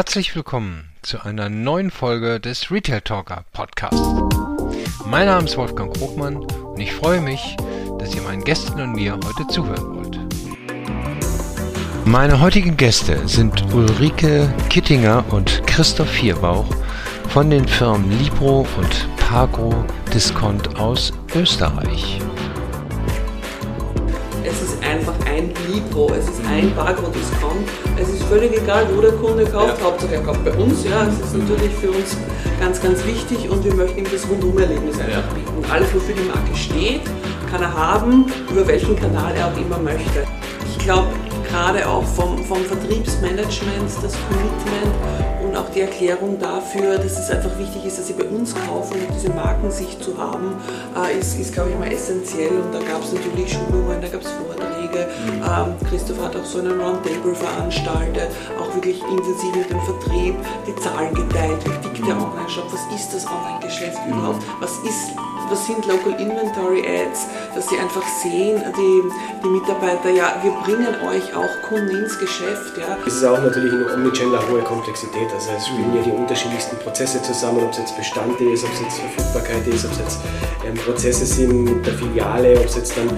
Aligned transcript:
Herzlich 0.00 0.34
willkommen 0.34 0.88
zu 1.02 1.20
einer 1.20 1.50
neuen 1.50 1.90
Folge 1.90 2.40
des 2.40 2.70
Retail 2.70 3.02
Talker 3.02 3.44
Podcast. 3.52 4.02
Mein 5.04 5.26
Name 5.26 5.44
ist 5.44 5.58
Wolfgang 5.58 5.94
Krogmann 5.94 6.36
und 6.36 6.80
ich 6.80 6.90
freue 6.90 7.20
mich, 7.20 7.54
dass 7.98 8.14
ihr 8.14 8.22
meinen 8.22 8.42
Gästen 8.42 8.80
und 8.80 8.92
mir 8.92 9.20
heute 9.22 9.46
zuhören 9.48 9.96
wollt. 9.96 10.18
Meine 12.06 12.40
heutigen 12.40 12.78
Gäste 12.78 13.28
sind 13.28 13.62
Ulrike 13.74 14.50
Kittinger 14.70 15.22
und 15.28 15.66
Christoph 15.66 16.08
Vierbauch 16.08 16.74
von 17.28 17.50
den 17.50 17.68
Firmen 17.68 18.10
Libro 18.18 18.66
und 18.78 19.16
Pagro 19.18 19.84
Discount 20.14 20.76
aus 20.76 21.12
Österreich 21.34 22.18
einfach 24.82 25.14
ein 25.26 25.52
Libro, 25.72 26.12
es 26.12 26.24
ist 26.24 26.40
ein 26.48 26.74
Barcode-Discount. 26.74 27.68
Es 27.96 28.08
ist 28.08 28.22
völlig 28.24 28.56
egal, 28.56 28.86
wo 28.94 29.00
der 29.00 29.12
Kunde 29.12 29.44
kauft, 29.44 29.78
ja. 29.78 29.84
Hauptsache 29.84 30.14
er 30.14 30.22
kauft 30.22 30.44
bei 30.44 30.52
uns. 30.52 30.84
Ja, 30.84 31.06
es 31.06 31.14
ist 31.14 31.36
natürlich 31.36 31.72
für 31.80 31.90
uns 31.90 32.16
ganz, 32.58 32.80
ganz 32.82 33.04
wichtig 33.06 33.48
und 33.48 33.64
wir 33.64 33.74
möchten 33.74 33.98
ihm 33.98 34.06
das 34.10 34.28
Rundum-Erlebnis 34.28 34.98
einfach 34.98 35.12
ja. 35.12 35.34
bieten. 35.34 35.70
Alles, 35.70 35.94
wofür 35.94 36.14
die 36.14 36.28
Marke 36.28 36.54
steht, 36.54 37.02
kann 37.50 37.62
er 37.62 37.72
haben, 37.72 38.26
über 38.50 38.66
welchen 38.66 38.96
Kanal 38.96 39.34
er 39.36 39.46
auch 39.46 39.56
immer 39.56 39.78
möchte. 39.78 40.24
Ich 40.68 40.78
glaube, 40.84 41.08
gerade 41.48 41.88
auch 41.88 42.04
vom, 42.04 42.42
vom 42.44 42.64
Vertriebsmanagement, 42.64 43.90
das 44.02 44.14
Commitment 44.28 44.94
und 45.50 45.56
auch 45.56 45.68
die 45.70 45.80
Erklärung 45.80 46.38
dafür, 46.38 46.96
dass 46.96 47.18
es 47.18 47.30
einfach 47.30 47.58
wichtig 47.58 47.84
ist, 47.84 47.98
dass 47.98 48.06
sie 48.06 48.12
bei 48.12 48.24
uns 48.24 48.54
kaufen 48.54 48.94
und 48.94 49.14
diese 49.14 49.30
Markensicht 49.30 50.02
zu 50.02 50.16
haben, 50.16 50.54
äh, 50.96 51.18
ist, 51.18 51.38
ist 51.38 51.52
glaube 51.52 51.70
ich, 51.70 51.78
mal 51.78 51.90
essentiell. 51.90 52.50
Und 52.50 52.72
da 52.72 52.78
gab 52.78 53.02
es 53.02 53.12
natürlich 53.12 53.52
Schulungen, 53.52 54.00
da 54.00 54.08
gab 54.08 54.20
es 54.20 54.30
Vorträge. 54.30 55.08
Ähm, 55.26 55.74
Christoph 55.88 56.22
hat 56.22 56.36
auch 56.36 56.44
so 56.44 56.60
einen 56.60 56.80
Roundtable 56.80 57.34
veranstaltet, 57.34 58.30
auch 58.60 58.74
wirklich 58.74 59.02
intensiv 59.02 59.56
mit 59.56 59.70
dem 59.70 59.80
Vertrieb, 59.80 60.34
die 60.66 60.76
Zahlen 60.76 61.14
geteilt, 61.14 61.58
wie 61.64 61.88
tickt 61.88 62.06
der. 62.06 62.16
Online-Shop, 62.20 62.66
was 62.72 63.00
ist 63.00 63.12
das 63.12 63.26
Online-Geschäft 63.26 63.98
mhm. 64.06 64.12
überhaupt, 64.12 64.42
was 64.60 64.72
ist 64.78 65.16
was 65.50 65.66
sind 65.66 65.84
Local 65.86 66.12
Inventory 66.12 66.86
Ads, 66.86 67.26
dass 67.54 67.68
sie 67.68 67.76
einfach 67.76 68.06
sehen, 68.22 68.62
die, 68.76 69.02
die 69.42 69.48
Mitarbeiter, 69.48 70.10
ja, 70.10 70.36
wir 70.42 70.52
bringen 70.62 70.94
euch 71.08 71.34
auch 71.34 71.68
Kunden 71.68 71.90
ins 71.90 72.18
Geschäft. 72.18 72.78
Ja. 72.78 72.96
Es 73.04 73.14
ist 73.14 73.24
auch 73.24 73.40
natürlich 73.40 73.72
in 73.72 73.84
Omnichannel 73.90 74.36
eine 74.36 74.48
hohe 74.48 74.62
Komplexität. 74.62 75.28
Also 75.40 75.52
es 75.56 75.68
spielen 75.68 75.96
ja 75.96 76.02
die 76.02 76.10
unterschiedlichsten 76.10 76.76
Prozesse 76.76 77.22
zusammen, 77.22 77.62
ob 77.64 77.70
es 77.70 77.78
jetzt 77.78 77.96
Bestand 77.96 78.38
ist, 78.42 78.62
ob 78.62 78.74
es 78.74 78.80
jetzt 78.80 78.98
Verfügbarkeit 78.98 79.66
ist, 79.68 79.86
ob 79.86 79.92
es 79.92 79.98
jetzt 79.98 80.20
ähm, 80.68 80.74
Prozesse 80.74 81.24
sind 81.24 81.64
mit 81.64 81.86
der 81.86 81.94
Filiale, 81.94 82.58
ob 82.58 82.66
es 82.66 82.76
jetzt 82.76 82.94
dann 82.94 83.08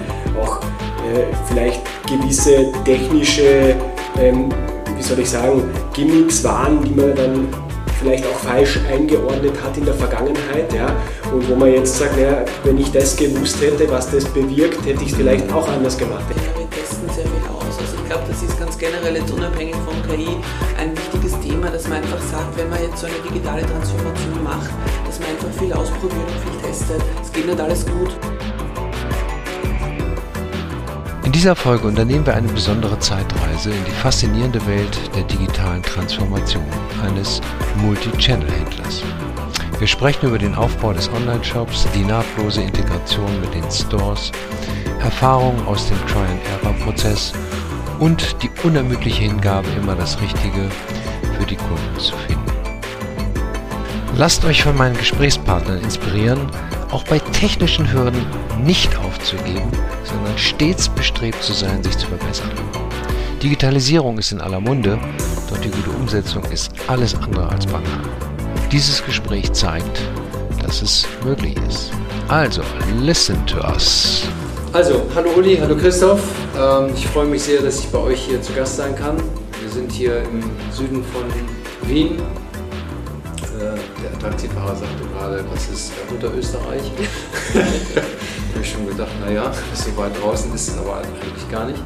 auch 0.41 0.61
äh, 0.61 1.25
vielleicht 1.49 1.81
gewisse 2.07 2.71
technische, 2.85 3.75
ähm, 4.17 4.47
wie 4.95 5.03
soll 5.03 5.19
ich 5.19 5.29
sagen, 5.31 5.69
Gimmicks 5.91 6.41
waren, 6.45 6.81
die 6.85 6.91
man 6.91 7.13
dann 7.13 7.47
vielleicht 7.99 8.25
auch 8.25 8.39
falsch 8.39 8.79
eingeordnet 8.89 9.61
hat 9.61 9.75
in 9.75 9.83
der 9.83 9.95
Vergangenheit. 9.95 10.71
Ja? 10.73 10.95
Und 11.33 11.49
wo 11.49 11.55
man 11.55 11.73
jetzt 11.73 11.97
sagt, 11.97 12.15
naja, 12.15 12.45
wenn 12.63 12.77
ich 12.77 12.89
das 12.93 13.17
gewusst 13.17 13.59
hätte, 13.59 13.91
was 13.91 14.09
das 14.09 14.23
bewirkt, 14.23 14.85
hätte 14.85 15.03
ich 15.03 15.11
es 15.11 15.17
vielleicht 15.17 15.51
auch 15.51 15.67
anders 15.67 15.97
gemacht. 15.97 16.23
Ja, 16.29 16.57
wir 16.57 16.69
testen 16.69 17.09
sehr 17.09 17.25
viel 17.25 17.49
aus. 17.49 17.77
Also 17.77 17.97
ich 18.01 18.09
glaube, 18.09 18.23
das 18.29 18.41
ist 18.41 18.57
ganz 18.57 18.77
generell 18.77 19.17
jetzt 19.17 19.31
unabhängig 19.33 19.75
von 19.75 19.95
KI 20.07 20.37
ein 20.79 20.91
wichtiges 20.91 21.12
Thema, 21.53 21.69
dass 21.69 21.87
man 21.87 21.99
einfach 21.99 22.19
sagt, 22.19 22.57
wenn 22.57 22.67
man 22.67 22.81
jetzt 22.81 22.97
so 22.97 23.05
eine 23.05 23.15
digitale 23.29 23.61
Transformation 23.61 24.43
macht, 24.43 24.71
dass 25.05 25.19
man 25.19 25.29
einfach 25.29 25.49
viel 25.59 25.71
ausprobiert 25.71 26.27
und 26.27 26.51
viel 26.51 26.61
testet. 26.67 27.01
Es 27.21 27.31
geht 27.31 27.45
nicht 27.45 27.61
alles 27.61 27.85
gut. 27.85 28.09
In 31.23 31.31
dieser 31.31 31.55
Folge 31.55 31.87
unternehmen 31.87 32.25
wir 32.25 32.33
eine 32.33 32.47
besondere 32.47 32.97
Zeitreise 32.97 33.69
in 33.69 33.85
die 33.85 33.91
faszinierende 33.91 34.65
Welt 34.65 34.97
der 35.15 35.23
digitalen 35.23 35.83
Transformation 35.83 36.65
eines 37.05 37.39
Multi-Channel-Händlers. 37.77 39.03
Wir 39.77 39.87
sprechen 39.87 40.29
über 40.29 40.39
den 40.39 40.55
Aufbau 40.55 40.93
des 40.93 41.07
Online-Shops, 41.09 41.85
die 41.93 42.03
nahtlose 42.03 42.61
Integration 42.61 43.41
mit 43.41 43.53
den 43.53 43.69
Stores, 43.69 44.31
Erfahrungen 45.01 45.63
aus 45.67 45.87
dem 45.87 45.97
Try-and-Error-Prozess 46.07 47.33
und 47.99 48.41
die 48.41 48.49
unermüdliche 48.63 49.23
Hingabe, 49.23 49.67
immer 49.79 49.95
das 49.95 50.19
Richtige 50.19 50.69
für 51.43 51.49
die 51.49 51.55
Kunden 51.57 51.99
zu 51.99 52.15
finden. 52.15 52.45
Lasst 54.15 54.45
euch 54.45 54.63
von 54.63 54.77
meinen 54.77 54.95
Gesprächspartnern 54.95 55.81
inspirieren, 55.81 56.39
auch 56.91 57.03
bei 57.05 57.19
technischen 57.19 57.91
Hürden 57.91 58.25
nicht 58.63 58.95
aufzugeben, 58.97 59.69
sondern 60.03 60.37
stets 60.37 60.87
bestrebt 60.87 61.41
zu 61.43 61.51
sein, 61.51 61.83
sich 61.83 61.97
zu 61.97 62.07
verbessern. 62.07 62.51
Digitalisierung 63.41 64.17
ist 64.19 64.31
in 64.31 64.39
aller 64.39 64.61
Munde, 64.61 64.97
doch 65.49 65.57
die 65.57 65.69
gute 65.69 65.89
Umsetzung 65.89 66.43
ist 66.45 66.71
alles 66.87 67.15
andere 67.15 67.49
als 67.49 67.65
banal. 67.65 68.01
Dieses 68.71 69.03
Gespräch 69.05 69.51
zeigt, 69.51 70.01
dass 70.61 70.81
es 70.81 71.05
möglich 71.25 71.55
ist. 71.67 71.91
Also, 72.29 72.61
listen 73.01 73.45
to 73.47 73.57
us. 73.57 74.23
Also, 74.71 75.01
hallo 75.13 75.31
Uli, 75.35 75.57
hallo 75.57 75.75
Christoph. 75.75 76.21
Ähm, 76.57 76.91
ich 76.95 77.05
freue 77.07 77.25
mich 77.25 77.43
sehr, 77.43 77.61
dass 77.61 77.79
ich 77.79 77.87
bei 77.89 77.99
euch 77.99 78.21
hier 78.21 78.41
zu 78.41 78.53
Gast 78.53 78.77
sein 78.77 78.95
kann. 78.95 79.17
Wir 79.73 79.81
sind 79.81 79.91
hier 79.91 80.21
im 80.21 80.43
Süden 80.71 81.03
von 81.03 81.23
Wien, 81.89 82.21
der 83.59 84.19
Taxifahrer 84.19 84.75
sagte 84.75 85.03
gerade, 85.11 85.43
das 85.51 85.67
ist 85.67 85.93
Unterösterreich. 86.11 86.91
da 87.55 87.59
habe 88.53 88.61
ich 88.61 88.69
schon 88.69 88.87
gedacht, 88.87 89.09
naja, 89.25 89.51
so 89.73 89.97
weit 89.97 90.11
draußen 90.21 90.53
ist 90.53 90.67
es 90.67 90.77
aber 90.77 90.97
eigentlich 90.97 91.49
gar 91.51 91.65
nicht. 91.65 91.81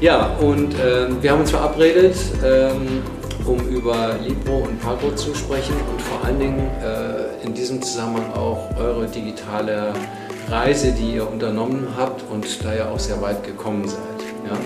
Ja, 0.00 0.34
und 0.40 0.74
äh, 0.74 1.06
wir 1.22 1.30
haben 1.30 1.42
uns 1.42 1.52
verabredet, 1.52 2.16
ähm, 2.44 3.04
um 3.44 3.60
über 3.68 4.16
Libro 4.20 4.64
und 4.64 4.80
Pago 4.80 5.12
zu 5.14 5.36
sprechen 5.36 5.76
und 5.92 6.02
vor 6.02 6.24
allen 6.24 6.40
Dingen 6.40 6.68
äh, 6.82 7.46
in 7.46 7.54
diesem 7.54 7.80
Zusammenhang 7.80 8.32
auch 8.32 8.76
eure 8.76 9.06
digitale 9.06 9.92
Reise, 10.48 10.90
die 10.90 11.14
ihr 11.14 11.30
unternommen 11.30 11.86
habt 11.96 12.24
und 12.28 12.44
da 12.64 12.74
ihr 12.74 12.90
auch 12.90 12.98
sehr 12.98 13.22
weit 13.22 13.44
gekommen 13.44 13.86
seid. 13.86 13.98
Ja? 14.50 14.58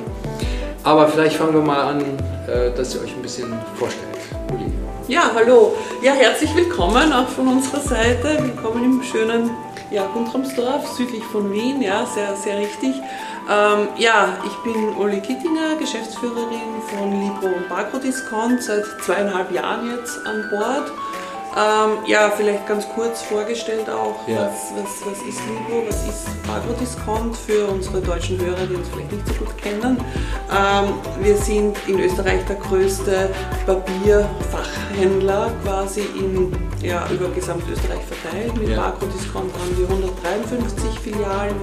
Aber 0.88 1.06
vielleicht 1.06 1.36
fangen 1.36 1.52
wir 1.52 1.60
mal 1.60 1.82
an, 1.82 2.00
äh, 2.00 2.70
dass 2.74 2.94
ihr 2.94 3.02
euch 3.02 3.14
ein 3.14 3.20
bisschen 3.20 3.52
vorstellt. 3.74 4.08
Uli. 4.50 4.72
Ja, 5.06 5.30
hallo. 5.34 5.76
Ja, 6.00 6.14
herzlich 6.14 6.56
willkommen 6.56 7.12
auch 7.12 7.28
von 7.28 7.46
unserer 7.46 7.80
Seite. 7.80 8.38
Willkommen 8.42 8.82
im 8.82 9.02
schönen 9.02 9.50
ja, 9.90 10.06
Guntramsdorf, 10.14 10.88
südlich 10.96 11.22
von 11.24 11.52
Wien. 11.52 11.82
Ja, 11.82 12.06
sehr, 12.06 12.34
sehr 12.36 12.56
richtig. 12.56 12.94
Ähm, 13.50 13.88
ja, 13.98 14.38
ich 14.46 14.56
bin 14.64 14.96
Uli 14.96 15.20
Kittinger, 15.20 15.76
Geschäftsführerin 15.78 16.80
von 16.96 17.20
Libro 17.20 17.54
und 17.54 17.68
Barco 17.68 17.98
Discount, 17.98 18.62
seit 18.62 18.86
zweieinhalb 19.04 19.52
Jahren 19.52 19.90
jetzt 19.94 20.26
an 20.26 20.48
Bord. 20.48 20.90
Ähm, 21.58 22.06
ja, 22.06 22.30
vielleicht 22.36 22.68
ganz 22.68 22.88
kurz 22.88 23.20
vorgestellt 23.22 23.90
auch, 23.90 24.28
ja. 24.28 24.46
was, 24.46 24.70
was, 24.76 25.10
was 25.10 25.18
ist 25.26 25.40
Libro, 25.48 25.82
was 25.88 26.06
ist 26.06 26.28
Agrodiscount 26.48 27.36
für 27.36 27.66
unsere 27.66 28.00
deutschen 28.00 28.38
Hörer, 28.40 28.64
die 28.64 28.76
uns 28.76 28.88
vielleicht 28.88 29.10
nicht 29.10 29.26
so 29.26 29.34
gut 29.44 29.58
kennen. 29.60 29.98
Ähm, 30.52 30.94
wir 31.20 31.36
sind 31.36 31.76
in 31.88 31.98
Österreich 31.98 32.44
der 32.44 32.56
größte 32.56 33.30
Papierfachhändler 33.66 35.50
quasi 35.64 36.02
in, 36.02 36.52
ja, 36.80 37.08
über 37.10 37.28
Gesamtösterreich 37.30 38.04
verteilt. 38.04 38.56
Mit 38.56 38.68
ja. 38.68 38.86
Agrodiscount 38.86 39.52
haben 39.52 39.78
wir 39.78 39.88
153 39.88 41.00
Filialen 41.00 41.56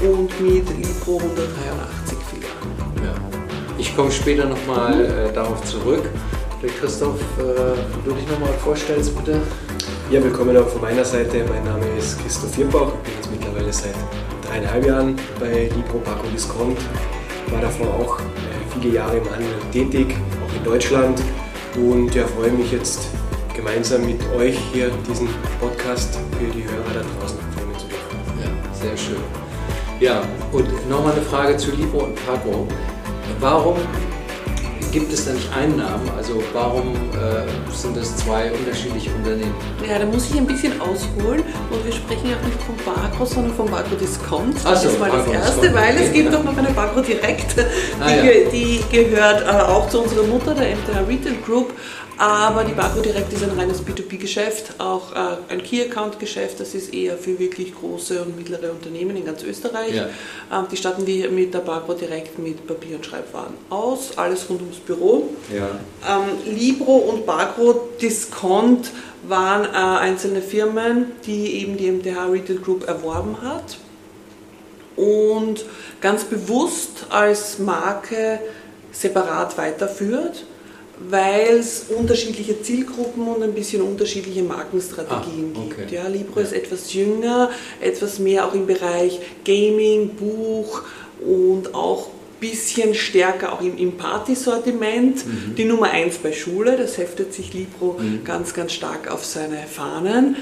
und 0.00 0.40
mit 0.40 0.66
Libro 0.78 1.18
183 1.18 2.16
Filialen. 2.30 3.04
Ja. 3.04 3.14
Ich 3.76 3.94
komme 3.94 4.10
später 4.10 4.46
nochmal 4.46 4.94
mhm. 4.94 5.28
äh, 5.28 5.32
darauf 5.34 5.62
zurück. 5.64 6.08
Der 6.62 6.70
Christoph, 6.70 7.18
äh, 7.38 7.74
du 8.04 8.12
dich 8.12 8.28
nochmal 8.28 8.52
vorstellst, 8.62 9.16
bitte. 9.16 9.40
Ja, 10.12 10.22
willkommen 10.22 10.56
auch 10.56 10.68
von 10.68 10.80
meiner 10.80 11.04
Seite. 11.04 11.44
Mein 11.48 11.64
Name 11.64 11.84
ist 11.98 12.20
Christoph 12.22 12.54
Vierbauch. 12.54 12.92
Ich 13.02 13.02
bin 13.02 13.14
jetzt 13.16 13.30
mittlerweile 13.32 13.72
seit 13.72 13.94
dreieinhalb 14.46 14.86
Jahren 14.86 15.16
bei 15.40 15.68
Libro 15.74 15.98
Paco 16.04 16.24
Discount. 16.32 16.78
War 17.48 17.60
davor 17.62 17.88
auch 17.88 18.20
äh, 18.20 18.22
viele 18.74 18.94
Jahre 18.94 19.16
im 19.16 19.28
Handel 19.28 19.48
tätig, 19.72 20.14
auch 20.46 20.56
in 20.56 20.62
Deutschland. 20.62 21.20
Und 21.74 22.14
ja, 22.14 22.24
freue 22.28 22.52
mich 22.52 22.70
jetzt 22.70 23.08
gemeinsam 23.56 24.06
mit 24.06 24.20
euch 24.36 24.56
hier 24.72 24.92
diesen 25.08 25.28
Podcast 25.58 26.16
für 26.38 26.46
die 26.46 26.62
Hörer 26.62 26.94
da 26.94 27.00
draußen 27.00 27.38
aufnehmen 27.40 27.76
zu 27.76 27.86
dürfen. 27.88 28.40
Ja, 28.40 28.72
sehr 28.72 28.96
schön. 28.96 29.16
Ja, 29.98 30.22
und 30.52 30.88
nochmal 30.88 31.14
eine 31.14 31.22
Frage 31.22 31.56
zu 31.56 31.72
Libro 31.72 32.04
und 32.04 32.14
Paco. 32.24 32.68
Warum 33.40 33.78
gibt 34.92 35.12
es 35.12 35.24
da 35.24 35.32
nicht 35.32 35.48
Einnahmen? 35.56 36.08
Also 36.16 36.42
warum 36.52 36.92
äh, 36.92 37.72
sind 37.72 37.96
das 37.96 38.14
zwei 38.18 38.52
unterschiedliche 38.52 39.10
Unternehmen? 39.10 39.54
Ja, 39.88 39.98
da 39.98 40.04
muss 40.04 40.30
ich 40.30 40.36
ein 40.36 40.46
bisschen 40.46 40.78
ausholen 40.80 41.42
und 41.70 41.84
wir 41.84 41.92
sprechen 41.92 42.34
auch 42.34 42.46
nicht 42.46 42.62
vom 42.62 42.76
Barco, 42.84 43.24
sondern 43.24 43.54
vom 43.54 43.70
Barco 43.70 43.96
Discount. 43.96 44.54
Das 44.62 44.82
so, 44.82 44.90
ist 44.90 45.00
mal 45.00 45.10
das 45.10 45.26
Erste, 45.26 45.74
weil 45.74 45.96
es 45.96 46.12
gibt 46.12 46.34
auch 46.34 46.44
noch 46.44 46.56
eine 46.56 46.70
Barco 46.70 47.00
Direkt, 47.00 47.58
ah, 47.58 48.06
die, 48.06 48.26
ja. 48.26 48.50
die, 48.52 48.84
gehört 48.90 49.42
äh, 49.42 49.62
auch 49.62 49.88
zu 49.88 50.02
unserer 50.02 50.24
Mutter, 50.24 50.54
der 50.54 50.76
MTH 50.76 51.08
Retail 51.08 51.36
Group. 51.44 51.72
Aber 52.22 52.62
die 52.62 52.72
Barco 52.72 53.00
Direct 53.00 53.32
ist 53.32 53.42
ein 53.42 53.50
reines 53.58 53.82
B2B-Geschäft, 53.82 54.74
auch 54.78 55.10
äh, 55.10 55.52
ein 55.52 55.60
Key-Account-Geschäft. 55.60 56.60
Das 56.60 56.72
ist 56.72 56.94
eher 56.94 57.18
für 57.18 57.36
wirklich 57.40 57.74
große 57.74 58.22
und 58.22 58.36
mittlere 58.36 58.70
Unternehmen 58.70 59.16
in 59.16 59.24
ganz 59.24 59.42
Österreich. 59.42 59.92
Ja. 59.92 60.06
Ähm, 60.52 60.66
die 60.70 60.76
starten 60.76 61.04
wir 61.04 61.28
mit 61.32 61.52
der 61.52 61.58
Barco 61.58 61.94
Direct 61.94 62.38
mit 62.38 62.64
Papier- 62.64 62.94
und 62.94 63.04
Schreibwaren 63.04 63.54
aus. 63.70 64.16
Alles 64.16 64.48
rund 64.48 64.60
ums 64.60 64.76
Büro. 64.76 65.30
Ja. 65.52 65.66
Ähm, 66.08 66.56
Libro 66.56 66.94
und 66.94 67.26
Barco 67.26 67.88
Discount 68.00 68.92
waren 69.26 69.64
äh, 69.64 69.76
einzelne 69.76 70.42
Firmen, 70.42 71.06
die 71.26 71.60
eben 71.60 71.76
die 71.76 71.90
MTH 71.90 72.30
Retail 72.30 72.58
Group 72.58 72.86
erworben 72.86 73.38
hat 73.42 73.78
und 74.94 75.64
ganz 76.00 76.22
bewusst 76.22 77.06
als 77.10 77.58
Marke 77.58 78.38
separat 78.92 79.58
weiterführt, 79.58 80.44
weil 81.08 81.58
es 81.58 81.86
unterschiedliche 81.88 82.62
Zielgruppen 82.62 83.26
und 83.26 83.42
ein 83.42 83.54
bisschen 83.54 83.82
unterschiedliche 83.82 84.42
Markenstrategien 84.42 85.52
ah, 85.54 85.58
okay. 85.58 85.74
gibt. 85.78 85.92
Ja, 85.92 86.08
Libro 86.08 86.40
ja. 86.40 86.46
ist 86.46 86.52
etwas 86.52 86.92
jünger, 86.92 87.50
etwas 87.80 88.18
mehr 88.18 88.46
auch 88.46 88.54
im 88.54 88.66
Bereich 88.66 89.20
Gaming, 89.44 90.10
Buch 90.10 90.82
und 91.24 91.74
auch 91.74 92.08
bisschen 92.42 92.94
stärker 92.94 93.52
auch 93.52 93.60
im, 93.60 93.78
im 93.78 93.96
Partysortiment. 93.96 95.24
Mhm. 95.24 95.54
Die 95.54 95.64
Nummer 95.64 95.90
1 95.90 96.18
bei 96.18 96.32
Schule, 96.32 96.76
das 96.76 96.98
heftet 96.98 97.32
sich 97.32 97.54
Libro 97.54 97.96
mhm. 97.98 98.24
ganz, 98.24 98.52
ganz 98.52 98.72
stark 98.72 99.10
auf 99.10 99.24
seine 99.24 99.58
Fahnen. 99.58 100.36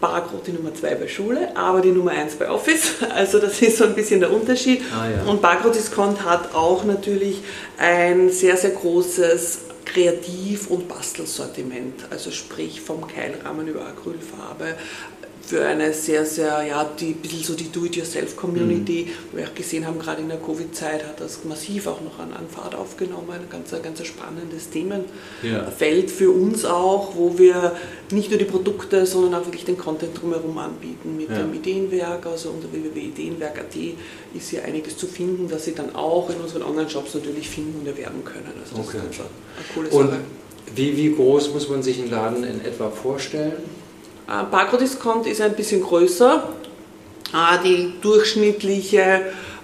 Barcode 0.00 0.48
die 0.48 0.52
Nummer 0.52 0.74
2 0.74 0.94
bei 0.96 1.06
Schule, 1.06 1.56
aber 1.56 1.80
die 1.80 1.92
Nummer 1.92 2.10
1 2.10 2.34
bei 2.34 2.50
Office. 2.50 2.94
Also 3.14 3.38
das 3.38 3.62
ist 3.62 3.76
so 3.78 3.84
ein 3.84 3.94
bisschen 3.94 4.20
der 4.20 4.32
Unterschied. 4.32 4.80
Ah, 4.92 5.08
ja. 5.08 5.30
Und 5.30 5.42
Barcode 5.42 5.76
Discount 5.76 6.24
hat 6.24 6.54
auch 6.54 6.84
natürlich 6.84 7.42
ein 7.78 8.30
sehr, 8.30 8.56
sehr 8.56 8.70
großes 8.70 9.60
Kreativ- 9.84 10.68
und 10.68 10.88
Bastelsortiment. 10.88 12.06
Also 12.10 12.30
sprich 12.30 12.80
vom 12.80 13.06
Keilrahmen 13.06 13.68
über 13.68 13.86
Acrylfarbe, 13.86 14.76
für 15.52 15.66
eine 15.66 15.92
sehr, 15.92 16.24
sehr, 16.24 16.64
ja, 16.66 16.82
die, 16.98 17.10
ein 17.10 17.16
bisschen 17.16 17.42
so 17.42 17.52
die 17.52 17.70
Do-it-yourself-Community, 17.70 19.04
mhm. 19.04 19.10
wo 19.30 19.36
wir 19.36 19.46
auch 19.46 19.54
gesehen 19.54 19.86
haben, 19.86 19.98
gerade 19.98 20.22
in 20.22 20.28
der 20.28 20.38
Covid-Zeit 20.38 21.04
hat 21.04 21.20
das 21.20 21.44
massiv 21.44 21.88
auch 21.88 22.00
noch 22.00 22.18
an, 22.18 22.32
an 22.32 22.48
Fahrt 22.48 22.74
aufgenommen, 22.74 23.28
ein 23.32 23.50
ganz, 23.50 23.70
ganz 23.70 24.02
spannendes 24.02 24.70
Themenfeld 24.70 25.12
ja. 25.42 26.16
für 26.16 26.30
uns 26.30 26.64
auch, 26.64 27.16
wo 27.16 27.38
wir 27.38 27.76
nicht 28.12 28.30
nur 28.30 28.38
die 28.38 28.46
Produkte, 28.46 29.04
sondern 29.04 29.34
auch 29.34 29.44
wirklich 29.44 29.66
den 29.66 29.76
Content 29.76 30.18
drumherum 30.18 30.56
anbieten 30.56 31.18
mit 31.18 31.28
ja. 31.28 31.40
dem 31.40 31.52
Ideenwerk, 31.52 32.24
also 32.24 32.48
unter 32.48 32.72
www.ideenwerk.at 32.72 33.76
ist 34.34 34.48
hier 34.48 34.64
einiges 34.64 34.96
zu 34.96 35.06
finden, 35.06 35.50
das 35.50 35.66
Sie 35.66 35.74
dann 35.74 35.94
auch 35.94 36.30
in 36.30 36.36
unseren 36.36 36.62
Online-Shops 36.62 37.12
natürlich 37.12 37.50
finden 37.50 37.80
und 37.80 37.86
erwerben 37.86 38.24
können. 38.24 38.52
Also 38.58 38.76
das 38.76 38.88
okay. 38.88 38.96
ist 38.96 39.04
einfach 39.04 39.24
eine 39.58 39.74
coole 39.74 39.90
Sache. 39.90 39.98
Und 39.98 40.76
wie, 40.76 40.96
wie 40.96 41.14
groß 41.14 41.52
muss 41.52 41.68
man 41.68 41.82
sich 41.82 42.00
einen 42.00 42.10
Laden 42.10 42.42
in 42.42 42.64
etwa 42.64 42.88
vorstellen? 42.88 43.81
Äh, 44.32 44.44
Barcode-Discount 44.50 45.26
ist 45.26 45.40
ein 45.40 45.54
bisschen 45.54 45.82
größer. 45.82 46.48
Äh, 47.34 47.62
die 47.64 47.94
durchschnittliche 48.00 49.00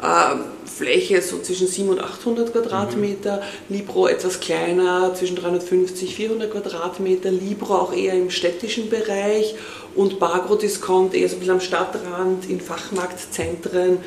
äh, 0.03 0.37
Fläche 0.67 1.23
so 1.23 1.39
zwischen 1.41 1.67
700 1.67 2.05
und 2.05 2.11
800 2.11 2.53
Quadratmeter, 2.53 3.37
mhm. 3.37 3.77
Libro 3.77 4.07
etwas 4.07 4.39
kleiner, 4.41 5.15
zwischen 5.15 5.37
350 5.37 6.11
und 6.11 6.15
400 6.15 6.51
Quadratmeter, 6.53 7.31
Libro 7.31 7.75
auch 7.75 7.93
eher 7.93 8.15
im 8.15 8.31
städtischen 8.31 8.91
Bereich 8.91 9.55
und 9.95 10.21
Bargro 10.21 10.55
Discount 10.55 11.15
eher 11.15 11.29
so 11.29 11.37
ein 11.37 11.41
bisschen 11.41 11.55
am 11.55 11.61
Stadtrand, 11.61 12.49
in 12.49 12.61
Fachmarktzentren, 12.61 13.99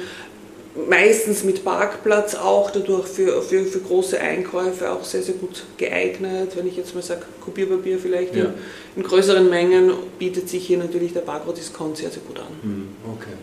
meistens 0.88 1.44
mit 1.44 1.64
Parkplatz 1.64 2.36
auch, 2.36 2.72
dadurch 2.72 3.08
für, 3.08 3.42
für, 3.42 3.66
für 3.66 3.80
große 3.80 4.20
Einkäufe 4.20 4.92
auch 4.92 5.04
sehr, 5.04 5.22
sehr 5.22 5.36
gut 5.36 5.64
geeignet. 5.78 6.56
Wenn 6.56 6.68
ich 6.68 6.78
jetzt 6.78 6.96
mal 6.96 7.02
sage, 7.02 7.22
Kopierpapier 7.42 8.00
vielleicht 8.00 8.36
ja. 8.36 8.46
in, 8.46 8.54
in, 8.96 9.04
größeren 9.04 9.50
Mengen, 9.50 9.92
bietet 10.18 10.50
sich 10.50 10.66
hier 10.66 10.78
natürlich 10.78 11.14
der 11.14 11.22
Barcode-Discount 11.22 11.98
sehr, 11.98 12.10
sehr 12.10 12.22
gut 12.24 12.40
an. 12.40 12.48
Hm, 12.62 12.88
okay. 13.14 13.34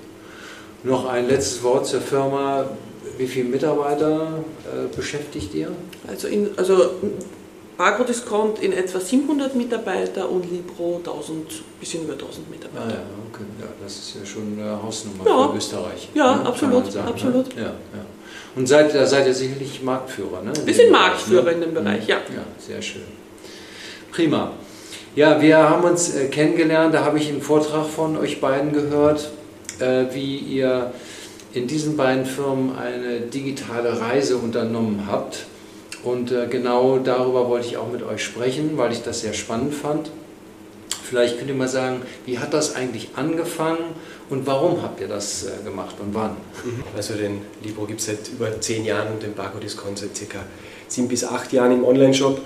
Noch 0.84 1.06
ein 1.06 1.28
letztes 1.28 1.62
Wort 1.62 1.86
zur 1.86 2.00
Firma. 2.00 2.70
Wie 3.16 3.26
viele 3.26 3.48
Mitarbeiter 3.48 4.44
äh, 4.64 4.94
beschäftigt 4.94 5.52
ihr? 5.54 5.72
Also, 6.06 6.28
in, 6.28 6.50
also 6.56 6.92
Agrodiscount 7.78 8.58
in 8.58 8.72
etwa 8.72 8.98
700 8.98 9.54
Mitarbeiter 9.54 10.28
und 10.28 10.50
Libro 10.50 10.96
1000, 10.96 11.62
bisschen 11.78 12.02
über 12.02 12.14
1000 12.14 12.50
Mitarbeiter. 12.50 12.86
Ah, 12.86 12.90
ja, 12.90 13.00
okay. 13.32 13.44
ja, 13.60 13.66
das 13.80 13.96
ist 13.96 14.16
ja 14.18 14.26
schon 14.26 14.58
eine 14.58 14.82
Hausnummer 14.82 15.24
ja. 15.24 15.48
für 15.48 15.56
Österreich. 15.56 16.08
Ja, 16.12 16.36
ne? 16.36 16.46
absolut. 16.46 16.90
Sagen, 16.90 17.06
ne? 17.06 17.12
absolut. 17.12 17.54
Ne? 17.54 17.62
Ja, 17.62 17.68
ja. 17.68 18.04
Und 18.56 18.66
seid, 18.66 18.92
da 18.92 19.06
seid 19.06 19.28
ihr 19.28 19.34
sicherlich 19.34 19.80
Marktführer, 19.80 20.42
ne? 20.42 20.52
Wir 20.64 20.74
sind 20.74 20.90
Marktführer 20.90 21.44
ne? 21.44 21.50
in 21.52 21.60
dem 21.60 21.74
Bereich, 21.74 22.08
ja. 22.08 22.16
Ja, 22.16 22.42
sehr 22.58 22.82
schön. 22.82 23.02
Prima. 24.10 24.50
Ja, 25.14 25.40
wir 25.40 25.58
haben 25.58 25.84
uns 25.84 26.16
äh, 26.16 26.26
kennengelernt, 26.26 26.94
da 26.94 27.04
habe 27.04 27.18
ich 27.18 27.28
einen 27.28 27.42
Vortrag 27.42 27.86
von 27.86 28.16
euch 28.16 28.40
beiden 28.40 28.72
gehört, 28.72 29.30
äh, 29.78 30.06
wie 30.12 30.36
ihr 30.38 30.92
in 31.52 31.68
diesen 31.68 31.96
beiden 31.96 32.26
Firmen 32.26 32.76
eine 32.76 33.20
digitale 33.20 34.00
Reise 34.00 34.36
unternommen 34.36 35.04
habt. 35.06 35.46
Und 36.08 36.32
äh, 36.32 36.46
genau 36.48 36.98
darüber 36.98 37.48
wollte 37.50 37.66
ich 37.66 37.76
auch 37.76 37.92
mit 37.92 38.02
euch 38.02 38.24
sprechen, 38.24 38.78
weil 38.78 38.92
ich 38.92 39.02
das 39.02 39.20
sehr 39.20 39.34
spannend 39.34 39.74
fand. 39.74 40.10
Vielleicht 41.04 41.36
könnt 41.36 41.50
ihr 41.50 41.54
mal 41.54 41.68
sagen, 41.68 42.00
wie 42.24 42.38
hat 42.38 42.54
das 42.54 42.74
eigentlich 42.74 43.10
angefangen 43.14 43.94
und 44.30 44.46
warum 44.46 44.82
habt 44.82 45.02
ihr 45.02 45.08
das 45.08 45.44
äh, 45.44 45.62
gemacht 45.64 45.96
und 46.00 46.14
wann? 46.14 46.30
Mhm. 46.64 46.82
Also 46.96 47.12
den 47.12 47.42
Libro 47.62 47.84
gibt 47.84 48.00
es 48.00 48.06
seit 48.06 48.28
über 48.28 48.58
zehn 48.58 48.86
Jahren 48.86 49.12
und 49.12 49.22
den 49.22 49.34
Barco 49.34 49.58
Discount 49.58 49.98
seit 49.98 50.16
circa 50.16 50.38
sieben 50.86 51.08
bis 51.08 51.24
acht 51.24 51.52
Jahren 51.52 51.72
im 51.72 51.84
Onlineshop. 51.84 52.40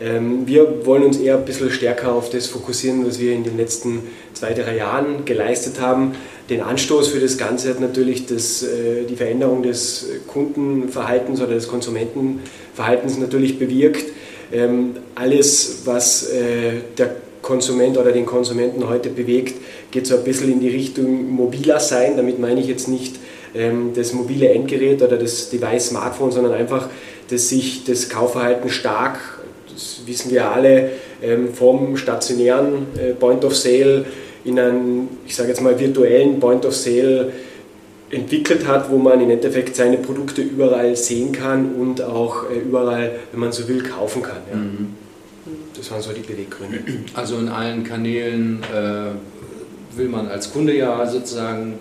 Ähm, 0.00 0.46
wir 0.46 0.86
wollen 0.86 1.02
uns 1.02 1.18
eher 1.18 1.36
ein 1.36 1.44
bisschen 1.44 1.70
stärker 1.70 2.12
auf 2.12 2.30
das 2.30 2.46
fokussieren, 2.46 3.04
was 3.06 3.18
wir 3.18 3.32
in 3.32 3.44
den 3.44 3.56
letzten 3.56 4.02
zwei, 4.32 4.52
drei 4.52 4.76
Jahren 4.76 5.24
geleistet 5.24 5.80
haben. 5.80 6.12
Den 6.48 6.60
Anstoß 6.60 7.08
für 7.08 7.20
das 7.20 7.36
Ganze 7.36 7.70
hat 7.70 7.80
natürlich 7.80 8.26
das, 8.26 8.62
äh, 8.62 9.04
die 9.08 9.16
Veränderung 9.16 9.62
des 9.62 10.06
Kundenverhaltens 10.28 11.40
oder 11.40 11.54
des 11.54 11.68
Konsumentenverhaltens 11.68 13.18
natürlich 13.18 13.58
bewirkt. 13.58 14.04
Ähm, 14.52 14.96
alles, 15.14 15.82
was 15.84 16.30
äh, 16.30 16.80
der 16.96 17.16
Konsument 17.42 17.98
oder 17.98 18.12
den 18.12 18.26
Konsumenten 18.26 18.88
heute 18.88 19.10
bewegt, 19.10 19.54
geht 19.90 20.06
so 20.06 20.16
ein 20.16 20.24
bisschen 20.24 20.52
in 20.52 20.60
die 20.60 20.68
Richtung 20.68 21.30
mobiler 21.30 21.80
sein. 21.80 22.16
Damit 22.16 22.38
meine 22.38 22.60
ich 22.60 22.66
jetzt 22.66 22.88
nicht 22.88 23.16
ähm, 23.54 23.92
das 23.94 24.12
mobile 24.12 24.48
Endgerät 24.48 25.02
oder 25.02 25.16
das 25.16 25.50
Device 25.50 25.88
Smartphone, 25.88 26.30
sondern 26.30 26.52
einfach, 26.54 26.88
dass 27.30 27.48
sich 27.48 27.84
das 27.84 28.08
Kaufverhalten 28.08 28.70
stark, 28.70 29.18
das 29.78 30.00
wissen 30.06 30.32
wir 30.32 30.50
alle, 30.50 30.90
ähm, 31.22 31.54
vom 31.54 31.96
stationären 31.96 32.88
äh, 32.98 33.12
Point 33.14 33.44
of 33.44 33.54
Sale 33.54 34.04
in 34.44 34.58
einen, 34.58 35.08
ich 35.24 35.36
sage 35.36 35.50
jetzt 35.50 35.60
mal, 35.60 35.78
virtuellen 35.78 36.40
Point 36.40 36.66
of 36.66 36.74
Sale 36.74 37.32
entwickelt 38.10 38.66
hat, 38.66 38.90
wo 38.90 38.98
man 38.98 39.20
im 39.20 39.30
Endeffekt 39.30 39.76
seine 39.76 39.98
Produkte 39.98 40.42
überall 40.42 40.96
sehen 40.96 41.30
kann 41.30 41.74
und 41.74 42.02
auch 42.02 42.50
äh, 42.50 42.58
überall, 42.58 43.12
wenn 43.30 43.40
man 43.40 43.52
so 43.52 43.68
will, 43.68 43.82
kaufen 43.84 44.22
kann. 44.22 44.42
Ja. 44.50 44.56
Mhm. 44.56 44.94
Das 45.76 45.92
waren 45.92 46.02
so 46.02 46.12
die 46.12 46.22
Beweggründe. 46.22 46.80
Also 47.14 47.36
in 47.36 47.48
allen 47.48 47.84
Kanälen 47.84 48.60
äh, 48.64 49.96
will 49.96 50.08
man 50.08 50.26
als 50.26 50.52
Kunde 50.52 50.76
ja 50.76 51.06
sozusagen 51.06 51.74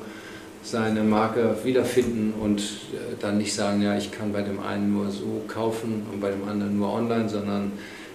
seine 0.69 1.01
Marke 1.01 1.55
wiederfinden 1.63 2.33
und 2.41 2.59
äh, 2.59 3.15
dann 3.19 3.37
nicht 3.37 3.53
sagen, 3.53 3.81
ja, 3.81 3.97
ich 3.97 4.11
kann 4.11 4.33
bei 4.33 4.41
dem 4.41 4.59
einen 4.59 4.93
nur 4.93 5.09
so 5.11 5.41
kaufen 5.47 6.05
und 6.11 6.19
bei 6.19 6.29
dem 6.29 6.47
anderen 6.47 6.77
nur 6.77 6.91
online, 6.91 7.29
sondern 7.29 7.71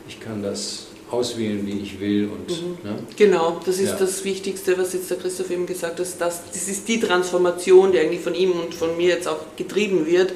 ich 0.06 0.20
kann 0.20 0.42
das 0.42 0.88
auswählen, 1.10 1.66
wie 1.66 1.80
ich 1.80 1.98
will. 1.98 2.28
Und, 2.28 2.50
mhm. 2.50 2.90
ne? 2.90 2.98
Genau, 3.16 3.60
das 3.64 3.78
ist 3.78 3.90
ja. 3.90 3.96
das 3.96 4.24
Wichtigste, 4.24 4.76
was 4.76 4.92
jetzt 4.92 5.10
der 5.10 5.16
Christoph 5.16 5.50
eben 5.50 5.66
gesagt 5.66 5.98
hat. 5.98 6.00
Das, 6.00 6.18
das 6.18 6.68
ist 6.68 6.88
die 6.88 7.00
Transformation, 7.00 7.92
die 7.92 7.98
eigentlich 7.98 8.20
von 8.20 8.34
ihm 8.34 8.52
und 8.52 8.74
von 8.74 8.96
mir 8.98 9.08
jetzt 9.08 9.28
auch 9.28 9.40
getrieben 9.56 10.06
wird. 10.06 10.34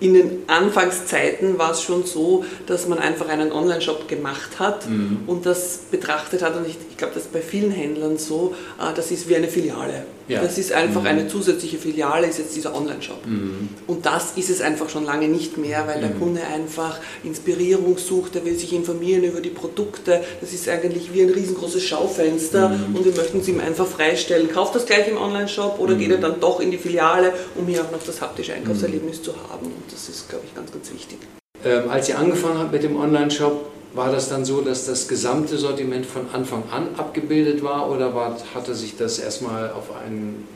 In 0.00 0.14
den 0.14 0.42
Anfangszeiten 0.46 1.58
war 1.58 1.72
es 1.72 1.82
schon 1.82 2.04
so, 2.04 2.44
dass 2.66 2.86
man 2.86 2.98
einfach 2.98 3.28
einen 3.28 3.50
Online-Shop 3.50 4.08
gemacht 4.08 4.58
hat 4.58 4.88
mhm. 4.88 5.20
und 5.26 5.46
das 5.46 5.80
betrachtet 5.90 6.42
hat. 6.42 6.54
Und 6.56 6.66
ich, 6.66 6.76
ich 6.90 6.96
glaube, 6.98 7.14
das 7.14 7.24
ist 7.24 7.32
bei 7.32 7.40
vielen 7.40 7.70
Händlern 7.70 8.18
so, 8.18 8.54
äh, 8.78 8.94
das 8.94 9.10
ist 9.10 9.28
wie 9.28 9.36
eine 9.36 9.48
Filiale. 9.48 10.04
Ja. 10.28 10.42
Das 10.42 10.58
ist 10.58 10.72
einfach 10.72 11.00
mhm. 11.00 11.06
eine 11.06 11.28
zusätzliche 11.28 11.78
Filiale, 11.78 12.26
ist 12.26 12.38
jetzt 12.38 12.54
dieser 12.54 12.74
Online-Shop. 12.74 13.26
Mhm. 13.26 13.70
Und 13.86 14.04
das 14.04 14.32
ist 14.36 14.50
es 14.50 14.60
einfach 14.60 14.88
schon 14.90 15.04
lange 15.04 15.26
nicht 15.26 15.56
mehr, 15.56 15.86
weil 15.86 16.00
der 16.00 16.10
mhm. 16.10 16.18
Kunde 16.18 16.42
einfach 16.42 16.98
Inspirierung 17.24 17.96
sucht, 17.96 18.36
er 18.36 18.44
will 18.44 18.56
sich 18.56 18.72
informieren 18.74 19.24
über 19.24 19.40
die 19.40 19.50
Produkte. 19.50 20.22
Das 20.40 20.52
ist 20.52 20.68
eigentlich 20.68 21.14
wie 21.14 21.22
ein 21.22 21.30
riesengroßes 21.30 21.82
Schaufenster 21.82 22.68
mhm. 22.68 22.96
und 22.96 23.04
wir 23.04 23.14
möchten 23.14 23.40
es 23.40 23.48
ihm 23.48 23.60
einfach 23.60 23.86
freistellen. 23.86 24.52
Kauft 24.52 24.74
das 24.74 24.84
gleich 24.84 25.08
im 25.08 25.16
Online-Shop 25.16 25.78
oder 25.78 25.94
geht 25.94 26.10
er 26.10 26.18
mhm. 26.18 26.22
dann 26.22 26.40
doch 26.40 26.60
in 26.60 26.70
die 26.70 26.78
Filiale, 26.78 27.32
um 27.56 27.66
hier 27.66 27.82
auch 27.82 27.90
noch 27.90 28.02
das 28.04 28.20
haptische 28.20 28.52
Einkaufserlebnis 28.52 29.22
zu 29.22 29.32
haben. 29.34 29.66
Und 29.66 29.92
das 29.92 30.08
ist, 30.08 30.28
glaube 30.28 30.44
ich, 30.46 30.54
ganz, 30.54 30.70
ganz 30.70 30.92
wichtig. 30.92 31.18
Ähm, 31.64 31.90
als 31.90 32.08
ihr 32.08 32.18
angefangen 32.18 32.58
habt 32.58 32.72
mit 32.72 32.82
dem 32.82 32.96
Online-Shop, 32.96 33.77
war 33.94 34.12
das 34.12 34.28
dann 34.28 34.44
so, 34.44 34.60
dass 34.60 34.86
das 34.86 35.08
gesamte 35.08 35.56
Sortiment 35.56 36.06
von 36.06 36.22
Anfang 36.32 36.64
an 36.70 36.88
abgebildet 36.96 37.62
war 37.62 37.90
oder 37.90 38.14
war, 38.14 38.36
hatte 38.54 38.74
sich 38.74 38.96
das 38.96 39.18
erstmal 39.18 39.70
auf 39.70 39.90
einen 40.04 40.46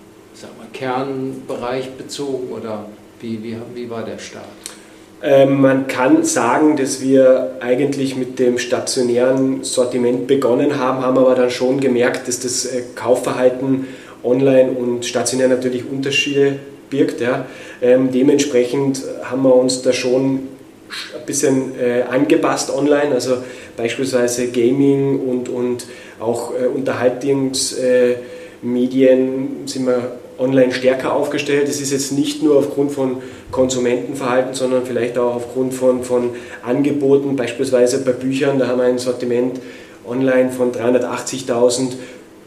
mal, 0.59 0.67
Kernbereich 0.73 1.91
bezogen 1.93 2.53
oder 2.53 2.87
wie, 3.21 3.43
wie, 3.43 3.57
wie 3.75 3.89
war 3.89 4.05
der 4.05 4.19
Start? 4.19 4.45
Ähm, 5.25 5.61
man 5.61 5.87
kann 5.87 6.25
sagen, 6.25 6.77
dass 6.77 7.01
wir 7.01 7.57
eigentlich 7.61 8.17
mit 8.17 8.41
dem 8.41 8.59
stationären 8.59 9.62
Sortiment 9.62 10.27
begonnen 10.27 10.79
haben, 10.79 11.01
haben 11.03 11.17
aber 11.17 11.37
dann 11.37 11.51
schon 11.51 11.81
gemerkt, 11.81 12.27
dass 12.27 12.41
das 12.41 12.67
äh, 12.67 12.83
Kaufverhalten 12.97 13.87
online 14.25 14.73
und 14.73 15.05
stationär 15.05 15.47
natürlich 15.49 15.85
Unterschiede 15.89 16.59
birgt. 16.91 17.21
Ja. 17.21 17.47
Ähm, 17.81 18.11
dementsprechend 18.11 19.03
haben 19.23 19.43
wir 19.43 19.55
uns 19.55 19.83
da 19.83 19.93
schon 19.93 20.49
ein 21.15 21.27
bisschen 21.27 21.79
äh, 21.79 22.03
angepasst 22.03 22.75
online, 22.75 23.13
also 23.13 23.37
beispielsweise 23.77 24.49
Gaming 24.49 25.21
und, 25.21 25.49
und 25.49 25.87
auch 26.21 26.53
äh, 26.55 26.67
Unterhaltungsmedien 26.67 29.67
sind 29.67 29.87
wir 29.87 30.17
online 30.39 30.73
stärker 30.73 31.15
aufgestellt. 31.15 31.69
Das 31.69 31.81
ist 31.81 31.93
jetzt 31.93 32.13
nicht 32.13 32.43
nur 32.43 32.59
aufgrund 32.59 32.93
von 32.93 33.19
Konsumentenverhalten, 33.51 34.55
sondern 34.55 34.85
vielleicht 34.85 35.19
auch 35.19 35.37
aufgrund 35.37 35.75
von, 35.75 36.05
von 36.05 36.31
Angeboten, 36.63 37.37
beispielsweise 37.37 38.05
bei 38.05 38.13
Büchern, 38.13 38.59
da 38.59 38.67
haben 38.67 38.79
wir 38.79 38.87
ein 38.87 38.99
Sortiment 38.99 39.61
online 40.07 40.51
von 40.51 40.73
380.000 40.73 41.93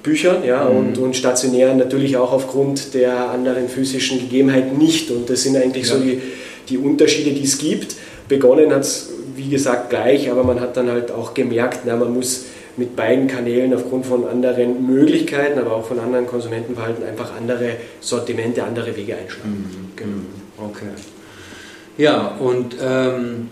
Büchern 0.04 0.44
ja, 0.46 0.70
mhm. 0.70 0.78
und, 0.78 0.98
und 0.98 1.16
stationär 1.16 1.74
natürlich 1.74 2.18
auch 2.18 2.32
aufgrund 2.32 2.94
der 2.94 3.30
anderen 3.30 3.70
physischen 3.70 4.20
Gegebenheiten 4.20 4.78
nicht. 4.78 5.10
Und 5.10 5.30
das 5.30 5.44
sind 5.44 5.58
eigentlich 5.58 5.88
ja. 5.88 5.96
so 5.96 6.00
die, 6.00 6.22
die 6.70 6.78
Unterschiede, 6.78 7.32
die 7.32 7.44
es 7.44 7.58
gibt. 7.58 7.96
Begonnen 8.28 8.72
hat 8.72 8.82
es, 8.82 9.10
wie 9.36 9.50
gesagt, 9.50 9.90
gleich, 9.90 10.32
aber 10.32 10.44
man 10.44 10.60
hat 10.60 10.76
dann 10.78 10.90
halt 10.90 11.12
auch 11.12 11.34
gemerkt, 11.34 11.82
na, 11.86 11.96
man 11.96 12.14
muss 12.14 12.46
mit 12.78 12.96
beiden 12.96 13.28
Kanälen 13.28 13.74
aufgrund 13.74 14.06
von 14.06 14.28
anderen 14.28 14.86
Möglichkeiten, 14.86 15.60
aber 15.60 15.76
auch 15.76 15.86
von 15.86 16.00
anderen 16.00 16.28
Konsumentenverhalten 16.28 17.06
einfach 17.06 17.36
andere 17.36 17.78
Sortimente, 18.02 18.64
andere 18.64 18.96
Wege 18.96 19.16
einschlagen. 19.16 19.50
Mhm. 19.50 19.96
Genau. 19.96 20.70
Okay. 20.70 20.90
Ja, 21.98 22.36
und 22.40 22.76
ähm, 22.82 23.50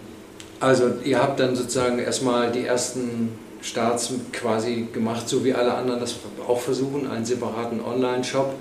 also 0.60 0.92
ihr 1.04 1.22
habt 1.22 1.40
dann 1.40 1.56
sozusagen 1.56 2.00
erstmal 2.00 2.52
die 2.52 2.66
ersten 2.66 3.30
Starts 3.62 4.14
quasi 4.34 4.88
gemacht, 4.92 5.30
so 5.30 5.46
wie 5.46 5.54
alle 5.54 5.74
anderen 5.74 6.02
das 6.02 6.16
auch 6.46 6.60
versuchen, 6.60 7.10
einen 7.10 7.24
separaten 7.24 7.80
Online-Shop. 7.82 8.54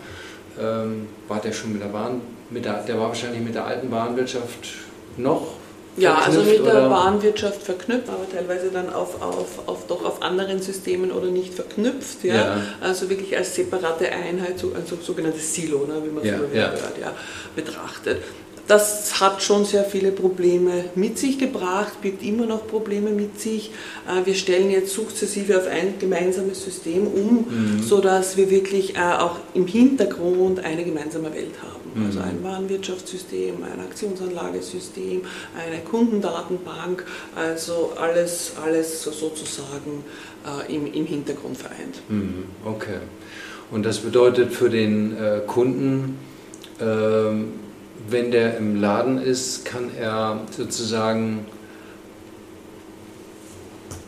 Ähm, 0.60 1.08
war 1.28 1.40
der 1.40 1.52
schon 1.52 1.72
mit 1.72 1.82
der 1.82 1.88
Bahn, 1.88 2.20
mit 2.50 2.64
der, 2.64 2.82
der 2.84 2.98
war 2.98 3.08
wahrscheinlich 3.08 3.40
mit 3.40 3.54
der 3.54 3.66
alten 3.66 3.88
Bahnwirtschaft 3.90 4.68
noch 5.16 5.54
ja, 5.96 6.14
also 6.14 6.42
mit 6.42 6.64
der? 6.64 6.88
Bahnwirtschaft 6.88 7.62
verknüpft, 7.62 8.08
aber 8.08 8.26
teilweise 8.30 8.70
dann 8.70 8.92
auf, 8.92 9.20
auf, 9.20 9.66
auf, 9.66 9.86
doch 9.86 10.04
auf 10.04 10.22
anderen 10.22 10.62
Systemen 10.62 11.12
oder 11.12 11.26
nicht 11.26 11.54
verknüpft. 11.54 12.24
Ja? 12.24 12.34
ja. 12.34 12.56
Also 12.80 13.10
wirklich 13.10 13.36
als 13.36 13.54
separate 13.54 14.10
Einheit, 14.10 14.58
so, 14.58 14.72
also 14.74 14.96
sogenanntes 14.96 15.54
Silo, 15.54 15.86
ne, 15.86 16.02
wie 16.04 16.10
man 16.10 16.24
es 16.24 16.30
ja, 16.30 16.36
immer 16.36 16.54
ja. 16.54 16.70
hört, 16.70 16.98
ja, 17.00 17.12
betrachtet. 17.54 18.22
Das 18.68 19.20
hat 19.20 19.42
schon 19.42 19.64
sehr 19.64 19.84
viele 19.84 20.12
Probleme 20.12 20.84
mit 20.94 21.18
sich 21.18 21.38
gebracht, 21.38 22.00
birgt 22.00 22.22
immer 22.22 22.46
noch 22.46 22.66
Probleme 22.66 23.10
mit 23.10 23.40
sich. 23.40 23.72
Äh, 24.08 24.24
wir 24.24 24.34
stellen 24.34 24.70
jetzt 24.70 24.94
sukzessive 24.94 25.58
auf 25.58 25.66
ein 25.66 25.94
gemeinsames 25.98 26.64
System 26.64 27.08
um, 27.08 27.46
mhm. 27.48 27.82
sodass 27.82 28.36
wir 28.36 28.50
wirklich 28.50 28.94
äh, 28.94 29.00
auch 29.00 29.36
im 29.54 29.66
Hintergrund 29.66 30.60
eine 30.60 30.84
gemeinsame 30.84 31.34
Welt 31.34 31.54
haben. 31.60 32.00
Mhm. 32.00 32.06
Also 32.06 32.20
ein 32.20 32.42
Warenwirtschaftssystem, 32.42 33.56
ein 33.64 33.80
Aktionsanlagesystem, 33.80 35.22
eine 35.58 35.82
Kundendatenbank, 35.82 37.04
also 37.34 37.92
alles, 38.00 38.52
alles 38.64 39.02
sozusagen 39.02 40.04
äh, 40.46 40.72
im, 40.72 40.92
im 40.92 41.04
Hintergrund 41.04 41.58
vereint. 41.58 42.00
Mhm. 42.08 42.44
Okay. 42.64 42.98
Und 43.72 43.84
das 43.86 43.98
bedeutet 43.98 44.52
für 44.52 44.68
den 44.68 45.16
Kunden, 45.46 46.18
äh, 46.78 46.84
wenn 48.08 48.30
der 48.30 48.56
im 48.56 48.80
Laden 48.80 49.20
ist, 49.22 49.64
kann 49.64 49.90
er 49.98 50.40
sozusagen 50.50 51.46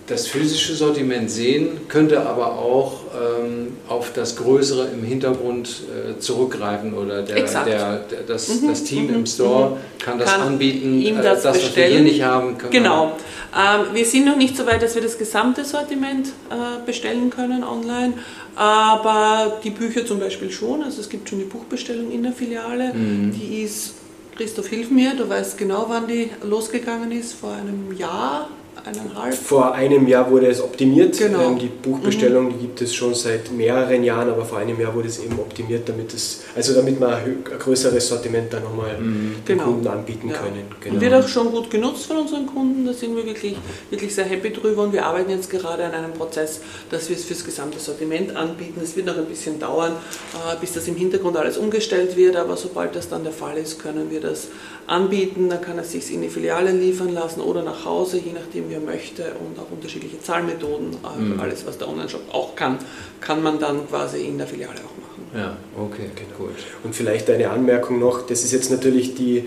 das 0.07 0.27
physische 0.27 0.75
Sortiment 0.75 1.31
sehen, 1.31 1.89
könnte 1.89 2.27
aber 2.27 2.59
auch 2.59 3.01
ähm, 3.15 3.77
auf 3.89 4.13
das 4.13 4.37
Größere 4.37 4.89
im 4.89 5.03
Hintergrund 5.03 5.69
äh, 5.69 6.19
zurückgreifen 6.19 6.93
oder 6.93 7.23
der, 7.23 7.37
der, 7.37 7.99
der 8.01 8.23
das, 8.27 8.49
mhm. 8.49 8.69
das, 8.69 8.85
Team 8.85 9.07
mhm. 9.07 9.15
im 9.15 9.27
Store 9.27 9.71
mhm. 9.71 9.77
kann 10.05 10.19
das 10.19 10.31
kann 10.31 10.43
anbieten, 10.43 11.01
ihm 11.01 11.17
das, 11.17 11.41
äh, 11.41 11.43
das 11.45 11.45
was 11.65 11.77
wir 11.77 11.85
hier 11.87 12.01
nicht 12.01 12.23
haben. 12.23 12.57
Genau. 12.71 13.13
Ähm, 13.57 13.95
wir 13.95 14.05
sind 14.05 14.27
noch 14.27 14.37
nicht 14.37 14.57
so 14.57 14.67
weit, 14.67 14.83
dass 14.83 14.95
wir 14.95 15.03
das 15.03 15.17
gesamte 15.17 15.65
Sortiment 15.65 16.29
äh, 16.51 16.85
bestellen 16.85 17.31
können 17.31 17.65
online, 17.65 18.15
aber 18.57 19.61
die 19.63 19.71
Bücher 19.71 20.07
zum 20.07 20.21
Beispiel 20.21 20.51
schon. 20.51 20.83
Also 20.83 21.01
es 21.01 21.09
gibt 21.09 21.29
schon 21.29 21.39
die 21.39 21.45
Buchbestellung 21.45 22.11
in 22.11 22.23
der 22.23 22.33
Filiale, 22.33 22.95
mhm. 22.95 23.33
die 23.33 23.63
ist 23.63 23.95
Christoph, 24.37 24.67
hilf 24.67 24.91
mir, 24.91 25.15
du 25.15 25.29
weißt 25.29 25.57
genau, 25.59 25.87
wann 25.89 26.09
die 26.09 26.31
losgegangen 26.43 27.13
ist, 27.13 27.35
vor 27.35 27.53
einem 27.53 27.97
Jahr, 27.97 28.49
eineinhalb? 28.85 29.35
Vor 29.35 29.75
einem 29.75 30.07
Jahr 30.07 30.31
wurde 30.31 30.47
es 30.47 30.61
optimiert. 30.61 31.19
Genau. 31.19 31.51
Ähm, 31.51 31.59
die 31.59 31.69
Buchbestellung 31.69 32.51
die 32.51 32.59
gibt 32.59 32.83
es 32.83 32.95
schon 32.95 33.15
seit 33.15 33.53
mehreren 33.53 34.05
Jahren, 34.05 34.29
aber 34.29 34.45
vor 34.45 34.59
einem 34.59 34.81
Jahr 34.81 34.95
wurde 34.95 35.09
es 35.09 35.19
eben 35.19 35.39
optimiert, 35.39 35.89
damit 35.89 36.13
es, 36.15 36.43
also 36.55 36.75
damit 36.75 37.01
man 37.01 37.15
ein 37.15 37.45
größeres 37.59 38.09
Sortiment 38.09 38.53
dann 38.53 38.65
nochmal 38.65 38.99
mhm. 38.99 39.37
den 39.47 39.59
genau. 39.59 39.65
Kunden 39.65 39.87
anbieten 39.89 40.29
ja. 40.29 40.37
können. 40.37 40.65
Genau. 40.81 41.01
Wird 41.01 41.15
auch 41.15 41.29
schon 41.29 41.51
gut 41.51 41.71
genutzt 41.71 42.07
von 42.07 42.19
unseren 42.19 42.47
Kunden, 42.47 42.87
da 42.87 42.93
sind 42.93 43.17
wir 43.17 43.25
wirklich, 43.27 43.57
wirklich 43.91 44.15
sehr 44.15 44.25
happy 44.25 44.53
drüber 44.53 44.83
und 44.83 44.93
wir 44.93 45.05
arbeiten 45.05 45.31
jetzt 45.31 45.51
gerade 45.51 45.85
an 45.85 45.93
einem 45.93 46.13
Prozess, 46.13 46.61
dass 46.91 47.09
wir 47.09 47.17
es 47.17 47.25
fürs 47.25 47.45
gesamte 47.45 47.79
Sortiment 47.79 48.37
anbieten. 48.37 48.81
Es 48.83 48.97
wird 48.97 49.07
noch 49.07 49.17
ein 49.17 49.27
bisschen 49.27 49.59
dauern, 49.59 49.93
äh, 50.35 50.57
bis 50.61 50.73
das 50.73 50.89
im 50.89 50.97
Hintergrund 50.97 51.37
alles 51.37 51.57
umgestellt 51.57 52.17
wird, 52.17 52.37
aber 52.37 52.57
sobald 52.57 52.95
das 52.97 53.09
dann 53.09 53.25
der 53.25 53.33
Fall 53.33 53.57
ist, 53.57 53.83
können 53.83 54.11
wir 54.11 54.21
das 54.21 54.49
anbieten. 54.87 55.49
Dann 55.49 55.61
kann 55.61 55.79
er 55.79 55.85
sich 55.85 56.13
in 56.13 56.23
die 56.23 56.29
Filiale 56.29 56.73
liefern 56.73 57.13
lassen 57.13 57.41
oder 57.41 57.63
nach 57.63 57.85
Hause, 57.85 58.19
je 58.19 58.33
nachdem 58.33 58.71
wie 58.71 58.74
er 58.75 58.81
möchte 58.81 59.23
und 59.23 59.59
auch 59.59 59.71
unterschiedliche 59.71 60.21
Zahlmethoden. 60.21 60.97
Also 61.03 61.21
mhm. 61.21 61.41
alles, 61.41 61.67
was 61.67 61.79
der 61.79 61.89
Online-Shop 61.89 62.23
auch 62.33 62.55
kann, 62.55 62.79
kann 63.21 63.43
man 63.43 63.59
dann 63.59 63.89
quasi 63.89 64.27
in 64.27 64.39
der 64.39 64.47
Filiale 64.47 64.77
auch 64.79 64.97
machen. 65.03 65.25
Ja, 65.35 65.57
okay, 65.77 66.11
genau. 66.15 66.49
gut. 66.49 66.57
Und 66.83 66.95
vielleicht 66.95 67.29
eine 67.31 67.51
Anmerkung 67.51 67.99
noch, 67.99 68.27
das 68.27 68.45
ist 68.45 68.53
jetzt 68.53 68.71
natürlich 68.71 69.15
die, 69.15 69.45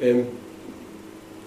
ähm, 0.00 0.26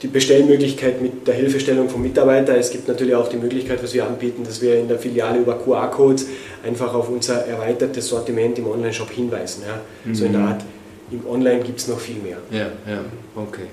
die 0.01 0.07
Bestellmöglichkeit 0.07 1.01
mit 1.01 1.27
der 1.27 1.35
Hilfestellung 1.35 1.89
vom 1.89 2.01
Mitarbeiter. 2.01 2.55
Es 2.57 2.69
gibt 2.69 2.87
natürlich 2.87 3.15
auch 3.15 3.29
die 3.29 3.37
Möglichkeit, 3.37 3.81
was 3.83 3.93
wir 3.93 4.05
anbieten, 4.05 4.43
dass 4.43 4.61
wir 4.61 4.79
in 4.79 4.87
der 4.87 4.99
Filiale 4.99 5.39
über 5.39 5.57
QR-Codes 5.57 6.27
einfach 6.63 6.93
auf 6.93 7.09
unser 7.09 7.45
erweitertes 7.45 8.07
Sortiment 8.07 8.57
im 8.59 8.67
Online-Shop 8.67 9.09
hinweisen. 9.09 9.63
Ja? 9.67 9.81
Mhm. 10.05 10.15
So 10.15 10.25
in 10.25 10.33
der 10.33 10.41
Art, 10.41 10.63
im 11.11 11.25
Online 11.27 11.61
gibt 11.63 11.79
es 11.79 11.87
noch 11.87 11.99
viel 11.99 12.17
mehr. 12.17 12.37
Ja, 12.51 12.67
ja, 12.89 12.99
okay. 13.35 13.67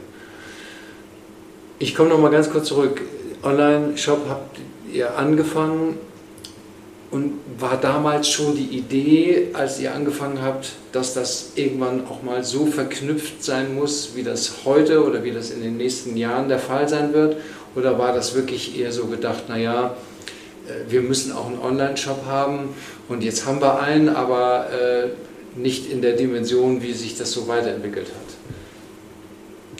Ich 1.79 1.95
komme 1.95 2.09
noch 2.11 2.21
mal 2.21 2.31
ganz 2.31 2.51
kurz 2.51 2.69
zurück. 2.69 3.03
Online-Shop 3.45 4.27
habt 4.29 4.59
ihr 4.93 5.17
angefangen 5.17 5.99
und 7.11 7.35
war 7.59 7.79
damals 7.81 8.29
schon 8.29 8.57
die 8.57 8.77
Idee, 8.77 9.49
als 9.53 9.79
ihr 9.79 9.95
angefangen 9.95 10.43
habt, 10.43 10.73
dass 10.93 11.15
das 11.15 11.53
irgendwann 11.55 12.07
auch 12.09 12.23
mal 12.23 12.43
so 12.43 12.67
verknüpft 12.67 13.45
sein 13.45 13.75
muss, 13.75 14.17
wie 14.17 14.23
das 14.23 14.65
heute 14.65 15.05
oder 15.05 15.23
wie 15.23 15.31
das 15.31 15.51
in 15.51 15.63
den 15.63 15.77
nächsten 15.77 16.17
Jahren 16.17 16.49
der 16.49 16.59
Fall 16.59 16.89
sein 16.89 17.13
wird? 17.13 17.37
Oder 17.77 17.99
war 17.99 18.13
das 18.13 18.35
wirklich 18.35 18.79
eher 18.79 18.93
so 18.93 19.07
gedacht, 19.07 19.49
naja, 19.49 19.97
äh, 20.67 20.91
wir 20.91 21.03
müssen 21.03 21.33
auch 21.33 21.47
einen 21.47 21.61
Online-Shop 21.61 22.25
haben 22.27 22.71
und 23.09 23.23
jetzt 23.23 23.47
haben 23.47 23.61
wir 23.61 23.81
einen, 23.81 24.09
aber 24.09 24.69
äh, 24.71 25.09
nicht 25.57 25.91
in 25.91 26.03
der 26.03 26.15
Dimension, 26.15 26.83
wie 26.83 26.93
sich 26.93 27.17
das 27.17 27.31
so 27.31 27.47
weiterentwickelt 27.47 28.07
hat? 28.07 28.24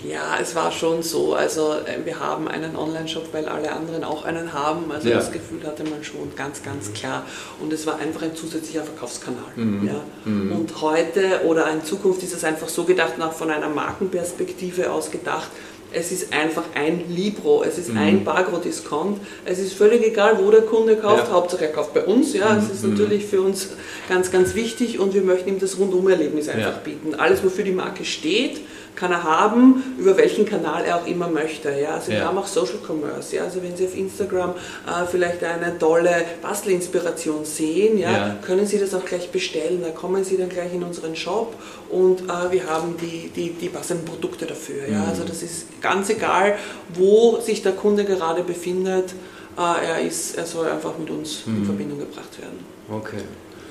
Ja, 0.09 0.39
es 0.41 0.55
war 0.55 0.71
schon 0.71 1.03
so. 1.03 1.35
Also 1.35 1.73
äh, 1.73 2.05
wir 2.05 2.21
haben 2.21 2.49
einen 2.49 2.77
Online-Shop, 2.77 3.29
weil 3.33 3.49
alle 3.49 3.73
anderen 3.73 4.05
auch 4.05 4.25
einen 4.25 4.53
haben. 4.53 4.91
Also 4.93 5.09
ja. 5.09 5.17
das 5.17 5.33
Gefühl 5.33 5.67
hatte 5.67 5.85
man 5.85 6.05
schon 6.05 6.35
ganz, 6.37 6.63
ganz 6.63 6.89
mhm. 6.89 6.95
klar. 6.95 7.27
Und 7.61 7.73
es 7.73 7.87
war 7.87 7.99
einfach 7.99 8.23
ein 8.23 8.37
zusätzlicher 8.37 8.85
Verkaufskanal. 8.85 9.53
Mhm. 9.57 9.87
Ja. 9.87 10.31
Mhm. 10.31 10.53
Und 10.53 10.81
heute 10.81 11.43
oder 11.45 11.71
in 11.73 11.85
Zukunft 11.85 12.23
ist 12.23 12.35
es 12.35 12.45
einfach 12.45 12.69
so 12.69 12.85
gedacht, 12.85 13.19
nach 13.19 13.33
von 13.33 13.51
einer 13.51 13.69
Markenperspektive 13.69 14.91
aus 14.91 15.11
gedacht, 15.11 15.51
es 15.97 16.11
ist 16.11 16.33
einfach 16.33 16.65
ein 16.75 17.05
Libro, 17.09 17.63
es 17.63 17.79
ist 17.79 17.91
mhm. 17.91 17.99
ein 17.99 18.25
Bagro-Discount. 18.25 19.21
Es 19.45 19.59
ist 19.59 19.75
völlig 19.75 20.05
egal, 20.05 20.39
wo 20.43 20.51
der 20.51 20.63
Kunde 20.63 20.97
kauft, 20.97 21.29
ja. 21.29 21.33
Hauptsache 21.33 21.67
er 21.67 21.73
kauft 21.73 21.95
bei 21.95 22.05
uns. 22.05 22.35
Ja, 22.35 22.57
es 22.59 22.69
ist 22.69 22.83
mhm. 22.83 22.91
natürlich 22.91 23.27
für 23.27 23.41
uns 23.41 23.69
ganz, 24.09 24.31
ganz 24.31 24.55
wichtig 24.55 24.99
und 24.99 25.15
wir 25.15 25.23
möchten 25.23 25.49
ihm 25.49 25.61
das 25.61 25.79
Rundum-Erlebnis 25.79 26.49
einfach 26.49 26.75
ja. 26.75 26.81
bieten. 26.85 27.15
Alles, 27.15 27.45
wofür 27.45 27.65
die 27.65 27.73
Marke 27.73 28.05
steht, 28.05 28.61
kann 28.97 29.13
er 29.13 29.23
haben, 29.23 29.83
über 29.99 30.17
welchen 30.17 30.47
Kanal 30.47 30.85
er 30.85 30.97
auch 30.97 31.07
immer 31.07 31.29
möchte. 31.29 31.71
Ja? 31.71 31.95
Also 31.95 32.13
ja. 32.13 32.19
wir 32.19 32.25
haben 32.27 32.39
auch 32.39 32.47
Social 32.47 32.79
Commerce. 32.87 33.37
Ja? 33.37 33.45
Also 33.45 33.63
wenn 33.63 33.77
Sie 33.77 33.87
auf 33.87 33.97
Instagram 33.97 34.51
äh, 34.51 35.07
vielleicht 35.11 35.43
eine 35.43 35.79
tolle 35.79 36.25
Bastelinspiration 36.43 37.45
sehen, 37.45 37.99
ja, 37.99 38.11
ja, 38.11 38.37
können 38.45 38.67
Sie 38.67 38.79
das 38.79 38.95
auch 38.95 39.05
gleich 39.05 39.31
bestellen. 39.31 39.83
Da 39.83 39.91
kommen 39.91 40.25
Sie 40.25 40.37
dann 40.37 40.49
gleich 40.49 40.73
in 40.73 40.83
unseren 40.83 41.17
Shop 41.17 41.55
und 41.91 42.23
äh, 42.23 42.53
wir 42.53 42.69
haben 42.69 42.97
die, 43.01 43.31
die, 43.35 43.51
die 43.51 43.69
passenden 43.69 44.05
Produkte 44.05 44.47
dafür. 44.47 44.89
Ja? 44.89 44.99
Mhm. 44.99 45.09
Also 45.09 45.25
das 45.25 45.43
ist 45.43 45.81
ganz 45.81 46.11
egal, 46.11 46.57
wo 46.95 47.41
sich 47.41 47.63
der 47.63 47.73
Kunde 47.73 48.05
gerade 48.05 48.43
befindet. 48.43 49.13
Äh, 49.57 49.87
er, 49.87 50.01
ist, 50.01 50.37
er 50.37 50.47
soll 50.47 50.69
einfach 50.69 50.99
mit 50.99 51.11
uns 51.11 51.47
mhm. 51.47 51.59
in 51.59 51.65
Verbindung 51.65 51.99
gebracht 51.99 52.39
werden. 52.41 52.59
Okay. 52.91 53.23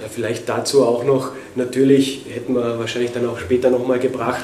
Ja, 0.01 0.07
vielleicht 0.09 0.49
dazu 0.49 0.83
auch 0.83 1.03
noch, 1.03 1.31
natürlich 1.55 2.25
hätten 2.29 2.55
wir 2.55 2.79
wahrscheinlich 2.79 3.11
dann 3.11 3.27
auch 3.29 3.37
später 3.37 3.69
nochmal 3.69 3.99
gebracht, 3.99 4.43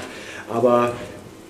aber 0.50 0.94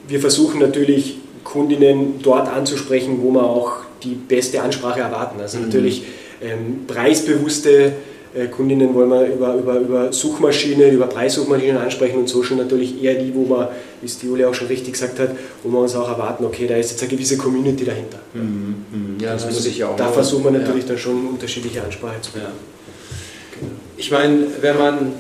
wir 0.07 0.19
versuchen 0.19 0.59
natürlich 0.59 1.17
Kundinnen 1.43 2.19
dort 2.21 2.47
anzusprechen, 2.47 3.19
wo 3.21 3.31
wir 3.31 3.43
auch 3.43 3.77
die 4.03 4.15
beste 4.15 4.61
Ansprache 4.61 5.01
erwarten. 5.01 5.39
Also 5.39 5.57
mhm. 5.57 5.65
natürlich 5.65 6.03
ähm, 6.41 6.85
preisbewusste 6.87 7.93
äh, 8.33 8.47
Kundinnen 8.47 8.93
wollen 8.93 9.09
wir 9.09 9.25
über, 9.25 9.55
über, 9.55 9.79
über 9.79 10.13
Suchmaschinen, 10.13 10.91
über 10.91 11.07
Preissuchmaschinen 11.07 11.77
ansprechen 11.77 12.19
und 12.19 12.29
Social 12.29 12.57
natürlich 12.57 13.01
eher 13.03 13.15
die, 13.15 13.33
wo 13.33 13.45
man, 13.45 13.69
wie 14.01 14.05
es 14.05 14.19
die 14.19 14.27
Julia 14.27 14.47
auch 14.47 14.53
schon 14.53 14.67
richtig 14.67 14.93
gesagt 14.93 15.19
hat, 15.19 15.31
wo 15.63 15.71
wir 15.71 15.79
uns 15.79 15.95
auch 15.95 16.07
erwarten, 16.07 16.45
okay, 16.45 16.67
da 16.67 16.75
ist 16.75 16.91
jetzt 16.91 17.01
eine 17.01 17.09
gewisse 17.09 17.37
Community 17.37 17.85
dahinter. 17.85 18.19
Mhm. 18.33 18.85
Mhm. 18.91 19.19
Ja, 19.19 19.33
das 19.33 19.45
also 19.45 19.55
muss 19.55 19.65
ich 19.65 19.79
ja 19.79 19.87
auch. 19.87 19.95
Da 19.95 20.09
versuchen 20.09 20.43
wir 20.43 20.51
natürlich 20.51 20.83
ja. 20.83 20.89
dann 20.89 20.97
schon 20.99 21.27
unterschiedliche 21.27 21.83
Ansprache 21.83 22.21
zu 22.21 22.31
bekommen. 22.33 22.53
Ja. 22.53 23.59
Genau. 23.59 23.71
Ich 23.97 24.11
meine, 24.11 24.45
wenn 24.61 24.77
man, 24.77 25.13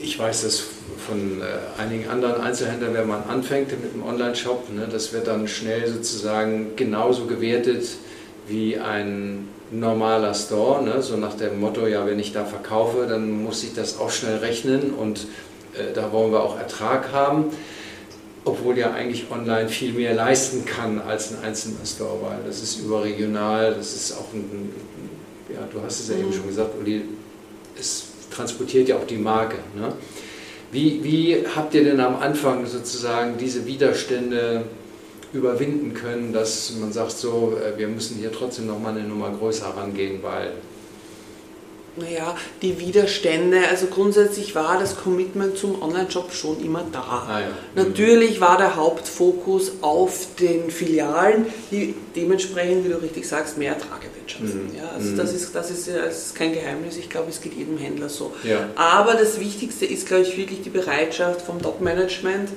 ich 0.00 0.18
weiß 0.18 0.42
das 0.42 0.64
von 1.10 1.42
äh, 1.42 1.80
einigen 1.80 2.08
anderen 2.08 2.40
Einzelhändlern, 2.40 2.94
wenn 2.94 3.08
man 3.08 3.24
anfängt 3.24 3.70
mit 3.70 3.92
einem 3.92 4.04
Online-Shop, 4.04 4.72
ne, 4.72 4.88
das 4.90 5.12
wird 5.12 5.26
dann 5.26 5.48
schnell 5.48 5.88
sozusagen 5.88 6.76
genauso 6.76 7.26
gewertet 7.26 7.84
wie 8.46 8.78
ein 8.78 9.48
normaler 9.72 10.34
Store, 10.34 10.82
ne? 10.82 11.02
so 11.02 11.16
nach 11.16 11.34
dem 11.34 11.60
Motto, 11.60 11.86
ja, 11.86 12.06
wenn 12.06 12.18
ich 12.18 12.32
da 12.32 12.44
verkaufe, 12.44 13.06
dann 13.08 13.42
muss 13.42 13.62
ich 13.62 13.74
das 13.74 13.98
auch 13.98 14.10
schnell 14.10 14.38
rechnen 14.38 14.92
und 14.92 15.26
äh, 15.74 15.92
da 15.94 16.12
wollen 16.12 16.32
wir 16.32 16.42
auch 16.42 16.58
Ertrag 16.58 17.12
haben, 17.12 17.46
obwohl 18.44 18.78
ja 18.78 18.92
eigentlich 18.92 19.26
online 19.30 19.68
viel 19.68 19.92
mehr 19.92 20.14
leisten 20.14 20.64
kann 20.64 21.00
als 21.00 21.32
ein 21.32 21.44
einzelner 21.44 21.84
Store, 21.84 22.18
weil 22.22 22.38
das 22.46 22.62
ist 22.62 22.80
überregional, 22.80 23.74
das 23.74 23.94
ist 23.94 24.12
auch 24.12 24.32
ein, 24.32 24.72
ja, 25.52 25.60
du 25.72 25.82
hast 25.82 26.00
es 26.00 26.08
ja 26.08 26.16
eben 26.16 26.28
mhm. 26.28 26.32
schon 26.32 26.46
gesagt, 26.48 26.70
Uli, 26.80 27.02
es 27.78 28.04
transportiert 28.30 28.88
ja 28.88 28.96
auch 28.96 29.06
die 29.06 29.18
Marke. 29.18 29.56
Ne? 29.76 29.92
Wie, 30.72 31.02
wie 31.02 31.44
habt 31.54 31.74
ihr 31.74 31.84
denn 31.84 32.00
am 32.00 32.16
Anfang 32.16 32.64
sozusagen 32.66 33.36
diese 33.38 33.66
Widerstände 33.66 34.64
überwinden 35.32 35.94
können, 35.94 36.32
dass 36.32 36.72
man 36.80 36.92
sagt, 36.92 37.12
so, 37.12 37.56
äh, 37.56 37.78
wir 37.78 37.88
müssen 37.88 38.18
hier 38.18 38.32
trotzdem 38.32 38.66
noch 38.66 38.78
mal 38.78 38.90
eine 38.90 39.02
Nummer 39.02 39.30
größer 39.30 39.66
rangehen, 39.66 40.22
weil 40.22 40.52
naja, 41.96 42.36
die 42.62 42.78
Widerstände, 42.78 43.68
also 43.68 43.86
grundsätzlich 43.86 44.54
war 44.54 44.78
das 44.78 44.96
Commitment 44.96 45.56
zum 45.56 45.82
Online-Shop 45.82 46.32
schon 46.32 46.64
immer 46.64 46.84
da. 46.92 47.00
Ah, 47.00 47.40
ja. 47.40 47.46
Natürlich 47.74 48.40
war 48.40 48.56
der 48.56 48.76
Hauptfokus 48.76 49.72
auf 49.80 50.28
den 50.38 50.70
Filialen, 50.70 51.46
die 51.70 51.94
dementsprechend, 52.14 52.84
wie 52.84 52.90
du 52.90 53.02
richtig 53.02 53.26
sagst, 53.26 53.58
mehr 53.58 53.74
Ertrag 53.74 54.04
erwirtschaften. 54.04 54.68
Mhm. 54.68 54.76
Ja, 54.76 54.90
also 54.94 55.10
mhm. 55.10 55.16
das, 55.16 55.32
ist, 55.32 55.54
das, 55.54 55.70
ist, 55.70 55.88
das 55.88 56.26
ist 56.26 56.34
kein 56.34 56.52
Geheimnis, 56.52 56.96
ich 56.96 57.10
glaube, 57.10 57.30
es 57.30 57.40
geht 57.40 57.54
jedem 57.54 57.76
Händler 57.76 58.08
so. 58.08 58.32
Ja. 58.44 58.68
Aber 58.76 59.14
das 59.14 59.40
Wichtigste 59.40 59.84
ist, 59.86 60.06
glaube 60.06 60.22
ich, 60.22 60.36
wirklich 60.36 60.62
die 60.62 60.70
Bereitschaft 60.70 61.42
vom 61.42 61.60
Top-Management, 61.60 62.50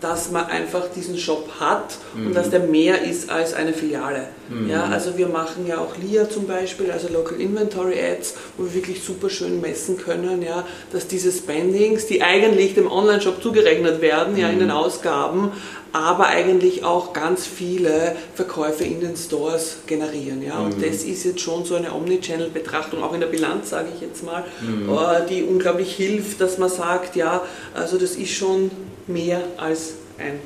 dass 0.00 0.30
man 0.30 0.46
einfach 0.46 0.88
diesen 0.94 1.16
Shop 1.16 1.48
hat 1.60 1.96
mhm. 2.14 2.26
und 2.26 2.36
dass 2.36 2.50
der 2.50 2.60
mehr 2.60 3.02
ist 3.02 3.30
als 3.30 3.54
eine 3.54 3.72
Filiale. 3.72 4.28
Mhm. 4.48 4.68
Ja, 4.68 4.84
also 4.84 5.16
wir 5.16 5.28
machen 5.28 5.66
ja 5.66 5.78
auch 5.78 5.96
LIA 5.96 6.28
zum 6.28 6.46
Beispiel, 6.46 6.90
also 6.90 7.08
Local 7.08 7.40
Inventory 7.40 7.98
Ads, 7.98 8.34
wo 8.56 8.64
wir 8.64 8.74
wirklich 8.74 9.02
super 9.02 9.30
schön 9.30 9.60
messen 9.60 9.96
können, 9.96 10.42
ja, 10.42 10.66
dass 10.92 11.06
diese 11.06 11.32
Spendings, 11.32 12.06
die 12.06 12.22
eigentlich 12.22 12.74
dem 12.74 12.90
Online-Shop 12.90 13.42
zugerechnet 13.42 14.00
werden, 14.00 14.34
mhm. 14.34 14.40
ja, 14.40 14.48
in 14.48 14.58
den 14.58 14.68
mhm. 14.68 14.74
Ausgaben, 14.74 15.52
aber 15.94 16.26
eigentlich 16.26 16.82
auch 16.82 17.12
ganz 17.12 17.46
viele 17.46 18.16
Verkäufe 18.34 18.82
in 18.82 19.00
den 19.00 19.16
Stores 19.16 19.76
generieren. 19.86 20.42
Ja? 20.42 20.58
Und 20.58 20.76
mhm. 20.76 20.82
das 20.82 21.04
ist 21.04 21.24
jetzt 21.24 21.40
schon 21.40 21.64
so 21.64 21.76
eine 21.76 21.94
Omnichannel-Betrachtung, 21.94 23.00
auch 23.04 23.14
in 23.14 23.20
der 23.20 23.28
Bilanz, 23.28 23.70
sage 23.70 23.90
ich 23.94 24.00
jetzt 24.00 24.24
mal, 24.24 24.42
mhm. 24.60 24.90
Äh, 24.90 25.26
die 25.30 25.44
unglaublich 25.44 25.94
hilft, 25.94 26.40
dass 26.40 26.58
man 26.58 26.68
sagt, 26.68 27.14
ja, 27.14 27.42
also 27.74 27.96
das 27.96 28.16
ist 28.16 28.32
schon 28.32 28.72
mehr 29.06 29.40
als 29.56 29.94
ein, 30.18 30.40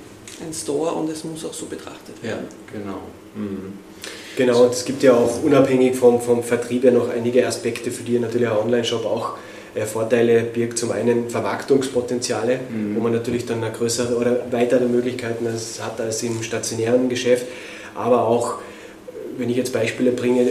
ein 0.46 0.52
Store 0.52 0.92
und 0.92 1.08
es 1.08 1.24
muss 1.24 1.46
auch 1.46 1.54
so 1.54 1.64
betrachtet 1.64 2.22
werden. 2.22 2.46
Ja, 2.70 2.78
genau. 2.78 2.98
Mhm. 3.34 3.72
Genau, 4.36 4.66
es 4.66 4.84
gibt 4.84 5.02
ja 5.02 5.14
auch 5.14 5.42
unabhängig 5.42 5.96
vom, 5.96 6.20
vom 6.20 6.42
Vertrieb 6.42 6.84
ja 6.84 6.90
noch 6.90 7.08
einige 7.08 7.46
Aspekte, 7.46 7.90
für 7.90 8.02
die 8.02 8.18
natürlich 8.18 8.48
ein 8.48 8.56
Online-Shop 8.58 9.06
auch 9.06 9.32
äh, 9.32 9.57
Vorteile 9.86 10.42
birgt. 10.42 10.78
Zum 10.78 10.92
einen 10.92 11.28
Vermarktungspotenziale, 11.30 12.60
mhm. 12.70 12.96
wo 12.96 13.00
man 13.00 13.12
natürlich 13.12 13.46
dann 13.46 13.62
eine 13.62 13.72
größere 13.72 14.16
oder 14.16 14.46
weitere 14.50 14.86
Möglichkeiten 14.86 15.46
hat 15.46 16.00
als 16.00 16.22
im 16.22 16.42
stationären 16.42 17.08
Geschäft, 17.08 17.46
aber 17.94 18.26
auch, 18.26 18.54
wenn 19.36 19.50
ich 19.50 19.56
jetzt 19.56 19.72
Beispiele 19.72 20.12
bringe, 20.12 20.46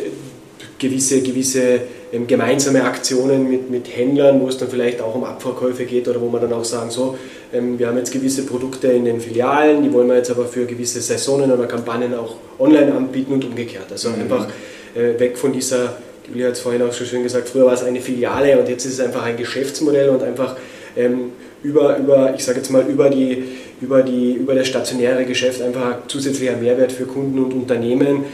gewisse, 0.80 1.22
gewisse 1.22 1.82
ähm, 2.12 2.28
gemeinsame 2.28 2.84
Aktionen 2.84 3.50
mit, 3.50 3.70
mit 3.70 3.96
Händlern, 3.96 4.40
wo 4.42 4.48
es 4.48 4.58
dann 4.58 4.70
vielleicht 4.70 5.02
auch 5.02 5.16
um 5.16 5.24
Abverkäufe 5.24 5.86
geht 5.86 6.08
oder 6.08 6.22
wo 6.22 6.30
man 6.30 6.42
dann 6.42 6.54
auch 6.54 6.63
sagen, 6.63 6.90
so, 6.90 7.18
ähm, 7.54 7.78
wir 7.80 7.88
haben 7.88 7.98
jetzt 7.98 8.12
gewisse 8.12 8.46
Produkte 8.46 8.88
in 8.88 9.06
den 9.06 9.20
Filialen, 9.20 9.84
die 9.84 9.92
wollen 9.92 10.08
wir 10.08 10.18
jetzt 10.18 10.32
aber 10.32 10.46
für 10.46 10.66
gewisse 10.66 11.02
Saisonen 11.02 11.52
oder 11.52 11.66
Kampagnen 11.66 12.13
auch 12.13 12.36
online 12.60 12.94
anbieten 12.94 13.34
und 13.34 13.46
umgekehrt. 13.46 13.92
Also 13.92 14.10
mhm. 14.10 14.22
einfach 14.22 14.48
äh, 14.96 15.20
weg 15.20 15.38
von 15.38 15.52
dieser, 15.52 15.98
Julia 16.30 16.48
hat 16.48 16.54
es 16.54 16.60
vorhin 16.60 16.82
auch 16.82 16.94
schon 16.94 17.08
schön 17.08 17.24
gesagt, 17.24 17.50
früher 17.50 17.66
war 17.66 17.74
es 17.74 17.84
eine 17.84 18.02
Filiale 18.02 18.60
und 18.60 18.68
jetzt 18.68 18.86
ist 18.86 18.94
es 18.94 19.00
einfach 19.00 19.24
ein 19.24 19.38
Geschäftsmodell 19.38 20.10
und 20.10 20.24
einfach 20.24 20.56
ähm, 20.96 21.32
über, 21.63 21.98
über, 21.98 22.34
ich 22.36 22.44
sage 22.44 22.60
jetzt 22.60 22.70
mal, 22.70 22.86
über, 22.88 23.10
die, 23.10 23.44
über, 23.82 24.04
die, 24.04 24.34
über 24.34 24.56
das 24.56 24.68
stationäre 24.68 25.26
Geschäft 25.26 25.62
einfach 25.62 25.86
ein 25.86 25.98
zusätzlicher 26.08 26.58
Mehrwert 26.58 26.92
für 26.92 27.06
Kunden 27.06 27.40
und 27.40 27.54
Unternehmen 27.54 28.26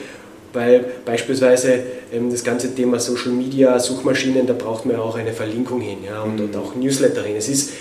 weil 0.54 0.86
beispielsweise 1.04 1.80
ähm, 2.14 2.30
das 2.32 2.44
ganze 2.44 2.74
Thema 2.74 3.00
Social 3.00 3.32
Media, 3.32 3.78
Suchmaschinen, 3.80 4.48
da 4.48 4.54
braucht 4.54 4.86
man 4.86 4.96
ja 4.96 5.02
auch 5.02 5.16
eine 5.16 5.34
Verlinkung 5.34 5.82
hin 5.82 5.98
ja, 6.06 6.22
und, 6.22 6.36
mhm. 6.36 6.46
und 6.46 6.56
auch 6.56 6.76
Newsletter 6.76 7.24
hin. 7.24 7.36
Es 7.36 7.50
ist 7.50 7.72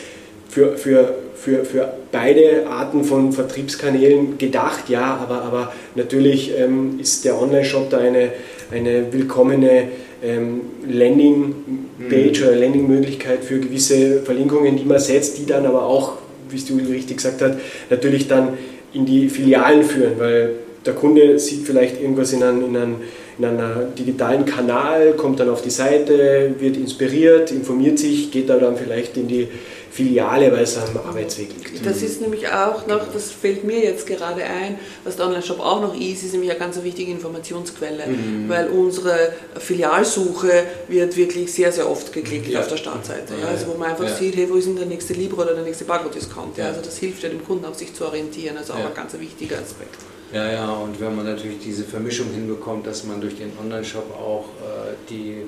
für, 0.49 0.77
für, 0.77 1.15
für, 1.35 1.65
für 1.65 1.93
beide 2.11 2.67
Arten 2.67 3.05
von 3.05 3.33
Vertriebskanälen 3.33 4.39
gedacht, 4.39 4.89
ja, 4.89 5.17
aber, 5.17 5.43
aber 5.43 5.73
natürlich 5.95 6.53
ähm, 6.59 6.99
ist 7.01 7.25
der 7.25 7.41
Online-Shop 7.41 7.91
da 7.91 7.99
eine, 7.99 8.33
eine 8.73 9.13
willkommene 9.13 9.89
ähm, 10.23 10.61
Landing-Page 10.89 12.41
mhm. 12.41 12.47
oder 12.47 12.57
Landing-Möglichkeit 12.57 13.45
für 13.45 13.61
gewisse 13.61 14.23
Verlinkungen, 14.23 14.77
die 14.77 14.85
man 14.85 14.99
setzt, 14.99 15.39
die 15.39 15.47
dann 15.47 15.67
aber 15.67 15.85
auch, 15.85 16.15
wie 16.49 16.61
du 16.61 16.93
richtig 16.93 17.19
gesagt 17.19 17.43
hast, 17.43 17.57
natürlich 17.91 18.29
dann 18.29 18.59
in 18.93 19.07
die 19.07 19.29
Filialen 19.29 19.83
führen, 19.83 20.19
weil 20.19 20.51
der 20.85 20.95
Kunde 20.95 21.39
sieht 21.39 21.65
vielleicht 21.67 22.01
irgendwas 22.01 22.33
in 22.33 22.43
einem, 22.43 22.65
in 22.65 22.77
einem, 22.77 22.97
in 23.39 23.45
einem 23.45 23.95
digitalen 23.99 24.45
Kanal, 24.45 25.13
kommt 25.13 25.41
dann 25.41 25.49
auf 25.49 25.63
die 25.63 25.71
Seite, 25.71 26.55
wird 26.59 26.77
inspiriert, 26.77 27.51
informiert 27.51 27.99
sich, 27.99 28.31
geht 28.31 28.49
da 28.49 28.59
dann 28.59 28.77
vielleicht 28.77 29.17
in 29.17 29.29
die 29.29 29.49
Filiale, 29.93 30.51
weil 30.51 30.63
es 30.63 30.79
am 30.79 30.97
Arbeitsweg 30.97 31.51
liegt. 31.51 31.85
Das 31.85 32.01
ist 32.01 32.23
nämlich 32.23 32.49
auch 32.49 32.87
noch, 32.87 33.13
das 33.13 33.31
fällt 33.31 33.63
mir 33.63 33.79
jetzt 33.79 34.07
gerade 34.07 34.43
ein, 34.43 34.79
was 35.05 35.17
der 35.17 35.27
Online-Shop 35.27 35.61
auch 35.61 35.83
noch 35.83 35.95
ist, 35.95 36.23
ist 36.23 36.33
nämlich 36.33 36.51
eine 36.51 36.59
ganz 36.59 36.83
wichtige 36.83 37.13
Informationsquelle, 37.13 38.07
mhm. 38.07 38.49
weil 38.49 38.69
unsere 38.69 39.35
Filialsuche 39.59 40.65
wird 40.89 41.15
wirklich 41.19 41.53
sehr, 41.53 41.71
sehr 41.73 41.91
oft 41.91 42.11
geklickt 42.11 42.49
ja. 42.49 42.61
auf 42.61 42.69
der 42.69 42.79
Startseite. 42.79 43.35
Ja, 43.39 43.49
also 43.49 43.67
wo 43.67 43.77
man 43.77 43.91
einfach 43.91 44.09
ja. 44.09 44.17
sieht, 44.17 44.35
hey, 44.35 44.49
wo 44.49 44.55
ist 44.55 44.67
denn 44.67 44.77
der 44.77 44.87
nächste 44.87 45.13
Libro 45.13 45.43
oder 45.43 45.53
der 45.55 45.65
nächste 45.65 45.85
Barcode-Discount? 45.85 46.59
Also 46.59 46.81
das 46.81 46.97
hilft 46.97 47.23
ja 47.23 47.29
dem 47.29 47.45
Kunden 47.45 47.67
auch, 47.67 47.75
sich 47.75 47.93
zu 47.93 48.07
orientieren, 48.07 48.57
also 48.57 48.73
auch 48.73 48.79
ein 48.79 48.95
ganz 48.95 49.13
wichtiger 49.19 49.59
Aspekt. 49.59 49.97
Ja, 50.33 50.51
ja, 50.51 50.73
und 50.73 50.99
wenn 50.99 51.15
man 51.15 51.27
natürlich 51.27 51.59
diese 51.59 51.85
Vermischung 51.85 52.29
hinbekommt, 52.33 52.87
dass 52.87 53.05
man 53.05 53.21
durch 53.21 53.37
den 53.37 53.53
Online-Shop 53.63 54.11
auch 54.19 54.45
äh, 54.63 54.95
die 55.11 55.43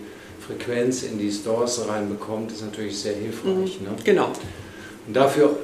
Frequenz 0.47 1.03
in 1.03 1.19
die 1.19 1.31
Stores 1.31 1.87
reinbekommt, 1.89 2.53
ist 2.53 2.63
natürlich 2.63 2.99
sehr 2.99 3.15
hilfreich. 3.15 3.81
Mhm. 3.81 3.87
Ne? 3.87 3.97
Genau. 4.05 4.31
Und 5.07 5.15
dafür 5.15 5.57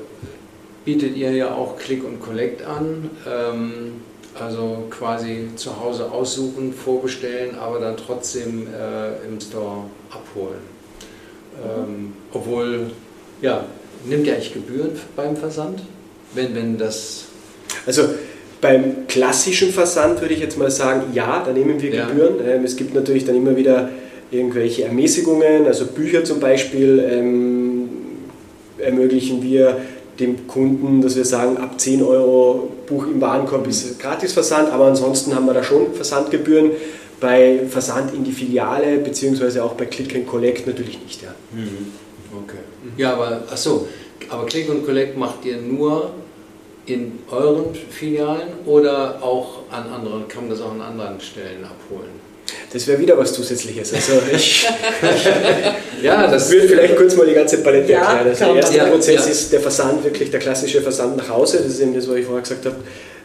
bietet 0.84 1.16
ihr 1.16 1.32
ja 1.32 1.54
auch 1.54 1.76
Click 1.78 2.04
und 2.04 2.20
Collect 2.20 2.62
an. 2.62 3.10
Ähm, 3.26 3.92
also 4.38 4.84
quasi 4.90 5.48
zu 5.56 5.80
Hause 5.80 6.10
aussuchen, 6.10 6.72
vorbestellen, 6.72 7.58
aber 7.58 7.80
dann 7.80 7.96
trotzdem 7.96 8.66
äh, 8.68 9.26
im 9.26 9.40
Store 9.40 9.84
abholen. 10.10 10.60
Ähm, 11.62 12.12
obwohl, 12.32 12.90
ja, 13.42 13.64
nimmt 14.04 14.26
ihr 14.26 14.34
eigentlich 14.34 14.54
Gebühren 14.54 14.90
beim 15.16 15.36
Versand? 15.36 15.82
Wenn, 16.34 16.54
wenn 16.54 16.78
das. 16.78 17.24
Also 17.86 18.04
beim 18.60 19.06
klassischen 19.08 19.72
Versand 19.72 20.20
würde 20.20 20.34
ich 20.34 20.40
jetzt 20.40 20.58
mal 20.58 20.70
sagen, 20.70 21.12
ja, 21.12 21.42
da 21.44 21.52
nehmen 21.52 21.80
wir 21.80 21.90
Gebühren. 21.90 22.38
Ja. 22.38 22.52
Ähm, 22.52 22.64
es 22.64 22.76
gibt 22.76 22.94
natürlich 22.94 23.24
dann 23.24 23.34
immer 23.34 23.56
wieder 23.56 23.88
irgendwelche 24.30 24.84
Ermäßigungen, 24.84 25.66
also 25.66 25.86
Bücher 25.86 26.24
zum 26.24 26.40
Beispiel 26.40 27.04
ähm, 27.10 27.88
ermöglichen 28.78 29.42
wir 29.42 29.80
dem 30.18 30.46
Kunden, 30.46 31.00
dass 31.00 31.16
wir 31.16 31.24
sagen, 31.24 31.56
ab 31.56 31.80
10 31.80 32.02
Euro 32.02 32.70
Buch 32.86 33.06
im 33.06 33.20
Warenkorb 33.20 33.66
ist 33.66 33.98
gratis 33.98 34.32
Versand, 34.32 34.70
aber 34.70 34.86
ansonsten 34.86 35.34
haben 35.34 35.46
wir 35.46 35.54
da 35.54 35.62
schon 35.62 35.94
Versandgebühren. 35.94 36.72
Bei 37.20 37.60
Versand 37.68 38.14
in 38.14 38.24
die 38.24 38.32
Filiale 38.32 38.98
beziehungsweise 38.98 39.62
auch 39.62 39.74
bei 39.74 39.84
Click 39.86 40.14
and 40.14 40.26
Collect 40.26 40.66
natürlich 40.66 41.02
nicht. 41.02 41.22
Ja. 41.22 41.34
Mhm. 41.52 41.92
Okay. 42.44 42.58
Ja, 42.96 43.12
aber 43.14 43.42
achso, 43.50 43.88
aber 44.28 44.46
Click 44.46 44.70
and 44.70 44.84
Collect 44.86 45.18
macht 45.18 45.44
ihr 45.44 45.58
nur 45.58 46.10
in 46.86 47.18
euren 47.30 47.74
Filialen 47.74 48.48
oder 48.66 49.22
auch 49.22 49.60
an 49.70 49.88
anderen, 49.90 50.26
kann 50.28 50.42
man 50.42 50.50
das 50.50 50.62
auch 50.62 50.72
an 50.72 50.80
anderen 50.80 51.20
Stellen 51.20 51.64
abholen? 51.64 52.29
Das 52.72 52.86
wäre 52.86 52.98
wieder 53.00 53.18
was 53.18 53.32
Zusätzliches. 53.32 53.92
Also 53.92 54.12
ich, 54.32 54.66
ja, 56.02 56.26
das 56.26 56.50
würde 56.50 56.68
vielleicht 56.68 56.96
kurz 56.96 57.16
mal 57.16 57.26
die 57.26 57.34
ganze 57.34 57.58
Palette 57.58 57.92
ja, 57.92 58.00
erklären. 58.00 58.28
Also 58.28 58.44
der 58.44 58.54
erste 58.54 58.76
ja, 58.76 58.84
Prozess 58.86 59.26
ja. 59.26 59.32
ist 59.32 59.52
der 59.52 59.60
Versand, 59.60 60.04
wirklich 60.04 60.30
der 60.30 60.40
klassische 60.40 60.80
Versand 60.80 61.16
nach 61.16 61.28
Hause. 61.28 61.58
Das 61.58 61.66
ist 61.66 61.80
eben 61.80 61.94
das, 61.94 62.08
was 62.08 62.16
ich 62.16 62.24
vorher 62.24 62.42
gesagt 62.42 62.66
habe. 62.66 62.76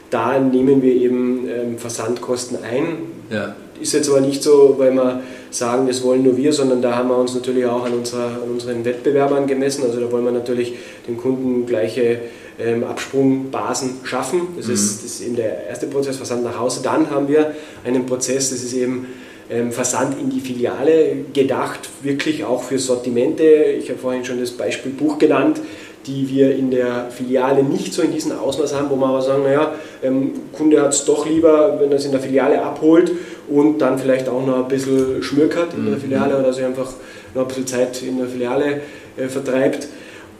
da 0.10 0.40
nehmen 0.40 0.82
wir 0.82 0.94
eben 0.94 1.48
ähm, 1.50 1.78
Versandkosten 1.78 2.64
ein. 2.64 2.98
Ja. 3.30 3.56
Ist 3.82 3.94
jetzt 3.94 4.10
aber 4.10 4.22
nicht 4.22 4.42
so, 4.42 4.76
weil 4.78 4.94
wir 4.94 5.22
sagen, 5.50 5.88
das 5.88 6.04
wollen 6.04 6.24
nur 6.24 6.38
wir, 6.38 6.54
sondern 6.54 6.82
da 6.82 6.96
haben 6.96 7.10
wir 7.10 7.18
uns 7.18 7.34
natürlich 7.34 7.66
auch 7.66 7.86
an, 7.86 7.94
unserer, 7.94 8.42
an 8.44 8.50
unseren 8.52 8.86
Wettbewerbern 8.86 9.48
gemessen. 9.48 9.84
Also 9.84 10.00
da 10.00 10.12
wollen 10.12 10.24
wir 10.24 10.32
natürlich 10.32 10.74
den 11.08 11.18
Kunden 11.18 11.66
gleiche 11.66 12.20
ähm, 12.60 12.84
Absprungbasen 12.84 14.00
schaffen. 14.04 14.50
Das, 14.58 14.68
mhm. 14.68 14.74
ist, 14.74 15.04
das 15.04 15.12
ist 15.12 15.22
eben 15.22 15.36
der 15.36 15.68
erste 15.68 15.88
Prozess, 15.88 16.18
Versand 16.18 16.44
nach 16.44 16.60
Hause. 16.60 16.82
Dann 16.84 17.10
haben 17.10 17.28
wir 17.28 17.54
einen 17.84 18.06
Prozess, 18.06 18.50
das 18.50 18.63
ist 18.63 18.74
eben 18.74 19.08
ähm, 19.50 19.72
Versand 19.72 20.20
in 20.20 20.30
die 20.30 20.39
Filiale 20.39 21.18
gedacht, 21.34 21.89
wirklich 22.02 22.44
auch 22.44 22.63
für 22.63 22.80
Sortimente. 22.80 23.44
Ich 23.44 23.89
habe 23.89 24.00
vorhin 24.00 24.26
schon 24.26 24.39
das 24.39 24.52
Beispiel 24.52 24.91
Buch 24.91 25.18
genannt 25.18 25.60
die 26.08 26.30
wir 26.30 26.56
in 26.56 26.72
der 26.72 27.08
Filiale 27.10 27.63
nicht 27.63 27.94
so 27.94 28.02
in 28.02 28.12
diesem 28.12 28.38
Ausmaß 28.38 28.76
haben, 28.76 28.89
wo 28.89 28.96
wir 28.96 29.08
aber 29.08 29.22
sagen, 29.22 29.44
naja, 29.44 29.74
ähm, 30.04 30.34
Kunde 30.54 30.82
hat 30.82 30.94
es 30.94 31.06
doch 31.06 31.28
lieber, 31.28 31.80
wenn 31.80 31.89
er 31.89 31.98
es 31.98 32.06
in 32.06 32.12
der 32.12 32.22
Filiale 32.22 32.62
abholt 32.62 33.12
und 33.48 33.80
dann 33.80 33.98
vielleicht 33.98 34.30
auch 34.30 34.46
noch 34.46 34.63
ein 34.63 34.68
bisschen 34.68 35.22
schmökert 35.24 35.74
in 35.76 35.86
der 35.86 35.96
mhm. 35.96 36.02
Filiale 36.02 36.38
oder 36.38 36.54
sich 36.54 36.63
einfach 36.63 36.94
noch 37.34 37.44
ein 37.44 37.48
bisschen 37.48 37.68
Zeit 37.68 38.02
in 38.04 38.18
der 38.18 38.28
Filiale 38.28 38.82
äh, 39.18 39.28
vertreibt. 39.28 39.88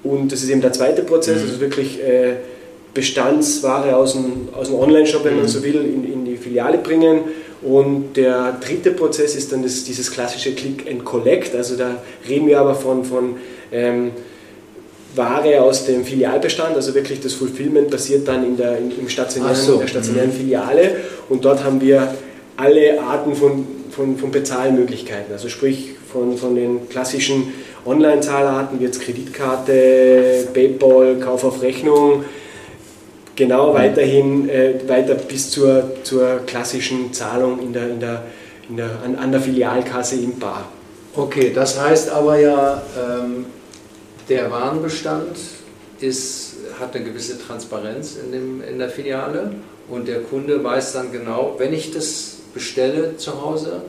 Und 0.06 0.32
das 0.32 0.44
ist 0.44 0.50
eben 0.50 0.62
der 0.62 0.72
zweite 0.72 1.02
Prozess, 1.02 1.42
mhm. 1.42 1.50
also 1.50 1.60
wirklich 1.60 2.02
äh, 2.02 2.36
Bestandsware 2.94 3.98
aus 3.98 4.14
dem, 4.14 4.50
aus 4.56 4.68
dem 4.68 4.76
Online-Shop, 4.76 5.26
wenn 5.26 5.36
man 5.36 5.44
mhm. 5.44 5.50
so 5.50 5.64
will, 5.64 5.76
in, 5.76 6.12
in 6.12 6.26
die 6.26 6.38
Filiale 6.38 6.78
bringen. 6.78 7.22
Und 7.62 8.14
der 8.16 8.58
dritte 8.66 8.92
Prozess 8.92 9.36
ist 9.36 9.52
dann 9.52 9.64
das, 9.64 9.84
dieses 9.84 10.12
klassische 10.12 10.54
Click 10.54 10.90
and 10.90 11.04
Collect. 11.04 11.56
Also 11.56 11.76
da 11.76 12.02
reden 12.28 12.48
wir 12.48 12.60
aber 12.60 12.76
von, 12.76 13.04
von 13.04 13.36
ähm, 13.72 14.12
Ware 15.16 15.62
aus 15.62 15.86
dem 15.86 16.04
Filialbestand, 16.04 16.76
also 16.76 16.94
wirklich 16.94 17.22
das 17.22 17.34
Fulfillment 17.34 17.90
passiert 17.90 18.28
dann 18.28 18.46
in 18.46 18.58
der, 18.58 18.78
in, 18.78 18.92
im 19.00 19.10
stationären, 19.10 19.56
so. 19.56 19.78
der 19.78 19.88
stationären 19.88 20.30
mhm. 20.30 20.34
Filiale 20.34 20.96
und 21.30 21.46
dort 21.46 21.64
haben 21.64 21.82
wir 21.82 22.14
alle 22.58 23.02
Arten 23.02 23.36
von, 23.36 23.66
von, 23.92 24.18
von 24.18 24.32
Bezahlmöglichkeiten, 24.32 25.32
also 25.32 25.50
sprich 25.50 25.92
von, 26.12 26.38
von 26.38 26.56
den 26.56 26.90
klassischen 26.90 27.54
Online-Zahlarten 27.86 28.80
wie 28.80 28.84
jetzt 28.84 29.02
Kreditkarte, 29.02 30.48
PayPal, 30.54 31.18
Kauf 31.20 31.44
auf 31.44 31.62
Rechnung, 31.62 32.26
genau 33.36 33.72
mhm. 33.72 33.78
weiterhin 33.78 34.50
äh, 34.50 34.74
weiter 34.88 35.16
bis 35.16 35.52
zur, 35.52 35.92
zur 36.04 36.40
klassischen 36.46 37.14
Zahlung 37.14 37.62
in 37.62 37.74
der, 37.74 37.90
in 37.90 38.00
der, 38.00 38.24
in 38.70 38.78
der, 38.78 38.90
an, 39.04 39.16
an 39.16 39.32
der 39.32 39.42
Filialkasse 39.42 40.16
im 40.16 40.40
Bar. 40.40 40.68
Okay, 41.16 41.52
das 41.54 41.80
heißt 41.80 42.10
aber 42.10 42.40
ja, 42.40 42.82
ähm, 42.98 43.46
der 44.28 44.52
Warenbestand 44.52 45.38
ist, 46.02 46.56
hat 46.80 46.96
eine 46.96 47.06
gewisse 47.06 47.40
Transparenz 47.40 48.18
in, 48.18 48.32
dem, 48.32 48.64
in 48.64 48.80
der 48.80 48.90
Filiale 48.90 49.52
und 49.88 50.08
der 50.08 50.24
Kunde 50.24 50.62
weiß 50.64 50.94
dann 50.94 51.12
genau, 51.12 51.56
wenn 51.58 51.74
ich 51.74 51.92
das 51.92 52.38
bestelle 52.54 53.18
zu 53.18 53.42
Hause, 53.42 53.82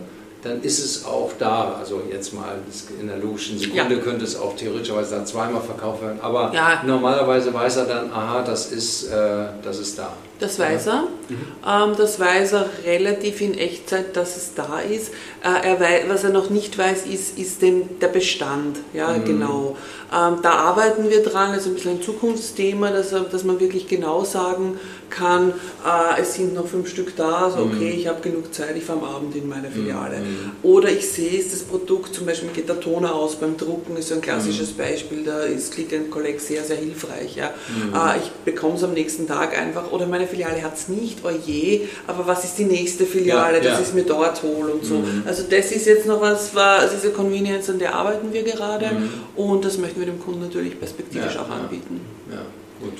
dann 0.47 0.63
ist 0.63 0.79
es 0.79 1.05
auch 1.05 1.33
da. 1.39 1.77
Also 1.79 2.03
jetzt 2.11 2.33
mal 2.35 2.57
in 3.01 3.09
der 3.09 3.19
logischen 3.19 3.59
Sekunde 3.59 3.97
ja. 3.97 4.01
könnte 4.01 4.25
es 4.25 4.39
auch 4.39 4.55
theoretischerweise 4.57 5.17
dann 5.17 5.27
zweimal 5.27 5.61
verkauft 5.61 6.03
werden. 6.03 6.19
Aber 6.21 6.53
ja. 6.55 6.83
normalerweise 6.85 7.53
weiß 7.53 7.77
er 7.77 7.85
dann, 7.87 8.13
aha, 8.13 8.43
das 8.43 8.73
ist, 8.73 9.11
äh, 9.11 9.47
das 9.63 9.79
ist 9.79 9.99
da. 9.99 10.13
Das 10.39 10.59
weiß 10.59 10.89
er. 10.89 11.03
Mhm. 11.29 11.37
Ähm, 11.67 11.95
das 11.97 12.21
weiß 12.21 12.53
er 12.53 12.69
relativ 12.85 13.41
in 13.41 13.57
Echtzeit, 13.57 14.17
dass 14.17 14.37
es 14.37 14.55
da 14.55 14.81
ist. 14.81 15.13
Äh, 15.43 15.69
er 15.69 15.81
weiß, 15.81 16.03
was 16.09 16.25
er 16.25 16.31
noch 16.31 16.51
nicht 16.51 16.77
weiß, 16.77 17.07
ist, 17.07 17.39
ist 17.39 17.63
den, 17.63 17.99
der 18.01 18.09
Bestand. 18.09 18.79
Ja, 18.93 19.17
mhm. 19.17 19.25
genau. 19.25 19.77
Ähm, 20.13 20.39
da 20.43 20.53
arbeiten 20.53 21.11
wir 21.11 21.23
dran, 21.23 21.53
das 21.53 21.63
ist 21.63 21.69
ein 21.69 21.75
bisschen 21.75 21.93
ein 21.93 22.03
Zukunftsthema, 22.03 22.91
dass, 22.91 23.11
dass 23.11 23.45
man 23.45 23.59
wirklich 23.59 23.89
genau 23.89 24.25
sagen 24.25 24.79
kann, 25.11 25.51
äh, 25.85 26.21
es 26.21 26.35
sind 26.35 26.55
noch 26.55 26.67
fünf 26.67 26.89
Stück 26.89 27.17
da, 27.17 27.47
also 27.47 27.59
okay, 27.59 27.93
mhm. 27.93 28.01
ich 28.01 28.07
habe 28.07 28.21
genug 28.21 28.53
Zeit, 28.55 28.77
ich 28.77 28.85
fahre 28.85 29.01
am 29.01 29.05
Abend 29.05 29.37
in 29.37 29.49
meine 29.49 29.71
Filiale. 29.71 30.19
Mhm. 30.19 30.53
Oder 30.63 30.91
ich 30.91 31.09
sehe 31.09 31.41
es, 31.41 31.51
das 31.51 31.63
Produkt, 31.63 32.15
zum 32.15 32.27
Beispiel 32.27 32.51
geht 32.51 32.69
der 32.69 32.81
Toner 32.81 33.15
aus 33.15 33.37
beim 33.37 33.57
Drucken, 33.57 33.97
ist 33.97 34.09
so 34.09 34.15
ein 34.15 34.21
klassisches 34.21 34.73
mhm. 34.73 34.79
Beispiel, 34.79 35.25
da 35.25 35.41
ist 35.41 35.73
Click 35.75 35.93
and 35.93 36.11
Collect 36.11 36.41
sehr, 36.41 36.63
sehr 36.63 36.77
hilfreich. 36.77 37.37
Ja. 37.37 37.47
Äh, 37.47 38.19
ich 38.19 38.31
bekomme 38.45 38.75
es 38.75 38.85
am 38.85 38.93
nächsten 38.93 39.27
Tag 39.27 39.59
einfach, 39.59 39.91
oder 39.91 40.07
meine 40.07 40.26
Filiale 40.27 40.63
hat 40.63 40.75
es 40.77 40.89
nicht, 40.89 41.19
oh 41.25 41.31
je, 41.31 41.83
aber 42.07 42.27
was 42.27 42.45
ist 42.45 42.59
die 42.59 42.65
nächste 42.65 43.07
Filiale, 43.07 43.59
ja, 43.59 43.65
dass 43.65 43.79
ja. 43.79 43.81
es 43.81 43.93
mir 43.93 44.05
dort 44.05 44.43
hole 44.43 44.73
und 44.73 44.85
so. 44.85 44.95
Mhm. 44.97 45.23
Also 45.27 45.45
das 45.49 45.73
ist 45.73 45.87
jetzt 45.87 46.07
noch 46.07 46.21
was, 46.21 46.55
was 46.55 46.91
diese 46.93 47.11
Convenience, 47.13 47.71
an 47.71 47.79
der 47.79 47.95
arbeiten 47.95 48.33
wir 48.33 48.43
gerade 48.43 48.87
mhm. 48.87 49.11
und 49.37 49.65
das 49.65 49.79
möchten 49.79 50.01
wir 50.01 50.07
dem 50.07 50.21
Kunden 50.21 50.41
natürlich 50.41 50.79
perspektivisch 50.79 51.35
ja, 51.35 51.43
auch 51.43 51.51
anbieten. 51.51 52.01
Ja, 52.31 52.43
gut. 52.81 52.99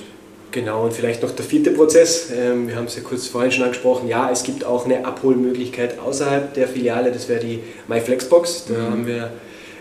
Genau, 0.51 0.85
und 0.85 0.93
vielleicht 0.93 1.21
noch 1.23 1.31
der 1.31 1.45
vierte 1.45 1.71
Prozess. 1.71 2.29
Ähm, 2.35 2.67
wir 2.67 2.77
haben 2.77 2.85
es 2.85 2.95
ja 2.95 3.01
kurz 3.01 3.27
vorhin 3.27 3.51
schon 3.51 3.63
angesprochen. 3.63 4.07
Ja, 4.07 4.31
es 4.31 4.43
gibt 4.43 4.63
auch 4.63 4.85
eine 4.85 5.05
Abholmöglichkeit 5.05 5.99
außerhalb 5.99 6.53
der 6.53 6.67
Filiale. 6.67 7.11
Das 7.11 7.27
wäre 7.27 7.41
die 7.43 7.59
MyFlexbox. 7.87 8.65
Da 8.67 8.73
mhm. 8.73 8.91
haben 8.91 9.07
wir 9.07 9.31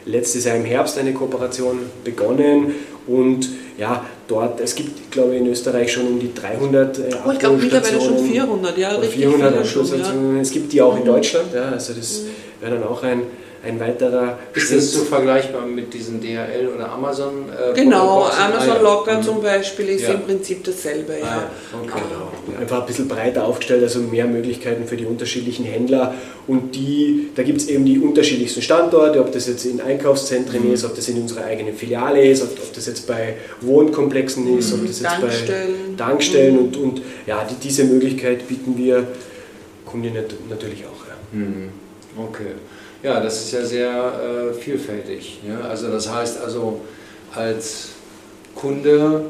letztes 0.04 0.44
Jahr 0.44 0.56
im 0.56 0.64
Herbst 0.64 0.98
eine 0.98 1.14
Kooperation 1.14 1.78
begonnen. 2.04 2.74
Und 3.06 3.48
ja, 3.78 4.04
dort, 4.26 4.60
es 4.60 4.74
gibt, 4.74 5.10
glaube 5.10 5.34
ich, 5.34 5.40
in 5.40 5.46
Österreich 5.48 5.92
schon 5.92 6.06
um 6.06 6.18
die 6.18 6.32
300 6.32 6.98
äh, 6.98 7.02
Oh, 7.26 7.30
ich 7.30 7.38
glaube 7.38 7.56
mittlerweile 7.56 8.00
schon 8.00 8.18
400, 8.18 8.78
ja, 8.78 8.90
richtig 8.90 9.20
400 9.20 9.52
Abholstationen. 9.52 10.36
Ja. 10.36 10.42
Es 10.42 10.50
gibt 10.50 10.72
die 10.72 10.82
auch 10.82 10.94
mhm. 10.94 11.00
in 11.00 11.04
Deutschland. 11.04 11.54
Ja, 11.54 11.70
also 11.70 11.92
das 11.92 12.22
mhm. 12.22 12.62
wäre 12.62 12.74
dann 12.76 12.84
auch 12.84 13.02
ein 13.02 13.22
ein 13.66 13.80
weiterer 13.80 14.38
Ist 14.54 14.72
das 14.72 14.92
so 14.92 15.04
vergleichbar 15.04 15.66
mit 15.66 15.92
diesen 15.92 16.20
DHL 16.20 16.68
oder 16.74 16.90
Amazon? 16.90 17.46
Äh, 17.50 17.74
genau, 17.74 18.24
Amazon 18.24 18.82
Locker 18.82 19.18
mhm. 19.18 19.22
zum 19.22 19.42
Beispiel 19.42 19.88
ist 19.88 20.02
ja. 20.02 20.14
im 20.14 20.22
Prinzip 20.22 20.64
dasselbe. 20.64 21.14
Ja. 21.20 21.26
Ah, 21.26 21.50
okay. 21.82 22.00
genau. 22.48 22.60
Einfach 22.60 22.80
ein 22.80 22.86
bisschen 22.86 23.08
breiter 23.08 23.44
aufgestellt, 23.44 23.82
also 23.82 24.00
mehr 24.00 24.26
Möglichkeiten 24.26 24.86
für 24.86 24.96
die 24.96 25.04
unterschiedlichen 25.04 25.64
Händler. 25.64 26.14
Und 26.46 26.74
die, 26.74 27.30
da 27.34 27.42
gibt 27.42 27.60
es 27.60 27.68
eben 27.68 27.84
die 27.84 27.98
unterschiedlichsten 27.98 28.62
Standorte, 28.62 29.20
ob 29.20 29.32
das 29.32 29.48
jetzt 29.48 29.66
in 29.66 29.80
Einkaufszentren 29.80 30.66
mhm. 30.66 30.74
ist, 30.74 30.84
ob 30.84 30.94
das 30.94 31.08
in 31.08 31.20
unserer 31.20 31.44
eigenen 31.44 31.74
Filiale 31.74 32.24
ist, 32.24 32.42
ob, 32.42 32.50
ob 32.50 32.72
das 32.72 32.86
jetzt 32.86 33.06
bei 33.06 33.34
Wohnkomplexen 33.60 34.56
ist, 34.58 34.72
ob 34.72 34.86
das 34.86 35.00
jetzt 35.00 35.10
Tankstellen. 35.10 35.96
bei 35.96 36.04
Tankstellen 36.04 36.54
mhm. 36.54 36.60
und, 36.60 36.76
und 36.76 37.02
ja, 37.26 37.44
die, 37.44 37.56
diese 37.56 37.84
Möglichkeit 37.84 38.46
bieten 38.46 38.76
wir 38.78 39.06
Kunden 39.84 40.12
natürlich 40.48 40.84
auch. 40.84 41.06
Ja. 41.06 41.16
Mhm. 41.32 41.70
Okay. 42.16 42.52
Ja, 43.06 43.20
das 43.20 43.40
ist 43.40 43.52
ja 43.52 43.64
sehr 43.64 44.50
äh, 44.50 44.52
vielfältig. 44.52 45.38
Ja? 45.48 45.60
Also 45.60 45.92
das 45.92 46.12
heißt 46.12 46.40
also 46.42 46.80
als 47.32 47.90
Kunde, 48.56 49.26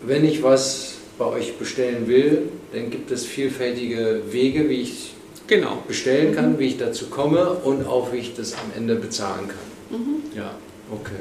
wenn 0.00 0.24
ich 0.24 0.42
was 0.42 0.94
bei 1.18 1.26
euch 1.26 1.58
bestellen 1.58 2.08
will, 2.08 2.48
dann 2.72 2.88
gibt 2.88 3.10
es 3.10 3.26
vielfältige 3.26 4.22
Wege, 4.30 4.70
wie 4.70 4.80
ich 4.80 5.12
genau. 5.46 5.82
bestellen 5.86 6.34
kann, 6.34 6.54
mhm. 6.54 6.58
wie 6.58 6.68
ich 6.68 6.78
dazu 6.78 7.10
komme 7.10 7.50
und 7.50 7.86
auch 7.86 8.14
wie 8.14 8.16
ich 8.16 8.34
das 8.34 8.54
am 8.54 8.72
Ende 8.74 8.94
bezahlen 8.94 9.48
kann. 9.48 9.98
Mhm. 10.00 10.22
Ja, 10.34 10.54
okay. 10.90 11.20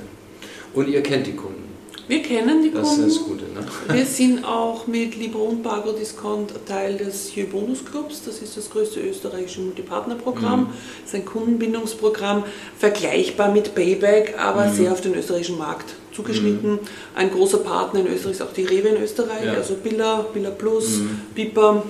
Und 0.74 0.88
ihr 0.88 1.04
kennt 1.04 1.28
die 1.28 1.36
Kunden. 1.36 1.68
Wir 2.10 2.24
kennen 2.24 2.64
die 2.64 2.72
das 2.72 2.88
Kunden. 2.88 3.04
Das 3.04 3.12
ist 3.14 3.24
Gute, 3.24 3.44
ne? 3.44 3.96
Wir 3.96 4.04
sind 4.04 4.44
auch 4.44 4.88
mit 4.88 5.16
Libro 5.16 5.44
und 5.44 5.62
Bargo 5.62 5.92
Discount 5.92 6.52
Teil 6.66 6.98
des 6.98 7.36
Jö 7.36 7.46
Bonus 7.46 7.86
Clubs. 7.86 8.24
Das 8.26 8.40
ist 8.42 8.58
das 8.58 8.68
größte 8.72 9.00
österreichische 9.00 9.62
Multipartnerprogramm. 9.62 10.62
Mhm. 10.62 10.68
Das 11.04 11.14
ist 11.14 11.16
ein 11.16 11.26
Kundenbindungsprogramm, 11.26 12.46
vergleichbar 12.80 13.52
mit 13.52 13.76
Payback, 13.76 14.34
aber 14.40 14.66
mhm. 14.66 14.74
sehr 14.74 14.92
auf 14.92 15.02
den 15.02 15.14
österreichischen 15.14 15.60
Markt 15.60 15.94
zugeschnitten. 16.12 16.72
Mhm. 16.72 16.80
Ein 17.14 17.30
großer 17.30 17.60
Partner 17.60 18.00
in 18.00 18.08
Österreich 18.08 18.38
ist 18.38 18.42
auch 18.42 18.54
die 18.54 18.66
Rewe 18.66 18.88
in 18.88 19.04
Österreich, 19.04 19.46
ja. 19.46 19.54
also 19.54 19.76
Billa, 19.76 20.26
Billa 20.34 20.50
Plus, 20.50 20.98
mhm. 20.98 21.22
Piper 21.36 21.84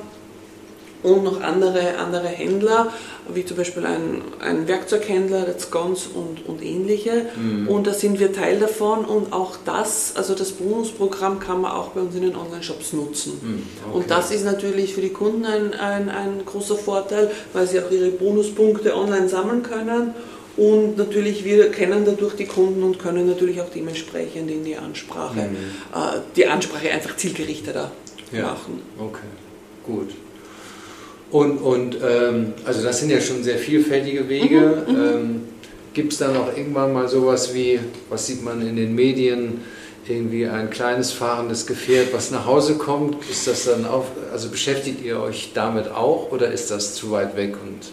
und 1.02 1.24
noch 1.24 1.42
andere, 1.42 1.98
andere 1.98 2.28
Händler, 2.28 2.92
wie 3.34 3.46
zum 3.46 3.58
Beispiel 3.58 3.86
ein, 3.86 4.22
ein 4.40 4.68
Werkzeughändler, 4.68 5.42
der 5.42 5.60
Scones 5.60 6.08
und, 6.08 6.46
und 6.48 6.64
ähnliche. 6.64 7.28
Mhm. 7.36 7.68
Und 7.68 7.88
da 7.88 7.94
sind 7.94 8.20
wir 8.20 8.34
Teil 8.34 8.60
davon 8.60 9.06
und 9.06 9.34
auch 9.34 9.58
das, 9.66 10.14
also 10.16 10.36
das 10.36 10.52
Bonusprogramm 10.54 11.40
kann 11.40 11.62
man 11.62 11.72
auch 11.72 11.90
bei 11.90 12.02
uns 12.02 12.16
in 12.16 12.22
den 12.22 12.36
Online-Shops 12.36 12.94
nutzen. 12.94 13.34
Mhm. 13.42 13.64
Okay. 13.88 13.98
Und 13.98 14.12
das 14.12 14.32
ist 14.32 14.46
natürlich 14.46 14.94
für 14.94 15.02
die 15.02 15.10
Kunden 15.10 15.46
ein, 15.46 15.74
ein, 15.74 16.10
ein 16.10 16.46
großer 16.46 16.76
Vorteil, 16.76 17.32
weil 17.54 17.68
sie 17.68 17.80
auch 17.80 17.92
ihre 17.92 18.10
Bonuspunkte 18.10 18.96
online 18.96 19.30
sammeln 19.30 19.64
können. 19.64 20.14
Und 20.58 20.98
natürlich, 20.98 21.46
wir 21.46 21.72
kennen 21.72 22.04
dadurch 22.06 22.36
die 22.36 22.46
Kunden 22.46 22.84
und 22.84 23.00
können 23.00 23.28
natürlich 23.28 23.62
auch 23.62 23.70
dementsprechend 23.70 24.52
in 24.52 24.66
die 24.66 24.76
Ansprache, 24.76 25.42
mhm. 25.42 25.56
äh, 25.94 26.20
die 26.36 26.48
Ansprache 26.48 26.92
einfach 26.92 27.16
zielgerichteter 27.16 27.92
ja. 28.34 28.42
machen. 28.42 28.82
Okay, 28.98 29.28
gut. 29.86 30.10
Und, 31.32 31.58
und 31.58 31.98
ähm, 32.04 32.54
also 32.66 32.84
das 32.84 33.00
sind 33.00 33.12
ja 33.12 33.22
schon 33.22 33.44
sehr 33.44 33.58
vielfältige 33.58 34.28
Wege. 34.30 34.84
Mhm, 34.88 34.94
mhm. 34.94 35.02
ähm, 35.02 35.42
Gibt 35.94 36.14
es 36.14 36.20
da 36.20 36.30
noch 36.30 36.56
irgendwann 36.56 36.94
mal 36.94 37.08
sowas 37.08 37.54
wie, 37.54 37.80
was 38.10 38.28
sieht 38.28 38.44
man 38.44 38.66
in 38.66 38.76
den 38.76 38.96
Medien, 38.96 39.62
irgendwie 40.08 40.48
ein 40.48 40.70
kleines 40.70 41.12
fahrendes 41.12 41.68
Gefährt, 41.68 42.14
was 42.14 42.32
nach 42.32 42.46
Hause 42.46 42.76
kommt? 42.76 43.18
Ist 43.30 43.48
das 43.48 43.66
dann 43.66 43.86
auch, 43.86 44.06
also 44.32 44.50
beschäftigt 44.50 45.04
ihr 45.04 45.20
euch 45.20 45.52
damit 45.54 45.90
auch 45.90 46.32
oder 46.32 46.52
ist 46.52 46.72
das 46.72 46.96
zu 46.96 47.12
weit 47.12 47.36
weg 47.36 47.56
und 47.62 47.92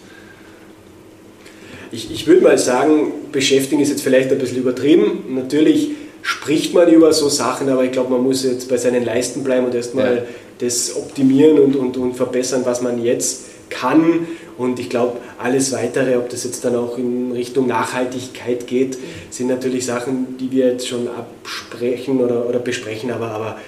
ich, 1.91 2.11
ich 2.11 2.27
würde 2.27 2.41
mal 2.41 2.57
sagen, 2.57 3.13
beschäftigen 3.31 3.81
ist 3.81 3.89
jetzt 3.89 4.01
vielleicht 4.01 4.29
ein 4.29 4.39
bisschen 4.39 4.57
übertrieben. 4.57 5.23
Natürlich 5.29 5.91
spricht 6.21 6.73
man 6.73 6.91
über 6.91 7.13
so 7.13 7.29
Sachen, 7.29 7.69
aber 7.69 7.85
ich 7.85 7.93
glaube, 7.93 8.11
man 8.11 8.23
muss 8.23 8.43
jetzt 8.43 8.67
bei 8.67 8.75
seinen 8.75 9.05
Leisten 9.05 9.43
bleiben 9.43 9.65
und 9.65 9.75
erstmal 9.75 10.15
ja 10.17 10.23
das 10.59 10.95
optimieren 10.95 11.59
und, 11.59 11.75
und, 11.75 11.97
und 11.97 12.15
verbessern, 12.15 12.61
was 12.65 12.81
man 12.81 13.03
jetzt 13.03 13.45
kann. 13.69 14.27
Und 14.57 14.79
ich 14.79 14.89
glaube, 14.89 15.17
alles 15.37 15.71
Weitere, 15.71 16.17
ob 16.17 16.29
das 16.29 16.43
jetzt 16.43 16.65
dann 16.65 16.75
auch 16.75 16.97
in 16.97 17.31
Richtung 17.31 17.67
Nachhaltigkeit 17.67 18.65
geht, 18.65 18.97
sind 19.29 19.47
natürlich 19.47 19.85
Sachen, 19.85 20.37
die 20.39 20.51
wir 20.51 20.67
jetzt 20.67 20.87
schon 20.87 21.07
absprechen 21.07 22.19
oder, 22.19 22.47
oder 22.47 22.59
besprechen, 22.59 23.11
aber, 23.11 23.31
aber 23.31 23.59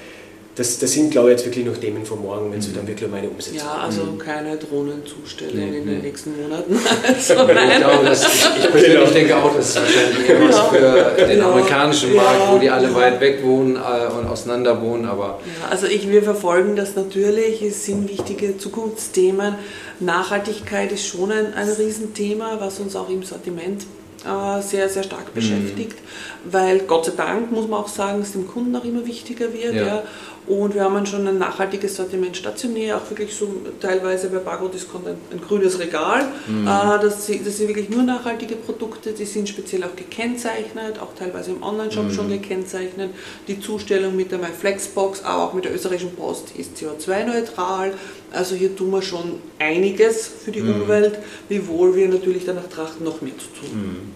das, 0.59 0.77
das 0.77 0.91
sind, 0.91 1.09
glaube 1.09 1.29
ich, 1.29 1.37
jetzt 1.37 1.45
wirklich 1.45 1.65
noch 1.65 1.77
Themen 1.77 2.05
von 2.05 2.21
morgen, 2.21 2.51
wenn 2.51 2.59
es 2.59 2.67
mhm. 2.67 2.75
dann 2.75 2.87
wirklich 2.87 3.09
um 3.09 3.15
eine 3.15 3.29
Umsetzung 3.29 3.59
Ja, 3.59 3.77
also 3.85 4.03
mhm. 4.03 4.17
keine 4.17 4.57
Drohnenzustände 4.57 5.55
mhm. 5.55 5.73
in 5.73 5.87
den 5.87 6.01
nächsten 6.01 6.35
Monaten. 6.41 6.77
Also 7.07 7.33
nein. 7.47 7.69
Ich, 7.71 7.77
glaube, 7.77 8.05
das, 8.05 8.23
ich 8.57 8.71
persönlich 8.71 8.99
genau. 8.99 9.11
denke 9.11 9.37
auch, 9.37 9.55
das 9.55 9.69
ist 9.69 9.75
wahrscheinlich 9.77 10.29
eher 10.29 10.49
was 10.49 10.59
für 10.59 11.15
den 11.17 11.29
genau. 11.29 11.51
amerikanischen 11.51 12.13
Markt, 12.13 12.39
ja, 12.39 12.53
wo 12.53 12.57
die 12.57 12.69
alle 12.69 12.89
ja. 12.89 12.95
weit 12.95 13.21
weg 13.21 13.39
wohnen 13.43 13.77
äh, 13.77 14.19
und 14.19 14.27
auseinander 14.27 14.81
wohnen. 14.81 15.05
Aber 15.05 15.39
ja, 15.45 15.69
also 15.69 15.87
ich, 15.87 16.09
wir 16.09 16.23
verfolgen 16.23 16.75
das 16.75 16.95
natürlich, 16.95 17.61
es 17.61 17.85
sind 17.85 18.09
wichtige 18.09 18.57
Zukunftsthemen. 18.57 19.55
Nachhaltigkeit 20.01 20.91
ist 20.91 21.05
schon 21.05 21.31
ein, 21.31 21.53
ein 21.53 21.69
Riesenthema, 21.69 22.57
was 22.59 22.79
uns 22.79 22.97
auch 22.97 23.09
im 23.09 23.23
Sortiment 23.23 23.85
äh, 24.25 24.61
sehr, 24.61 24.89
sehr 24.89 25.03
stark 25.03 25.33
beschäftigt, 25.33 25.93
mhm. 25.93 26.53
weil 26.53 26.79
Gott 26.79 27.05
sei 27.05 27.13
Dank, 27.15 27.51
muss 27.51 27.67
man 27.67 27.79
auch 27.79 27.87
sagen, 27.87 28.21
es 28.21 28.33
dem 28.33 28.47
Kunden 28.47 28.75
auch 28.75 28.83
immer 28.83 29.05
wichtiger 29.05 29.53
wird. 29.53 29.75
Ja. 29.75 29.85
ja. 29.85 30.03
Und 30.49 30.73
wir 30.73 30.83
haben 30.83 31.05
schon 31.05 31.27
ein 31.27 31.37
nachhaltiges 31.37 31.95
Sortiment 31.95 32.35
stationär, 32.35 32.97
auch 32.97 33.07
wirklich 33.11 33.35
so 33.35 33.47
teilweise 33.79 34.29
bei 34.29 34.39
Bargo 34.39 34.67
Discount 34.67 35.07
ein, 35.07 35.17
ein 35.31 35.39
grünes 35.39 35.77
Regal. 35.77 36.25
Mhm. 36.47 36.65
Äh, 36.65 36.99
das, 36.99 37.27
das, 37.27 37.57
sind 37.57 37.67
wirklich 37.67 37.89
nur 37.89 38.01
nachhaltige 38.01 38.55
Produkte, 38.55 39.11
die 39.11 39.25
sind 39.25 39.47
speziell 39.47 39.83
auch 39.83 39.95
gekennzeichnet, 39.95 40.99
auch 40.99 41.13
teilweise 41.13 41.51
im 41.51 41.61
Online-Shop 41.61 42.05
mhm. 42.05 42.11
schon 42.11 42.29
gekennzeichnet. 42.29 43.11
Die 43.47 43.59
Zustellung 43.59 44.15
mit 44.15 44.31
der 44.31 44.39
MyFlexbox, 44.39 45.23
aber 45.23 45.43
auch 45.43 45.53
mit 45.53 45.65
der 45.65 45.75
österreichischen 45.75 46.15
Post 46.15 46.53
ist 46.57 46.77
CO2-neutral. 46.77 47.93
Also 48.31 48.55
hier 48.55 48.75
tun 48.75 48.89
wir 48.89 49.03
schon 49.03 49.33
einiges 49.59 50.27
für 50.27 50.49
die 50.49 50.61
mhm. 50.61 50.81
Umwelt, 50.81 51.19
wiewohl 51.47 51.95
wir 51.95 52.07
natürlich 52.07 52.45
danach 52.45 52.67
trachten, 52.67 53.05
noch 53.05 53.21
mehr 53.21 53.37
zu 53.37 53.45
tun. 53.59 54.13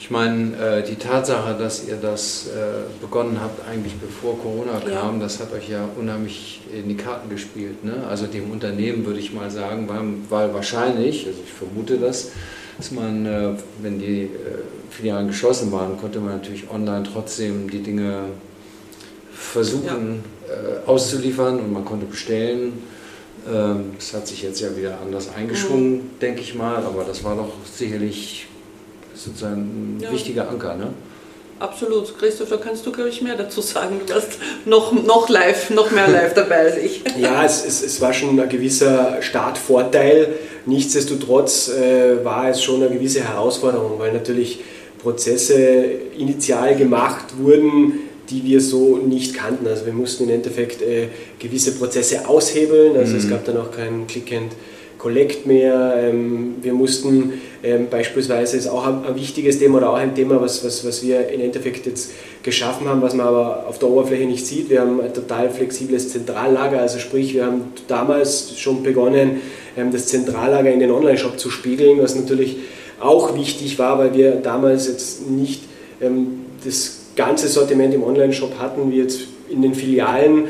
Ich 0.00 0.10
meine, 0.10 0.56
äh, 0.56 0.82
die 0.82 0.96
Tatsache, 0.96 1.54
dass 1.58 1.86
ihr 1.86 1.96
das 1.96 2.46
äh, 2.46 2.88
begonnen 3.02 3.38
habt, 3.38 3.68
eigentlich 3.68 3.92
bevor 3.96 4.38
Corona 4.38 4.80
kam, 4.80 5.16
ja. 5.16 5.22
das 5.22 5.40
hat 5.40 5.52
euch 5.52 5.68
ja 5.68 5.86
unheimlich 5.94 6.62
in 6.72 6.88
die 6.88 6.96
Karten 6.96 7.28
gespielt. 7.28 7.84
Ne? 7.84 8.06
Also 8.08 8.26
dem 8.26 8.50
Unternehmen 8.50 9.04
würde 9.04 9.20
ich 9.20 9.34
mal 9.34 9.50
sagen, 9.50 9.90
weil 10.30 10.54
wahrscheinlich, 10.54 11.26
also 11.26 11.38
ich 11.44 11.52
vermute 11.52 11.98
das, 11.98 12.30
dass 12.78 12.90
man, 12.92 13.26
äh, 13.26 13.50
wenn 13.82 13.98
die 13.98 14.30
Filialen 14.88 15.28
geschlossen 15.28 15.70
waren, 15.70 15.98
konnte 15.98 16.18
man 16.18 16.32
natürlich 16.32 16.70
online 16.70 17.04
trotzdem 17.04 17.68
die 17.68 17.82
Dinge 17.82 18.22
versuchen 19.34 20.24
ja. 20.48 20.90
auszuliefern 20.90 21.60
und 21.60 21.72
man 21.72 21.84
konnte 21.84 22.06
bestellen. 22.06 22.72
Ähm, 23.46 23.92
das 23.96 24.14
hat 24.14 24.26
sich 24.26 24.42
jetzt 24.42 24.60
ja 24.60 24.74
wieder 24.76 24.98
anders 25.00 25.28
eingeschwungen, 25.34 25.92
mhm. 25.92 26.10
denke 26.20 26.40
ich 26.40 26.54
mal, 26.54 26.76
aber 26.76 27.04
das 27.04 27.22
war 27.22 27.36
doch 27.36 27.52
sicherlich 27.64 28.46
sozusagen 29.24 29.96
ein 29.96 30.00
ja. 30.00 30.12
wichtiger 30.12 30.48
Anker. 30.48 30.76
Ne? 30.76 30.88
Absolut. 31.60 32.18
Christoph, 32.18 32.48
da 32.48 32.56
kannst 32.56 32.86
du, 32.86 32.92
glaube 32.92 33.10
ich, 33.10 33.20
mehr 33.20 33.36
dazu 33.36 33.60
sagen. 33.60 34.00
Du 34.06 34.14
warst 34.14 34.38
noch, 34.64 34.92
noch 34.92 35.28
live, 35.28 35.68
noch 35.70 35.90
mehr 35.90 36.08
live 36.08 36.32
dabei 36.32 36.60
als 36.60 36.78
ich. 36.78 37.02
Ja, 37.18 37.44
es, 37.44 37.64
es, 37.66 37.82
es 37.82 38.00
war 38.00 38.14
schon 38.14 38.40
ein 38.40 38.48
gewisser 38.48 39.20
Startvorteil. 39.20 40.28
Nichtsdestotrotz 40.64 41.68
äh, 41.68 42.24
war 42.24 42.48
es 42.48 42.62
schon 42.62 42.82
eine 42.82 42.90
gewisse 42.90 43.20
Herausforderung, 43.20 43.98
weil 43.98 44.12
natürlich 44.12 44.60
Prozesse 45.02 45.56
initial 46.16 46.76
gemacht 46.76 47.38
wurden, 47.38 47.94
die 48.30 48.44
wir 48.44 48.60
so 48.62 48.96
nicht 48.96 49.34
kannten. 49.34 49.66
Also 49.66 49.84
wir 49.84 49.92
mussten 49.92 50.24
im 50.24 50.30
Endeffekt 50.30 50.80
äh, 50.80 51.08
gewisse 51.38 51.72
Prozesse 51.72 52.26
aushebeln. 52.26 52.96
Also 52.96 53.12
mhm. 53.12 53.18
es 53.18 53.28
gab 53.28 53.44
dann 53.44 53.58
auch 53.58 53.70
kein 53.70 54.06
Click 54.06 54.32
and 54.32 54.52
Collect 55.00 55.46
mehr. 55.46 55.94
Ähm, 55.98 56.56
wir 56.60 56.74
mussten 56.74 57.40
ähm, 57.62 57.88
beispielsweise, 57.90 58.58
ist 58.58 58.68
auch 58.68 58.86
ein, 58.86 59.04
ein, 59.06 59.14
wichtiges 59.14 59.58
Thema 59.58 59.78
oder 59.78 59.90
auch 59.90 59.96
ein 59.96 60.14
Thema, 60.14 60.40
was, 60.42 60.62
was, 60.62 60.86
was 60.86 61.02
wir 61.02 61.28
im 61.28 61.40
Endeffekt 61.40 61.86
jetzt 61.86 62.12
geschaffen 62.42 62.86
haben, 62.86 63.00
was 63.00 63.14
man 63.14 63.26
aber 63.26 63.64
auf 63.66 63.78
der 63.78 63.88
Oberfläche 63.88 64.26
nicht 64.26 64.46
sieht. 64.46 64.68
Wir 64.68 64.82
haben 64.82 65.00
ein 65.00 65.14
total 65.14 65.48
flexibles 65.48 66.10
Zentrallager, 66.10 66.80
also 66.80 66.98
sprich, 66.98 67.32
wir 67.32 67.46
haben 67.46 67.62
damals 67.88 68.58
schon 68.58 68.82
begonnen, 68.82 69.40
ähm, 69.76 69.90
das 69.90 70.06
Zentrallager 70.08 70.70
in 70.70 70.80
den 70.80 70.90
Online-Shop 70.90 71.38
zu 71.38 71.48
spiegeln, 71.48 71.98
was 72.02 72.14
natürlich 72.14 72.58
auch 73.00 73.34
wichtig 73.34 73.78
war, 73.78 73.98
weil 73.98 74.12
wir 74.12 74.32
damals 74.32 74.86
jetzt 74.86 75.30
nicht 75.30 75.62
ähm, 76.02 76.44
das 76.62 76.98
ganze 77.16 77.48
Sortiment 77.48 77.94
im 77.94 78.02
Online-Shop 78.02 78.58
hatten, 78.58 78.92
wie 78.92 78.98
jetzt 78.98 79.20
in 79.48 79.62
den 79.62 79.74
Filialen, 79.74 80.48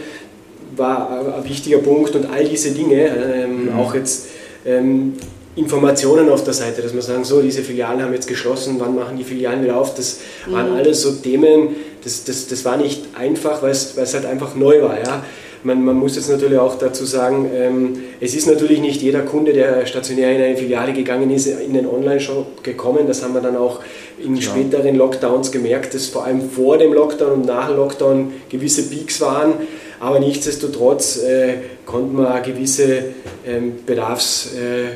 war 0.77 1.37
ein 1.39 1.49
wichtiger 1.49 1.79
Punkt 1.79 2.17
und 2.17 2.31
all 2.31 2.45
diese 2.45 2.73
Dinge, 2.73 3.07
ähm, 3.07 3.67
mhm. 3.67 3.79
auch 3.79 3.95
jetzt 3.95 4.27
ähm, 4.65 5.15
Informationen 5.57 6.29
auf 6.29 6.45
der 6.45 6.55
Seite, 6.55 6.81
dass 6.81 6.95
wir 6.95 7.03
sagen, 7.03 7.25
so, 7.25 7.43
diese 7.43 7.63
Filialen 7.63 8.03
haben 8.03 8.13
jetzt 8.13 8.29
geschlossen, 8.29 8.77
wann 8.79 8.95
machen 8.95 9.17
die 9.17 9.25
Filialen 9.25 9.63
wieder 9.63 9.77
auf? 9.77 9.95
Das 9.95 10.21
mhm. 10.47 10.53
waren 10.53 10.73
alles 10.75 11.03
so 11.03 11.13
Themen, 11.13 11.75
das, 12.05 12.25
das, 12.25 12.47
das 12.47 12.65
war 12.65 12.77
nicht 12.77 13.03
einfach, 13.19 13.63
weil 13.63 13.73
es, 13.73 13.97
weil 13.97 14.05
es 14.05 14.15
halt 14.15 14.27
einfach 14.27 14.55
neu 14.55 14.83
war. 14.83 14.99
Ja? 14.99 15.25
Man, 15.63 15.85
man 15.85 15.97
muss 15.97 16.17
jetzt 16.17 16.31
natürlich 16.31 16.59
auch 16.59 16.79
dazu 16.79 17.05
sagen, 17.05 17.51
ähm, 17.53 18.03
es 18.21 18.35
ist 18.35 18.47
natürlich 18.47 18.81
nicht 18.81 19.03
jeder 19.03 19.21
Kunde, 19.21 19.53
der 19.53 19.85
stationär 19.85 20.35
in 20.35 20.43
eine 20.43 20.57
Filiale 20.57 20.93
gegangen 20.93 21.31
ist, 21.31 21.47
in 21.47 21.75
den 21.75 21.87
Online-Shop 21.87 22.63
gekommen. 22.63 23.07
Das 23.07 23.23
haben 23.23 23.35
wir 23.35 23.43
dann 23.43 23.57
auch 23.57 23.81
in 24.25 24.37
ja. 24.37 24.43
späteren 24.43 24.95
Lockdowns 24.95 25.51
gemerkt, 25.51 25.93
dass 25.95 26.07
vor 26.07 26.25
allem 26.25 26.49
vor 26.49 26.79
dem 26.79 26.95
Lockdown 26.95 27.33
und 27.33 27.47
nach 27.47 27.69
dem 27.69 27.77
Lockdown 27.77 28.33
gewisse 28.49 28.85
Peaks 28.85 29.21
waren. 29.21 29.55
Aber 29.99 30.19
nichtsdestotrotz 30.19 31.23
äh, 31.23 31.57
konnte 31.91 32.15
man 32.15 32.43
gewisse 32.43 33.15
ähm, 33.45 33.85
Bedarfs, 33.85 34.55
äh, 34.55 34.93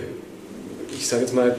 ich 0.96 1.06
sage 1.06 1.22
jetzt 1.22 1.34
mal, 1.34 1.56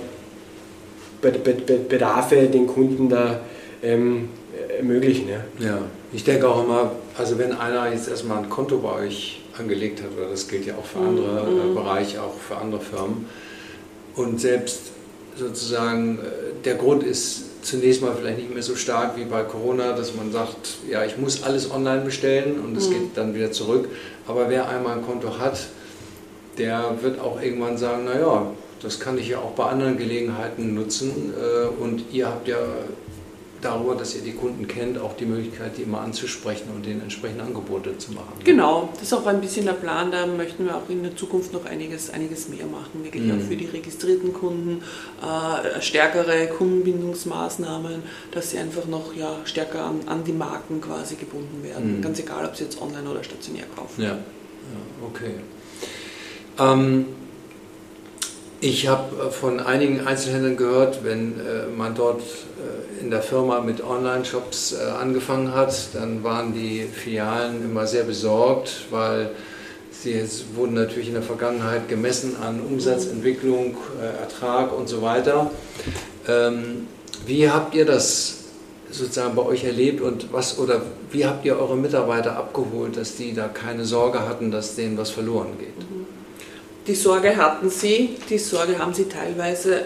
Be 1.22 1.32
Be 1.32 1.54
Be 1.54 1.74
Bedarfe 1.78 2.48
den 2.48 2.68
Kunden 2.68 3.10
da 3.10 3.42
ähm, 3.84 4.30
ermöglichen. 4.78 5.28
Ja. 5.30 5.66
ja, 5.66 5.78
ich 6.14 6.24
denke 6.24 6.48
auch 6.48 6.64
immer, 6.64 6.92
also 7.18 7.38
wenn 7.38 7.52
einer 7.54 7.92
jetzt 7.92 8.08
erstmal 8.08 8.40
ein 8.40 8.50
Konto 8.50 8.78
bei 8.78 9.06
euch 9.06 9.42
angelegt 9.58 10.02
hat, 10.02 10.10
oder 10.18 10.30
das 10.30 10.48
gilt 10.48 10.66
ja 10.66 10.76
auch 10.76 10.86
für 10.86 11.00
andere 11.00 11.40
äh, 11.40 11.68
mhm. 11.68 11.76
Bereiche, 11.76 12.22
auch 12.22 12.36
für 12.36 12.58
andere 12.58 12.82
Firmen, 12.82 13.26
und 14.16 14.40
selbst 14.40 14.92
sozusagen 15.36 16.20
äh, 16.20 16.64
der 16.64 16.76
Grund 16.76 17.04
ist 17.04 17.64
zunächst 17.66 18.02
mal 18.02 18.14
vielleicht 18.18 18.38
nicht 18.38 18.54
mehr 18.54 18.64
so 18.64 18.76
stark 18.76 19.18
wie 19.18 19.26
bei 19.26 19.42
Corona, 19.44 19.94
dass 19.94 20.16
man 20.16 20.32
sagt, 20.32 20.78
ja, 20.90 21.04
ich 21.04 21.18
muss 21.18 21.44
alles 21.44 21.72
online 21.72 22.02
bestellen 22.02 22.60
und 22.64 22.78
es 22.78 22.88
mhm. 22.88 22.94
geht 22.94 23.02
dann 23.16 23.34
wieder 23.34 23.52
zurück. 23.52 23.90
Aber 24.28 24.50
wer 24.50 24.68
einmal 24.70 24.98
ein 24.98 25.06
Konto 25.06 25.38
hat, 25.40 25.68
der 26.58 26.98
wird 27.02 27.20
auch 27.20 27.42
irgendwann 27.42 27.78
sagen, 27.78 28.06
naja, 28.06 28.48
das 28.82 29.00
kann 29.00 29.18
ich 29.18 29.30
ja 29.30 29.40
auch 29.40 29.52
bei 29.52 29.66
anderen 29.66 29.98
Gelegenheiten 29.98 30.74
nutzen. 30.74 31.34
Äh, 31.34 31.68
und 31.82 32.06
ihr 32.12 32.28
habt 32.28 32.48
ja 32.48 32.58
darüber, 33.66 33.96
dass 33.96 34.16
ihr 34.16 34.22
die 34.22 34.34
Kunden 34.34 34.68
kennt, 34.68 34.98
auch 34.98 35.16
die 35.16 35.26
Möglichkeit, 35.26 35.78
die 35.78 35.84
immer 35.84 36.02
anzusprechen 36.02 36.70
und 36.74 36.86
denen 36.86 37.02
entsprechende 37.02 37.44
Angebote 37.44 37.98
zu 37.98 38.14
machen. 38.14 38.34
Genau, 38.44 38.90
das 38.94 39.04
ist 39.04 39.14
auch 39.14 39.26
ein 39.26 39.42
bisschen 39.42 39.66
der 39.66 39.74
Plan. 39.74 40.12
Da 40.12 40.26
möchten 40.28 40.66
wir 40.66 40.76
auch 40.76 40.90
in 40.90 41.04
der 41.04 41.16
Zukunft 41.16 41.52
noch 41.54 41.66
einiges, 41.66 42.10
einiges 42.10 42.48
mehr 42.48 42.66
machen, 42.66 43.04
wirklich 43.04 43.24
mhm. 43.24 43.40
auch 43.40 43.44
für 43.48 43.56
die 43.56 43.66
registrierten 43.66 44.34
Kunden, 44.34 44.82
äh, 45.22 45.82
stärkere 45.82 46.48
Kundenbindungsmaßnahmen, 46.48 48.04
dass 48.32 48.52
sie 48.52 48.60
einfach 48.60 48.86
noch 48.86 49.16
ja, 49.16 49.36
stärker 49.46 49.86
an, 49.86 50.02
an 50.06 50.24
die 50.24 50.34
Marken 50.34 50.80
quasi 50.82 51.16
gebunden 51.16 51.64
werden. 51.64 51.98
Mhm. 51.98 52.02
Ganz 52.02 52.20
egal, 52.20 52.46
ob 52.46 52.56
sie 52.56 52.66
jetzt 52.66 52.82
online 52.82 53.10
oder 53.10 53.24
stationär 53.24 53.66
kaufen. 53.76 54.04
Ja, 54.04 54.10
ja 54.10 54.18
okay. 55.08 55.34
Ähm, 56.60 57.06
ich 58.66 58.88
habe 58.88 59.30
von 59.32 59.60
einigen 59.60 60.08
Einzelhändlern 60.08 60.58
gehört, 60.58 61.04
wenn 61.04 61.40
äh, 61.40 61.68
man 61.76 61.94
dort 61.94 62.22
äh, 62.22 63.04
in 63.04 63.12
der 63.12 63.22
Firma 63.22 63.62
mit 63.62 63.84
Online-Shops 63.84 64.74
äh, 64.74 64.90
angefangen 64.90 65.54
hat, 65.54 65.76
dann 65.94 66.24
waren 66.24 66.52
die 66.52 66.88
Filialen 66.92 67.64
immer 67.64 67.86
sehr 67.86 68.06
besorgt, 68.06 68.88
weil 68.90 69.30
sie 69.92 70.24
wurden 70.56 70.74
natürlich 70.74 71.10
in 71.10 71.14
der 71.14 71.22
Vergangenheit 71.22 71.88
gemessen 71.88 72.38
an 72.42 72.60
Umsatzentwicklung, 72.60 73.78
Ertrag 74.20 74.76
und 74.76 74.90
so 74.90 75.02
weiter. 75.04 75.52
Ähm, 76.28 76.88
wie 77.28 77.50
habt 77.50 77.76
ihr 77.76 77.86
das 77.86 78.46
sozusagen 78.90 79.36
bei 79.36 79.44
euch 79.44 79.64
erlebt 79.64 80.02
und 80.02 80.34
was 80.34 80.58
oder 80.58 80.82
wie 81.12 81.26
habt 81.26 81.46
ihr 81.46 81.58
eure 81.58 81.78
Mitarbeiter 81.78 82.36
abgeholt, 82.36 82.98
dass 82.98 83.16
die 83.16 83.34
da 83.34 83.48
keine 83.48 83.86
Sorge 83.86 84.28
hatten, 84.28 84.50
dass 84.52 84.76
denen 84.76 84.98
was 84.98 85.12
verloren 85.12 85.54
geht? 85.60 86.15
Die 86.88 86.96
Sorge 86.96 87.36
hatten 87.36 87.70
sie, 87.70 88.18
die 88.30 88.38
Sorge 88.38 88.78
haben 88.78 88.94
sie 88.94 89.06
teilweise 89.06 89.86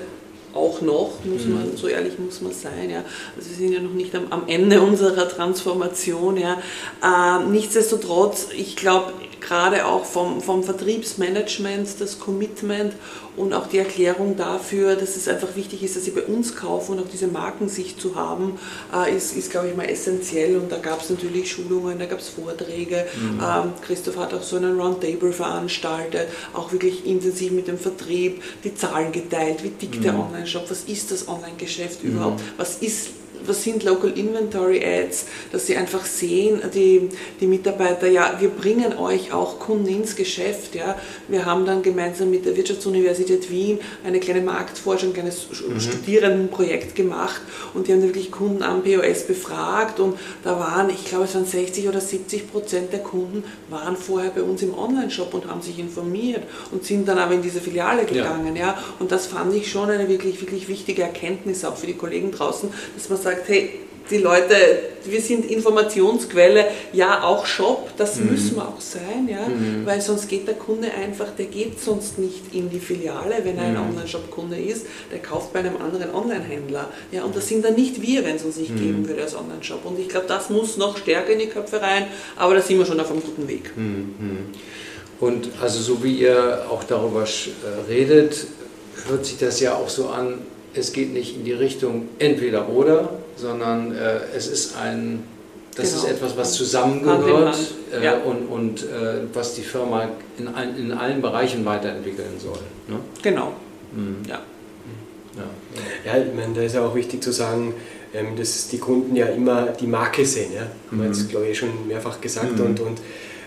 auch 0.54 0.82
noch, 0.82 1.12
muss 1.24 1.46
man, 1.46 1.72
mhm. 1.72 1.78
so 1.78 1.88
ehrlich 1.88 2.18
muss 2.18 2.42
man 2.42 2.52
sein. 2.52 2.90
Ja. 2.90 3.04
Also 3.38 3.50
wir 3.50 3.58
sind 3.58 3.72
ja 3.74 3.82
noch 3.82 3.94
nicht 3.94 4.14
am, 4.16 4.28
am 4.32 4.44
Ende 4.48 4.82
unserer 4.90 5.30
Transformation. 5.30 6.38
Ja. 6.38 6.58
Äh, 7.04 7.46
nichtsdestotrotz, 7.46 8.48
ich 8.56 8.76
glaube, 8.76 9.14
gerade 9.41 9.86
auch 9.86 10.06
vom, 10.06 10.41
vom 10.41 10.63
Vertriebsmanagement, 10.63 11.99
das 11.99 12.19
Commitment 12.19 12.93
und 13.36 13.54
auch 13.54 13.67
die 13.67 13.78
Erklärung 13.78 14.36
dafür, 14.36 14.95
dass 14.95 15.15
es 15.15 15.28
einfach 15.28 15.56
wichtig 15.56 15.84
ist, 15.84 15.95
dass 15.95 16.06
sie 16.06 16.12
bei 16.12 16.23
uns 16.23 16.56
kaufen 16.56 16.93
und 16.93 16.99
auch 16.99 17.10
diese 17.10 17.28
Markensicht 17.28 17.99
zu 18.02 18.15
haben, 18.15 18.60
äh, 18.93 19.15
ist, 19.15 19.36
ist 19.36 19.52
glaube 19.52 19.69
ich 19.69 19.75
mal 19.75 19.86
essentiell 19.86 20.58
und 20.58 20.71
da 20.71 20.78
gab 20.78 21.02
es 21.02 21.10
natürlich 21.10 21.52
Schulungen, 21.52 21.99
da 21.99 22.06
gab 22.06 22.19
es 22.19 22.30
Vorträge. 22.30 23.06
Mhm. 23.15 23.39
Ähm, 23.39 23.73
Christoph 23.82 24.17
hat 24.17 24.34
auch 24.34 24.43
so 24.43 24.58
einen 24.58 24.80
Roundtable 24.80 25.32
veranstaltet, 25.32 26.28
auch 26.54 26.71
wirklich 26.71 27.06
intensiv 27.06 27.52
mit 27.52 27.67
dem 27.67 27.78
Vertrieb, 27.78 28.41
die 28.63 28.75
Zahlen 28.75 29.12
geteilt, 29.12 29.63
wie 29.63 29.69
tickt 29.69 29.99
mhm. 29.99 30.04
der 30.04 30.19
Online-Shop, 30.19 30.69
was 30.69 30.84
ist 30.84 31.12
das 31.12 31.28
Online-Geschäft 31.28 32.04
mhm. 32.04 32.12
überhaupt, 32.12 32.41
was 32.58 32.78
ist 32.78 33.18
was 33.45 33.63
sind 33.63 33.84
Local 33.84 34.12
Inventory 34.12 34.84
Ads, 34.84 35.25
dass 35.52 35.67
sie 35.67 35.75
einfach 35.75 36.06
sehen, 36.06 36.62
die, 36.73 37.10
die 37.39 37.47
Mitarbeiter, 37.47 38.08
ja, 38.08 38.36
wir 38.39 38.49
bringen 38.49 38.97
euch 38.97 39.32
auch 39.34 39.60
Kunden 39.60 39.88
ins 39.88 40.15
Geschäft. 40.15 40.75
Ja. 40.75 40.97
Wir 41.28 41.45
haben 41.45 41.65
dann 41.65 41.82
gemeinsam 41.82 42.30
mit 42.30 42.45
der 42.45 42.56
Wirtschaftsuniversität 42.56 43.49
Wien 43.49 43.80
eine 44.04 44.19
kleine 44.19 44.41
Marktforschung, 44.41 45.10
ein 45.10 45.13
kleines 45.13 45.47
mhm. 45.49 45.80
Studierendenprojekt 45.80 46.95
gemacht 46.95 47.41
und 47.73 47.88
die 47.88 47.93
haben 47.93 48.02
wirklich 48.02 48.32
Kunden 48.32 48.63
am 48.63 48.84
POS 48.84 49.23
befragt 49.23 49.99
und 49.99 50.17
da 50.43 50.60
waren, 50.60 50.89
ich 50.89 51.06
glaube, 51.06 51.25
es 51.25 51.36
waren 51.36 51.45
60 51.45 51.88
oder 51.88 52.02
70 52.02 52.52
Prozent 52.52 52.93
der 52.93 52.99
Kunden 52.99 53.43
waren 53.69 53.95
vorher 53.95 54.32
bei 54.32 54.41
uns 54.41 54.62
im 54.62 54.78
Online-Shop 54.78 55.34
und 55.34 55.47
haben 55.47 55.62
sich 55.62 55.80
informiert 55.80 56.43
und 56.71 56.84
sind 56.84 57.08
dann 57.08 57.17
aber 57.17 57.34
in 57.34 57.41
diese 57.41 57.62
Filiale 57.62 58.06
gegangen. 58.06 58.56
Ja. 58.56 58.67
ja. 58.67 58.84
Und 58.99 59.12
das 59.12 59.28
fand 59.28 59.54
ich 59.54 59.69
schon 59.71 59.89
eine 59.89 60.08
wirklich, 60.10 60.41
wirklich 60.41 60.67
wichtige 60.67 61.04
Erkenntnis 61.04 61.63
auch 61.65 61.75
für 61.75 61.88
die 61.88 61.93
Kollegen 61.93 62.32
draußen, 62.32 62.69
dass 62.95 63.10
man 63.10 63.19
sagt, 63.19 63.29
sagt, 63.30 63.50
hey, 63.50 63.70
die 64.10 64.18
Leute, 64.18 64.56
wir 65.06 65.22
sind 65.22 65.50
Informationsquelle, 65.50 66.65
ja 66.94 67.24
auch 67.24 67.46
Shop, 67.46 67.92
das 67.98 68.15
mhm. 68.15 68.32
müssen 68.32 68.56
wir 68.56 68.68
auch 68.68 68.82
sein, 68.82 69.28
ja, 69.30 69.48
mhm. 69.48 69.86
weil 69.86 70.02
sonst 70.02 70.28
geht 70.28 70.48
der 70.48 70.56
Kunde 70.56 70.89
einfach, 70.92 71.28
der 71.38 71.46
geht 71.46 71.80
sonst 71.80 72.18
nicht 72.18 72.54
in 72.54 72.70
die 72.70 72.80
Filiale, 72.80 73.36
wenn 73.44 73.58
er 73.58 73.65
ein 73.65 73.74
mhm. 73.74 73.89
Online-Shop-Kunde 73.89 74.58
ist, 74.58 74.88
der 75.12 75.20
kauft 75.20 75.54
bei 75.54 75.60
einem 75.60 75.78
anderen 75.78 76.13
Online-Händler, 76.13 76.89
ja, 77.12 77.24
und 77.24 77.36
das 77.36 77.48
sind 77.48 77.63
dann 77.63 77.76
nicht 77.76 78.02
wir, 78.02 78.26
wenn 78.26 78.36
es 78.36 78.44
uns 78.44 78.58
nicht 78.58 78.72
mhm. 78.72 78.80
geben 78.80 79.08
würde 79.08 79.22
als 79.22 79.36
Online-Shop. 79.36 79.86
Und 79.86 80.00
ich 80.00 80.10
glaube, 80.10 80.26
das 80.28 80.50
muss 80.50 80.78
noch 80.78 80.98
stärker 80.98 81.32
in 81.34 81.39
die 81.39 81.48
Köpfe 81.48 81.82
rein, 81.82 82.08
aber 82.36 82.56
da 82.56 82.62
sind 82.62 82.80
wir 82.80 82.86
schon 82.86 83.00
auf 83.00 83.12
einem 83.12 83.22
guten 83.22 83.48
Weg. 83.48 83.72
Mhm. 83.76 84.48
Und 85.20 85.50
also 85.62 85.82
so 85.82 86.04
wie 86.04 86.13
ihr 86.13 86.65
auch 86.70 86.84
darüber 86.84 87.24
äh, 87.24 87.92
redet, 87.92 88.48
hört 89.08 89.26
sich 89.26 89.38
das 89.38 89.60
ja 89.60 89.76
auch 89.76 89.89
so 89.89 90.08
an, 90.08 90.39
es 90.73 90.93
geht 90.93 91.13
nicht 91.13 91.36
in 91.36 91.43
die 91.43 91.53
Richtung 91.53 92.10
entweder 92.19 92.69
oder, 92.69 93.10
sondern 93.36 93.95
äh, 93.95 94.19
es 94.36 94.47
ist 94.47 94.77
ein, 94.77 95.23
das 95.75 95.91
genau. 95.91 96.03
ist 96.03 96.12
etwas, 96.12 96.38
was 96.38 96.53
zusammengehört 96.53 97.58
äh, 97.93 98.03
ja. 98.03 98.17
und, 98.17 98.47
und 98.47 98.84
äh, 98.84 99.21
was 99.34 99.55
die 99.55 99.62
Firma 99.62 100.10
in, 100.38 100.47
ein, 100.47 100.77
in 100.77 100.91
allen 100.91 101.21
Bereichen 101.21 101.65
weiterentwickeln 101.65 102.39
soll. 102.39 102.60
Ne? 102.88 102.99
Genau. 103.21 103.53
Mhm. 103.93 104.17
Ja. 104.27 104.41
Ja. 105.36 106.12
ja, 106.13 106.21
ich 106.21 106.34
meine, 106.34 106.53
da 106.53 106.62
ist 106.62 106.75
ja 106.75 106.86
auch 106.86 106.95
wichtig 106.95 107.23
zu 107.23 107.32
sagen, 107.32 107.73
ähm, 108.13 108.36
dass 108.36 108.67
die 108.67 108.77
Kunden 108.79 109.15
ja 109.15 109.27
immer 109.27 109.67
die 109.79 109.88
Marke 109.88 110.25
sehen. 110.25 110.51
Ja? 110.53 110.62
Haben 110.62 110.97
wir 110.97 111.08
mhm. 111.08 111.13
jetzt, 111.13 111.29
glaube 111.29 111.47
ich, 111.47 111.58
schon 111.58 111.88
mehrfach 111.88 112.19
gesagt. 112.19 112.58
Mhm. 112.58 112.65
Und, 112.65 112.79
und 112.82 113.01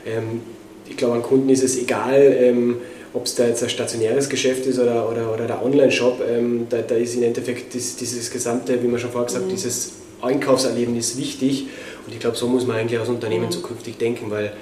ähm, 0.06 0.40
ich 0.88 0.96
glaube, 0.96 1.14
an 1.14 1.22
Kunden 1.22 1.48
ist 1.48 1.62
es 1.62 1.78
egal, 1.78 2.14
ähm, 2.38 2.76
ob 3.14 3.26
es 3.26 3.34
da 3.34 3.46
jetzt 3.46 3.62
ein 3.62 3.68
stationäres 3.68 4.28
Geschäft 4.28 4.66
ist 4.66 4.78
oder, 4.78 5.08
oder, 5.08 5.32
oder 5.32 5.46
der 5.46 5.64
Online-Shop, 5.64 6.22
ähm, 6.28 6.66
da, 6.68 6.78
da, 6.78 6.94
ist 6.94 7.14
im 7.14 7.22
Endeffekt 7.22 7.74
das, 7.74 7.96
dieses 7.96 8.30
gesamte, 8.30 8.82
wie 8.82 8.88
man 8.88 8.98
schon 8.98 9.10
vorher 9.10 9.26
gesagt 9.26 9.44
hat, 9.44 9.50
mhm. 9.50 9.54
dieses 9.54 9.92
Einkaufserlebnis 10.22 11.16
wichtig. 11.18 11.66
Und 12.06 12.12
ich 12.12 12.20
glaube, 12.20 12.36
so 12.36 12.46
muss 12.46 12.66
man 12.66 12.76
eigentlich 12.76 12.98
als 12.98 13.08
Unternehmen 13.08 13.46
mhm. 13.46 13.50
zukünftig 13.50 13.98
denken, 13.98 14.30
weil 14.30 14.52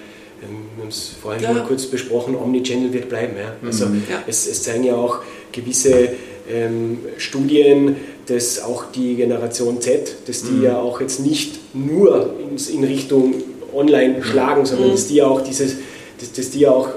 ähm, 0.42 0.66
wir 0.74 0.82
haben 0.82 0.88
es 0.88 1.12
vorhin 1.20 1.42
ja. 1.42 1.48
schon 1.48 1.58
mal 1.58 1.66
kurz 1.66 1.86
besprochen, 1.86 2.34
Omnichannel 2.34 2.92
wird 2.92 3.08
bleiben. 3.08 3.34
Ja? 3.36 3.54
Also 3.64 3.86
mhm. 3.86 4.02
ja. 4.10 4.22
Es, 4.26 4.46
es, 4.46 4.62
zeigen 4.62 4.84
ja 4.84 4.96
auch 4.96 5.18
gewisse 5.52 6.10
ähm, 6.50 6.98
Studien, 7.18 7.96
dass 8.26 8.62
auch 8.62 8.84
die 8.92 9.16
Generation 9.16 9.80
Z, 9.80 10.16
dass 10.26 10.42
die 10.42 10.50
mhm. 10.50 10.64
ja 10.64 10.78
auch 10.78 11.00
jetzt 11.00 11.20
nicht 11.20 11.74
nur 11.74 12.34
in, 12.40 12.74
in 12.74 12.84
Richtung 12.84 13.34
Online 13.74 14.18
mhm. 14.18 14.22
schlagen, 14.24 14.66
sondern 14.66 14.88
mhm. 14.88 14.92
dass 14.92 15.06
die 15.06 15.22
auch 15.22 15.40
dieses, 15.42 15.76
dass, 16.18 16.32
dass 16.32 16.50
die 16.50 16.66
auch 16.66 16.88
äh, 16.88 16.92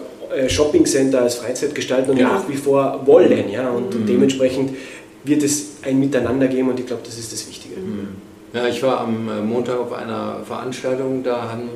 Shoppingcenter 0.47 1.21
als 1.21 1.35
Freizeitgestaltung 1.35 2.17
ja. 2.17 2.29
nach 2.29 2.49
wie 2.49 2.57
vor 2.57 3.01
wollen. 3.05 3.49
Ja? 3.49 3.69
Und, 3.69 3.93
mhm. 3.99 4.05
dementsprechend 4.05 4.75
wird 5.23 5.43
es 5.43 5.77
ein 5.83 5.99
Miteinander 5.99 6.47
geben 6.47 6.69
und 6.69 6.79
ich 6.79 6.85
glaube, 6.85 7.03
das 7.05 7.17
ist 7.17 7.31
das 7.31 7.47
Wichtige. 7.47 7.79
Mhm. 7.79 8.09
Ja, 8.53 8.67
ich 8.67 8.83
war 8.83 8.99
am 8.99 9.29
äh, 9.29 9.41
Montag 9.41 9.79
auf 9.79 9.93
einer 9.93 10.41
Veranstaltung, 10.45 11.23
da 11.23 11.51
haben 11.51 11.69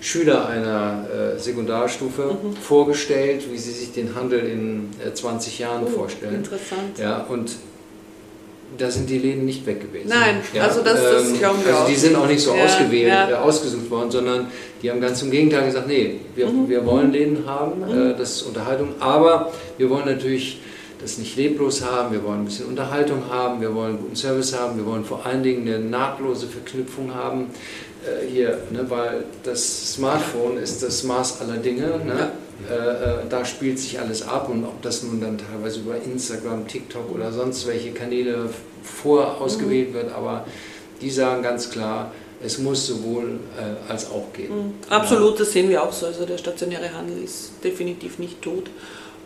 Schüler 0.00 0.48
einer 0.48 1.06
äh, 1.08 1.38
Sekundarstufe 1.38 2.36
mhm. 2.42 2.56
vorgestellt, 2.56 3.44
wie 3.50 3.58
sie 3.58 3.72
sich 3.72 3.92
den 3.92 4.14
Handel 4.14 4.40
in 4.40 4.90
äh, 5.04 5.12
20 5.12 5.58
Jahren 5.58 5.82
oh, 5.84 5.90
vorstellen. 5.90 6.36
Interessant. 6.36 6.98
Ja, 6.98 7.24
und 7.28 7.52
da 8.76 8.90
sind 8.90 9.08
die 9.08 9.18
Läden 9.18 9.44
nicht 9.44 9.66
weg 9.66 9.80
gewesen. 9.80 10.08
Nein, 10.08 10.40
ja, 10.52 10.64
also 10.64 10.82
das, 10.82 11.02
das 11.02 11.28
ähm, 11.28 11.38
glauben 11.38 11.64
wir 11.64 11.72
also 11.72 11.84
auch. 11.84 11.88
Die 11.88 11.96
sind 11.96 12.16
auch 12.16 12.26
nicht 12.26 12.42
so 12.42 12.54
ja, 12.54 12.64
ausgewählt, 12.64 13.08
ja. 13.08 13.30
Äh, 13.30 13.34
ausgesucht 13.34 13.90
worden, 13.90 14.10
sondern 14.10 14.48
die 14.82 14.90
haben 14.90 15.00
ganz 15.00 15.22
im 15.22 15.30
Gegenteil 15.30 15.66
gesagt, 15.66 15.88
nee, 15.88 16.20
wir, 16.34 16.46
mhm. 16.46 16.68
wir 16.68 16.84
wollen 16.84 17.12
Läden 17.12 17.46
haben, 17.46 17.80
mhm. 17.80 18.10
äh, 18.10 18.14
das 18.16 18.36
ist 18.36 18.42
Unterhaltung, 18.42 18.90
aber 19.00 19.52
wir 19.78 19.88
wollen 19.90 20.06
natürlich 20.06 20.60
das 21.00 21.18
nicht 21.18 21.36
leblos 21.36 21.84
haben, 21.84 22.12
wir 22.12 22.24
wollen 22.24 22.40
ein 22.40 22.44
bisschen 22.44 22.66
Unterhaltung 22.66 23.22
haben, 23.30 23.60
wir 23.60 23.74
wollen 23.74 23.98
guten 23.98 24.16
Service 24.16 24.58
haben, 24.58 24.76
wir 24.76 24.84
wollen 24.84 25.04
vor 25.04 25.24
allen 25.24 25.42
Dingen 25.42 25.66
eine 25.66 25.78
nahtlose 25.78 26.48
Verknüpfung 26.48 27.14
haben 27.14 27.46
äh, 28.04 28.26
hier, 28.26 28.58
ne, 28.70 28.84
weil 28.88 29.24
das 29.44 29.94
Smartphone 29.94 30.58
ist 30.58 30.82
das 30.82 31.04
Maß 31.04 31.40
aller 31.40 31.56
Dinge. 31.56 32.00
Ne? 32.04 32.32
Äh, 32.68 32.74
äh, 32.74 33.14
da 33.28 33.44
spielt 33.44 33.78
sich 33.78 34.00
alles 34.00 34.26
ab 34.26 34.48
und 34.48 34.64
ob 34.64 34.82
das 34.82 35.02
nun 35.02 35.20
dann 35.20 35.38
teilweise 35.38 35.80
über 35.80 35.96
Instagram, 35.96 36.66
TikTok 36.66 37.14
oder 37.14 37.30
sonst 37.32 37.66
welche 37.66 37.92
Kanäle 37.92 38.50
vorausgewählt 38.82 39.90
mhm. 39.90 39.94
wird, 39.94 40.12
aber 40.12 40.44
die 41.00 41.10
sagen 41.10 41.42
ganz 41.42 41.70
klar, 41.70 42.12
es 42.42 42.58
muss 42.58 42.86
sowohl 42.86 43.40
äh, 43.56 43.90
als 43.90 44.10
auch 44.10 44.32
gehen. 44.32 44.50
Mhm. 44.56 44.72
Absolut, 44.88 45.38
das 45.38 45.52
sehen 45.52 45.68
wir 45.68 45.82
auch 45.82 45.92
so. 45.92 46.06
Also 46.06 46.24
der 46.24 46.38
stationäre 46.38 46.92
Handel 46.92 47.22
ist 47.22 47.52
definitiv 47.62 48.18
nicht 48.18 48.42
tot. 48.42 48.70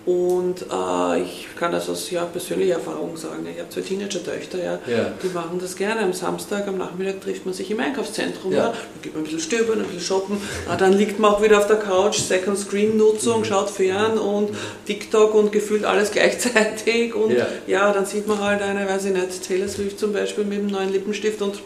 Und 0.04 0.62
äh, 0.62 1.22
ich 1.22 1.46
kann 1.56 1.70
das 1.70 1.88
aus 1.88 2.10
ja, 2.10 2.24
persönlicher 2.24 2.74
Erfahrung 2.74 3.16
sagen. 3.16 3.46
Ich 3.50 3.60
habe 3.60 3.70
zwei 3.70 3.82
Teenager-Töchter, 3.82 4.58
ja, 4.58 4.78
ja, 4.86 5.12
die 5.22 5.28
machen 5.28 5.60
das 5.60 5.76
gerne. 5.76 6.00
Am 6.00 6.12
Samstag, 6.12 6.66
am 6.66 6.78
Nachmittag 6.78 7.20
trifft 7.20 7.46
man 7.46 7.54
sich 7.54 7.70
im 7.70 7.78
Einkaufszentrum. 7.78 8.52
Ja. 8.52 8.58
Ja. 8.58 8.64
Dann 8.64 9.02
geht 9.02 9.14
man 9.14 9.22
ein 9.22 9.24
bisschen 9.24 9.40
stöbern, 9.40 9.78
ein 9.78 9.86
bisschen 9.86 10.00
shoppen. 10.00 10.38
Ah, 10.68 10.76
dann 10.76 10.92
liegt 10.94 11.20
man 11.20 11.32
auch 11.32 11.42
wieder 11.42 11.58
auf 11.58 11.68
der 11.68 11.76
Couch, 11.76 12.18
Second 12.18 12.58
Screen-Nutzung, 12.58 13.40
mhm. 13.40 13.44
schaut 13.44 13.70
fern 13.70 14.18
und 14.18 14.50
TikTok 14.86 15.34
und 15.34 15.52
gefühlt 15.52 15.84
alles 15.84 16.10
gleichzeitig. 16.12 17.14
Und 17.14 17.32
ja. 17.32 17.46
ja, 17.68 17.92
dann 17.92 18.04
sieht 18.04 18.26
man 18.26 18.40
halt 18.40 18.60
eine, 18.60 18.88
weiß 18.88 19.04
ich 19.04 19.12
nicht, 19.12 19.46
Taylor 19.46 19.68
Swift 19.68 20.00
zum 20.00 20.12
Beispiel 20.12 20.44
mit 20.44 20.58
einem 20.58 20.68
neuen 20.68 20.92
Lippenstift 20.92 21.40
und 21.42 21.62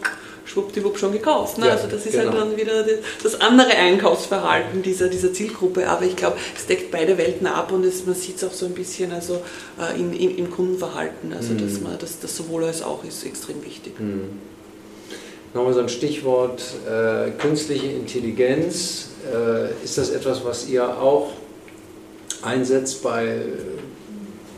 schwuppdiwupp 0.47 0.99
schon 0.99 1.13
gekauft. 1.13 1.59
Ne? 1.59 1.67
Ja, 1.67 1.73
also 1.73 1.89
das 1.89 2.07
ist 2.07 2.17
halt 2.17 2.31
genau. 2.31 2.41
halt 2.41 2.53
dann 2.53 2.57
wieder 2.57 2.85
das 3.23 3.41
andere 3.41 3.71
Einkaufsverhalten 3.71 4.83
dieser, 4.83 5.09
dieser 5.09 5.33
Zielgruppe. 5.33 5.89
Aber 5.89 6.05
ich 6.05 6.17
glaube, 6.17 6.37
es 6.57 6.67
deckt 6.67 6.91
beide 6.91 7.19
Welten 7.19 7.47
ab 7.47 7.73
und 7.73 7.85
es, 7.85 8.07
man 8.07 8.15
sieht 8.15 8.37
es 8.37 8.45
auch 8.45 8.53
so 8.53 8.67
ein 8.67 8.73
bisschen 8.73 9.13
also, 9.13 9.43
äh, 9.79 9.99
in, 9.99 10.13
in, 10.13 10.39
im 10.39 10.51
Kundenverhalten. 10.51 11.33
Also 11.33 11.53
mhm. 11.53 11.59
dass 11.59 11.81
man 11.81 11.99
dass 11.99 12.21
das 12.21 12.37
sowohl 12.37 12.65
als 12.65 12.83
auch 12.83 13.05
ist 13.05 13.25
extrem 13.27 13.65
wichtig. 13.65 13.99
Mhm. 13.99 14.39
Nochmal 15.53 15.75
so 15.75 15.81
ein 15.81 15.89
Stichwort 15.89 16.63
äh, 16.87 17.31
künstliche 17.31 17.87
Intelligenz. 17.87 19.09
Äh, 19.33 19.85
ist 19.85 19.99
das 19.99 20.11
etwas, 20.11 20.45
was 20.45 20.69
ihr 20.69 20.87
auch 21.01 21.31
einsetzt 22.43 23.03
bei 23.03 23.41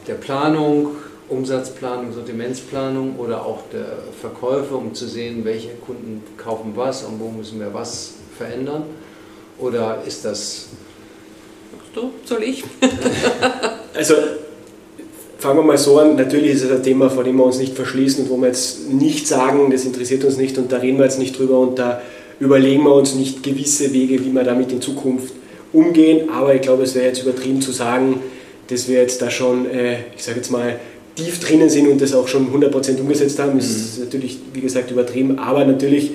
der 0.07 0.15
Planung 0.15 0.97
Umsatzplanung, 1.29 2.13
Sortimentsplanung 2.13 3.17
oder 3.19 3.45
auch 3.45 3.61
der 3.73 3.99
Verkäufe, 4.21 4.75
um 4.75 4.95
zu 4.95 5.07
sehen, 5.07 5.45
welche 5.45 5.71
Kunden 5.87 6.23
kaufen 6.37 6.73
was 6.75 7.05
und 7.05 7.21
wo 7.21 7.29
müssen 7.29 7.61
wir 7.61 7.73
was 7.75 8.15
verändern? 8.37 8.85
Oder 9.59 10.03
ist 10.07 10.25
das. 10.25 10.67
Du, 11.95 12.11
soll 12.25 12.45
ich? 12.45 12.65
also 13.95 14.15
fangen 15.39 15.59
wir 15.59 15.65
mal 15.65 15.79
so 15.79 15.99
an. 15.99 16.17
Natürlich 16.17 16.53
ist 16.53 16.65
es 16.65 16.71
ein 16.71 16.83
Thema, 16.83 17.11
vor 17.11 17.25
dem 17.25 17.37
wir 17.37 17.45
uns 17.45 17.59
nicht 17.59 17.75
verschließen 17.75 18.25
und 18.25 18.31
wo 18.31 18.37
wir 18.39 18.49
jetzt 18.49 18.89
nicht 18.89 19.27
sagen, 19.27 19.71
das 19.71 19.85
interessiert 19.85 20.25
uns 20.25 20.37
nicht 20.37 20.59
und 20.59 20.73
da 20.73 20.79
reden 20.79 20.99
wir 20.99 21.05
jetzt 21.05 21.19
nicht 21.19 21.39
drüber 21.39 21.59
und 21.59 21.79
da 21.79 22.01
überlegen 22.41 22.85
wir 22.85 22.95
uns 22.95 23.15
nicht 23.15 23.43
gewisse 23.43 23.93
Wege, 23.93 24.25
wie 24.25 24.33
wir 24.33 24.45
damit 24.45 24.73
in 24.73 24.81
Zukunft 24.81 25.35
umgehen. 25.73 26.31
Aber 26.31 26.55
ich 26.55 26.61
glaube, 26.61 26.85
es 26.85 26.95
wäre 26.95 27.07
jetzt 27.07 27.23
übertrieben 27.23 27.61
zu 27.61 27.73
sagen, 27.73 28.21
dass 28.69 28.89
wir 28.89 29.01
jetzt 29.01 29.23
da 29.23 29.31
schon, 29.31 29.69
äh, 29.71 29.99
ich 30.17 30.23
sage 30.23 30.39
jetzt 30.39 30.51
mal, 30.51 30.79
tief 31.19 31.41
drinnen 31.41 31.69
sind 31.69 31.89
und 31.89 32.01
das 32.01 32.15
auch 32.15 32.29
schon 32.29 32.53
100% 32.53 33.01
umgesetzt 33.01 33.39
haben, 33.39 33.59
ist 33.59 33.99
mhm. 33.99 34.05
natürlich, 34.05 34.39
wie 34.53 34.61
gesagt, 34.61 34.91
übertrieben. 34.91 35.39
Aber 35.39 35.65
natürlich 35.65 36.13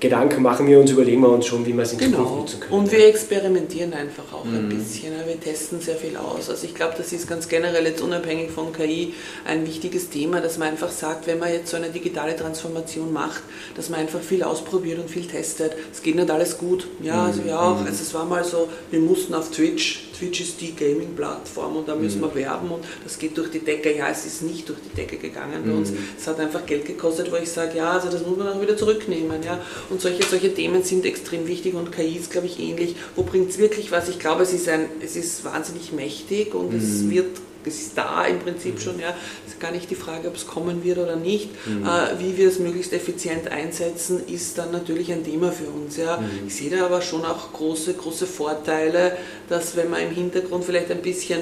Gedanken 0.00 0.42
machen 0.42 0.66
wir 0.66 0.80
uns, 0.80 0.90
überlegen 0.90 1.20
wir 1.20 1.28
uns 1.28 1.46
schon, 1.46 1.64
wie 1.64 1.72
wir 1.72 1.84
es 1.84 1.92
in 1.92 2.00
genau. 2.00 2.16
Zukunft 2.16 2.38
nutzen 2.38 2.60
können. 2.60 2.72
Und 2.72 2.90
wir 2.90 3.06
experimentieren 3.06 3.92
einfach 3.92 4.32
auch 4.32 4.44
mhm. 4.44 4.56
ein 4.56 4.68
bisschen. 4.68 5.12
Wir 5.24 5.38
testen 5.38 5.80
sehr 5.80 5.94
viel 5.94 6.16
aus. 6.16 6.50
Also 6.50 6.66
ich 6.66 6.74
glaube, 6.74 6.94
das 6.98 7.12
ist 7.12 7.28
ganz 7.28 7.48
generell 7.48 7.86
jetzt 7.86 8.02
unabhängig 8.02 8.50
von 8.50 8.72
KI 8.72 9.14
ein 9.46 9.64
wichtiges 9.64 10.10
Thema, 10.10 10.40
dass 10.40 10.58
man 10.58 10.68
einfach 10.68 10.90
sagt, 10.90 11.28
wenn 11.28 11.38
man 11.38 11.52
jetzt 11.52 11.70
so 11.70 11.76
eine 11.76 11.88
digitale 11.88 12.34
Transformation 12.34 13.12
macht, 13.12 13.42
dass 13.76 13.90
man 13.90 14.00
einfach 14.00 14.20
viel 14.20 14.42
ausprobiert 14.42 14.98
und 14.98 15.08
viel 15.08 15.28
testet. 15.28 15.74
Es 15.92 16.02
geht 16.02 16.16
nicht 16.16 16.30
alles 16.32 16.58
gut. 16.58 16.88
Ja, 17.00 17.26
also 17.26 17.42
ja 17.46 17.60
auch. 17.60 17.80
Mhm. 17.80 17.86
Also 17.86 18.02
es 18.02 18.12
war 18.12 18.24
mal 18.24 18.42
so, 18.42 18.68
wir 18.90 18.98
mussten 18.98 19.34
auf 19.34 19.52
Twitch 19.52 20.08
Twitch 20.22 20.40
ist 20.40 20.60
die 20.60 20.72
Gaming-Plattform 20.74 21.76
und 21.76 21.88
da 21.88 21.96
müssen 21.96 22.20
mhm. 22.20 22.26
wir 22.26 22.34
werben 22.36 22.70
und 22.70 22.84
das 23.02 23.18
geht 23.18 23.36
durch 23.36 23.50
die 23.50 23.58
Decke. 23.58 23.96
Ja, 23.96 24.08
es 24.08 24.24
ist 24.24 24.42
nicht 24.42 24.68
durch 24.68 24.78
die 24.78 24.94
Decke 24.94 25.16
gegangen 25.16 25.62
bei 25.64 25.72
mhm. 25.72 25.78
uns. 25.78 25.92
Es 26.16 26.26
hat 26.28 26.38
einfach 26.38 26.64
Geld 26.64 26.84
gekostet, 26.84 27.32
wo 27.32 27.36
ich 27.36 27.50
sage, 27.50 27.78
ja, 27.78 27.90
also 27.90 28.08
das 28.08 28.24
muss 28.24 28.38
man 28.38 28.48
auch 28.48 28.60
wieder 28.60 28.76
zurücknehmen. 28.76 29.42
Ja. 29.42 29.60
Und 29.90 30.00
solche, 30.00 30.22
solche 30.22 30.54
Themen 30.54 30.84
sind 30.84 31.04
extrem 31.04 31.48
wichtig 31.48 31.74
und 31.74 31.90
KI 31.90 32.16
ist, 32.16 32.30
glaube 32.30 32.46
ich, 32.46 32.60
ähnlich. 32.60 32.94
Wo 33.16 33.24
bringt 33.24 33.50
es 33.50 33.58
wirklich 33.58 33.90
was? 33.90 34.08
Ich 34.08 34.20
glaube, 34.20 34.44
es 34.44 34.52
ist, 34.52 34.68
ein, 34.68 34.86
es 35.02 35.16
ist 35.16 35.44
wahnsinnig 35.44 35.92
mächtig 35.92 36.54
und 36.54 36.72
mhm. 36.72 36.78
es 36.78 37.10
wird 37.10 37.26
es 37.64 37.80
ist 37.80 37.98
da 37.98 38.24
im 38.24 38.38
Prinzip 38.38 38.80
schon, 38.80 38.98
ja. 38.98 39.14
Es 39.46 39.54
ist 39.54 39.60
gar 39.60 39.72
nicht 39.72 39.90
die 39.90 39.94
Frage, 39.94 40.28
ob 40.28 40.36
es 40.36 40.46
kommen 40.46 40.84
wird 40.84 40.98
oder 40.98 41.16
nicht. 41.16 41.50
Mhm. 41.66 41.86
Äh, 41.86 42.20
wie 42.20 42.36
wir 42.36 42.48
es 42.48 42.58
möglichst 42.58 42.92
effizient 42.92 43.48
einsetzen, 43.50 44.22
ist 44.26 44.58
dann 44.58 44.72
natürlich 44.72 45.12
ein 45.12 45.24
Thema 45.24 45.52
für 45.52 45.66
uns, 45.66 45.96
ja. 45.96 46.18
Mhm. 46.18 46.46
Ich 46.46 46.54
sehe 46.54 46.70
da 46.70 46.84
aber 46.86 47.02
schon 47.02 47.24
auch 47.24 47.52
große, 47.52 47.94
große 47.94 48.26
Vorteile, 48.26 49.16
dass 49.48 49.76
wenn 49.76 49.90
man 49.90 50.00
im 50.02 50.10
Hintergrund 50.10 50.64
vielleicht 50.64 50.90
ein 50.90 51.02
bisschen 51.02 51.40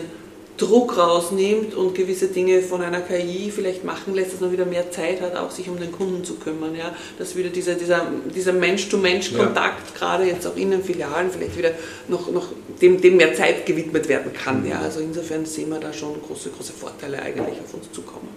Druck 0.60 0.98
rausnimmt 0.98 1.74
und 1.74 1.94
gewisse 1.94 2.26
Dinge 2.28 2.60
von 2.60 2.82
einer 2.82 3.00
KI 3.00 3.50
vielleicht 3.50 3.82
machen 3.82 4.14
lässt, 4.14 4.34
dass 4.34 4.40
man 4.40 4.52
wieder 4.52 4.66
mehr 4.66 4.90
Zeit 4.90 5.22
hat, 5.22 5.34
auch 5.34 5.50
sich 5.50 5.70
um 5.70 5.80
den 5.80 5.90
Kunden 5.90 6.22
zu 6.22 6.34
kümmern. 6.34 6.74
Ja? 6.76 6.94
Dass 7.18 7.34
wieder 7.34 7.48
dieser, 7.48 7.74
dieser, 7.74 8.06
dieser 8.34 8.52
Mensch-to-Mensch-Kontakt, 8.52 9.90
ja. 9.90 9.98
gerade 9.98 10.24
jetzt 10.24 10.46
auch 10.46 10.56
in 10.56 10.70
den 10.70 10.84
Filialen, 10.84 11.30
vielleicht 11.30 11.56
wieder 11.56 11.70
noch, 12.08 12.30
noch 12.30 12.48
dem, 12.80 13.00
dem 13.00 13.16
mehr 13.16 13.34
Zeit 13.34 13.66
gewidmet 13.66 14.08
werden 14.08 14.32
kann. 14.32 14.66
Ja? 14.66 14.80
Also 14.80 15.00
insofern 15.00 15.44
sehen 15.44 15.70
wir 15.70 15.78
da 15.78 15.92
schon 15.92 16.20
große, 16.22 16.50
große 16.50 16.72
Vorteile 16.72 17.20
eigentlich 17.20 17.60
auf 17.60 17.74
uns 17.74 17.90
zukommen. 17.92 18.28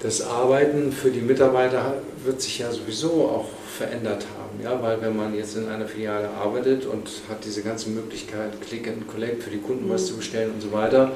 Das 0.00 0.20
Arbeiten 0.20 0.90
für 0.90 1.10
die 1.10 1.20
Mitarbeiter 1.20 1.94
wird 2.24 2.40
sich 2.40 2.58
ja 2.58 2.70
sowieso 2.72 3.10
auch 3.28 3.46
verändert 3.78 4.26
haben, 4.36 4.62
ja, 4.62 4.82
weil 4.82 5.00
wenn 5.00 5.16
man 5.16 5.34
jetzt 5.34 5.56
in 5.56 5.68
einer 5.68 5.86
Filiale 5.86 6.28
arbeitet 6.28 6.84
und 6.86 7.08
hat 7.28 7.44
diese 7.44 7.62
ganze 7.62 7.88
Möglichkeit, 7.88 8.60
Click 8.66 8.88
and 8.88 9.06
Collect 9.08 9.44
für 9.44 9.50
die 9.50 9.58
Kunden 9.58 9.86
mhm. 9.86 9.92
was 9.92 10.06
zu 10.06 10.16
bestellen 10.16 10.50
und 10.50 10.60
so 10.60 10.72
weiter, 10.72 11.12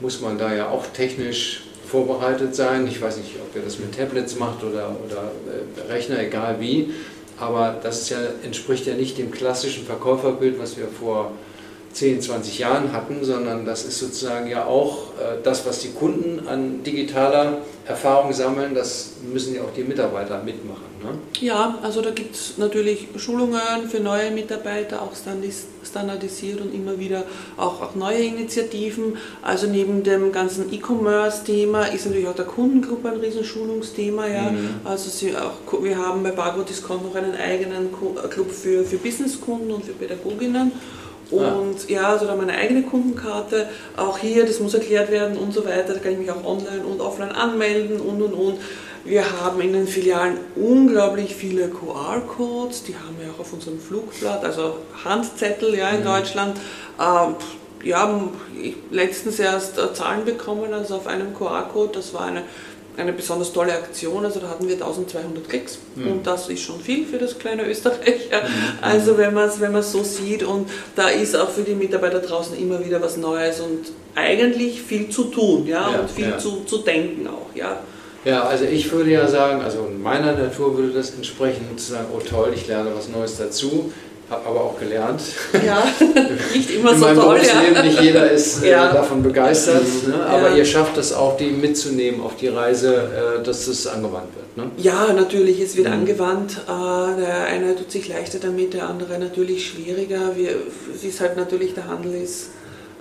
muss 0.00 0.20
man 0.20 0.38
da 0.38 0.54
ja 0.54 0.68
auch 0.68 0.86
technisch 0.88 1.64
vorbereitet 1.86 2.54
sein. 2.54 2.86
Ich 2.86 3.00
weiß 3.00 3.16
nicht, 3.16 3.36
ob 3.40 3.56
ihr 3.56 3.62
das 3.62 3.78
mit 3.78 3.96
Tablets 3.96 4.38
macht 4.38 4.62
oder, 4.62 4.96
oder 5.04 5.32
äh, 5.48 5.92
Rechner, 5.92 6.20
egal 6.20 6.56
wie. 6.60 6.90
Aber 7.38 7.76
das 7.82 8.08
ja, 8.10 8.18
entspricht 8.42 8.86
ja 8.86 8.94
nicht 8.94 9.18
dem 9.18 9.30
klassischen 9.30 9.84
Verkäuferbild, 9.84 10.58
was 10.58 10.76
wir 10.76 10.88
vor 10.88 11.32
10, 11.96 12.20
20 12.20 12.58
Jahren 12.58 12.92
hatten, 12.92 13.24
sondern 13.24 13.64
das 13.64 13.84
ist 13.84 13.98
sozusagen 13.98 14.48
ja 14.48 14.66
auch 14.66 15.14
äh, 15.18 15.42
das, 15.42 15.64
was 15.64 15.78
die 15.78 15.92
Kunden 15.92 16.46
an 16.46 16.82
digitaler 16.82 17.62
Erfahrung 17.86 18.34
sammeln, 18.34 18.74
das 18.74 19.12
müssen 19.32 19.54
ja 19.54 19.62
auch 19.62 19.72
die 19.74 19.82
Mitarbeiter 19.82 20.42
mitmachen. 20.42 20.84
Ne? 21.02 21.18
Ja, 21.40 21.78
also 21.82 22.02
da 22.02 22.10
gibt 22.10 22.34
es 22.34 22.58
natürlich 22.58 23.08
Schulungen 23.16 23.88
für 23.88 24.00
neue 24.00 24.30
Mitarbeiter, 24.30 25.00
auch 25.00 25.12
standardisiert 25.82 26.60
und 26.60 26.74
immer 26.74 26.98
wieder 26.98 27.24
auch, 27.56 27.80
auch 27.80 27.94
neue 27.94 28.24
Initiativen. 28.24 29.16
Also 29.40 29.66
neben 29.66 30.02
dem 30.02 30.32
ganzen 30.32 30.70
E-Commerce-Thema 30.70 31.86
ist 31.86 32.04
natürlich 32.04 32.28
auch 32.28 32.34
der 32.34 32.44
Kundengruppe 32.44 33.08
ein 33.08 33.20
Riesenschulungsthema. 33.20 34.26
Ja. 34.26 34.50
Mhm. 34.50 34.80
Also 34.84 35.08
sie 35.08 35.34
auch, 35.34 35.82
wir 35.82 35.96
haben 35.96 36.22
bei 36.22 36.32
Bargo 36.32 36.60
Discount 36.60 37.04
noch 37.04 37.14
einen 37.14 37.36
eigenen 37.36 37.88
Club 38.28 38.50
für, 38.50 38.84
für 38.84 38.98
Businesskunden 38.98 39.70
und 39.70 39.84
für 39.86 39.92
Pädagoginnen. 39.92 40.72
Ah. 41.32 41.54
Und 41.54 41.88
ja, 41.88 42.08
also 42.08 42.26
da 42.26 42.36
meine 42.36 42.54
eigene 42.54 42.82
Kundenkarte, 42.82 43.68
auch 43.96 44.18
hier, 44.18 44.46
das 44.46 44.60
muss 44.60 44.74
erklärt 44.74 45.10
werden 45.10 45.36
und 45.36 45.52
so 45.52 45.64
weiter, 45.64 45.94
da 45.94 45.98
kann 45.98 46.12
ich 46.12 46.18
mich 46.18 46.30
auch 46.30 46.44
online 46.44 46.84
und 46.84 47.00
offline 47.00 47.32
anmelden 47.32 48.00
und 48.00 48.22
und 48.22 48.32
und. 48.32 48.58
Wir 49.04 49.24
haben 49.40 49.60
in 49.60 49.72
den 49.72 49.86
Filialen 49.86 50.38
unglaublich 50.56 51.36
viele 51.36 51.68
QR-Codes, 51.68 52.82
die 52.84 52.94
haben 52.94 53.16
wir 53.20 53.30
auch 53.32 53.40
auf 53.40 53.52
unserem 53.52 53.78
Flugblatt, 53.78 54.44
also 54.44 54.78
Handzettel 55.04 55.76
ja, 55.76 55.90
in 55.90 56.00
mhm. 56.00 56.04
Deutschland. 56.04 56.56
Ähm, 57.00 57.36
ja, 57.84 58.20
ich 58.60 58.74
letztens 58.90 59.38
erst 59.38 59.78
äh, 59.78 59.94
Zahlen 59.94 60.24
bekommen, 60.24 60.72
also 60.74 60.96
auf 60.96 61.06
einem 61.06 61.34
QR-Code, 61.34 61.92
das 61.94 62.14
war 62.14 62.22
eine 62.22 62.42
eine 62.96 63.12
besonders 63.12 63.52
tolle 63.52 63.72
Aktion. 63.72 64.24
Also 64.24 64.40
da 64.40 64.48
hatten 64.48 64.66
wir 64.66 64.74
1200 64.74 65.48
Klicks 65.48 65.78
mhm. 65.94 66.12
und 66.12 66.26
das 66.26 66.48
ist 66.48 66.62
schon 66.62 66.80
viel 66.80 67.06
für 67.06 67.18
das 67.18 67.38
kleine 67.38 67.64
Österreich. 67.66 68.30
Mhm. 68.30 68.78
Also 68.80 69.18
wenn 69.18 69.34
man 69.34 69.48
es 69.48 69.60
wenn 69.60 69.80
so 69.82 70.02
sieht 70.02 70.42
und 70.42 70.68
da 70.94 71.08
ist 71.08 71.36
auch 71.36 71.50
für 71.50 71.62
die 71.62 71.74
Mitarbeiter 71.74 72.20
draußen 72.20 72.58
immer 72.58 72.84
wieder 72.84 73.00
was 73.00 73.16
Neues 73.16 73.60
und 73.60 73.86
eigentlich 74.14 74.80
viel 74.82 75.08
zu 75.10 75.24
tun 75.24 75.66
ja, 75.66 75.90
ja 75.90 76.00
und 76.00 76.10
viel 76.10 76.30
ja. 76.30 76.38
Zu, 76.38 76.64
zu 76.64 76.78
denken 76.78 77.26
auch. 77.28 77.54
Ja. 77.54 77.80
Ja, 78.24 78.42
also 78.42 78.64
ich 78.64 78.90
würde 78.90 79.12
ja 79.12 79.28
sagen, 79.28 79.62
also 79.62 79.86
in 79.86 80.02
meiner 80.02 80.32
Natur 80.32 80.76
würde 80.76 80.92
das 80.92 81.10
entsprechend 81.10 81.80
sagen, 81.80 82.08
oh 82.12 82.18
toll, 82.18 82.52
ich 82.56 82.66
lerne 82.66 82.90
was 82.92 83.08
Neues 83.08 83.36
dazu. 83.36 83.92
Habe 84.28 84.46
aber 84.46 84.60
auch 84.60 84.78
gelernt. 84.78 85.20
Ja, 85.64 85.84
nicht 86.52 86.70
immer 86.70 86.92
In 86.92 86.98
so 86.98 87.04
meinem 87.04 87.20
toll. 87.20 87.36
Berufsleben, 87.36 87.74
ja. 87.76 87.82
nicht 87.82 88.00
jeder 88.00 88.30
ist 88.30 88.64
äh, 88.64 88.70
ja. 88.70 88.92
davon 88.92 89.22
begeistert, 89.22 89.84
mhm. 90.04 90.10
ne? 90.10 90.26
aber 90.26 90.50
ja. 90.50 90.56
ihr 90.56 90.64
schafft 90.64 90.96
es 90.96 91.12
auch, 91.12 91.36
die 91.36 91.50
mitzunehmen 91.50 92.20
auf 92.20 92.34
die 92.34 92.48
Reise, 92.48 93.38
äh, 93.38 93.42
dass 93.44 93.68
es 93.68 93.86
angewandt 93.86 94.34
wird. 94.34 94.56
Ne? 94.56 94.72
Ja, 94.78 95.12
natürlich, 95.12 95.60
es 95.60 95.76
wird 95.76 95.86
mhm. 95.86 95.94
angewandt. 95.94 96.56
Äh, 96.66 97.20
der 97.20 97.44
eine 97.46 97.76
tut 97.76 97.92
sich 97.92 98.08
leichter 98.08 98.38
damit, 98.40 98.74
der 98.74 98.88
andere 98.88 99.16
natürlich 99.20 99.68
schwieriger. 99.68 100.32
Wir, 100.34 100.56
es 100.92 101.04
ist 101.04 101.20
halt 101.20 101.36
natürlich, 101.36 101.74
der 101.74 101.86
Handel 101.86 102.14
ist 102.20 102.50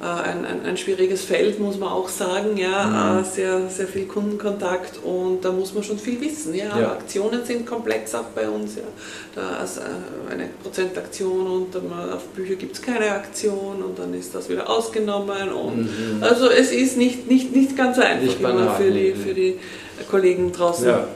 ein, 0.01 0.45
ein, 0.45 0.65
ein, 0.65 0.77
schwieriges 0.77 1.23
Feld, 1.23 1.59
muss 1.59 1.79
man 1.79 1.89
auch 1.89 2.09
sagen. 2.09 2.57
Ja, 2.57 2.85
mhm. 2.85 3.19
Äh, 3.21 3.23
sehr, 3.23 3.69
sehr 3.69 3.87
viel 3.87 4.05
Kundenkontakt 4.05 4.99
und 5.03 5.43
da 5.43 5.51
muss 5.51 5.73
man 5.73 5.83
schon 5.83 5.97
viel 5.97 6.19
wissen. 6.19 6.53
Ja. 6.53 6.77
ja. 6.77 6.91
Aktionen 6.91 7.45
sind 7.45 7.65
komplex 7.65 8.13
auch 8.13 8.25
bei 8.35 8.49
uns. 8.49 8.75
Ja. 8.75 8.81
Da 9.35 9.63
ist 9.63 9.77
äh, 9.77 10.33
eine 10.33 10.49
Prozentaktion 10.61 11.47
und 11.47 11.75
auf 12.13 12.23
Bücher 12.35 12.55
gibt 12.55 12.75
es 12.75 12.81
keine 12.81 13.09
Aktion 13.11 13.81
und 13.83 13.97
dann 13.97 14.13
ist 14.13 14.35
das 14.35 14.49
wieder 14.49 14.69
ausgenommen. 14.69 15.51
Und 15.53 15.83
mhm. 15.83 16.23
Also 16.23 16.49
es 16.49 16.71
ist 16.71 16.97
nicht, 16.97 17.29
nicht, 17.29 17.55
nicht 17.55 17.77
ganz 17.77 17.95
so 17.95 18.01
einfach 18.01 18.39
immer 18.39 18.75
für 18.75 18.91
die, 18.91 19.13
für 19.13 19.33
die 19.33 19.59
Kollegen 20.09 20.51
draußen. 20.51 20.87
Ja. 20.87 21.07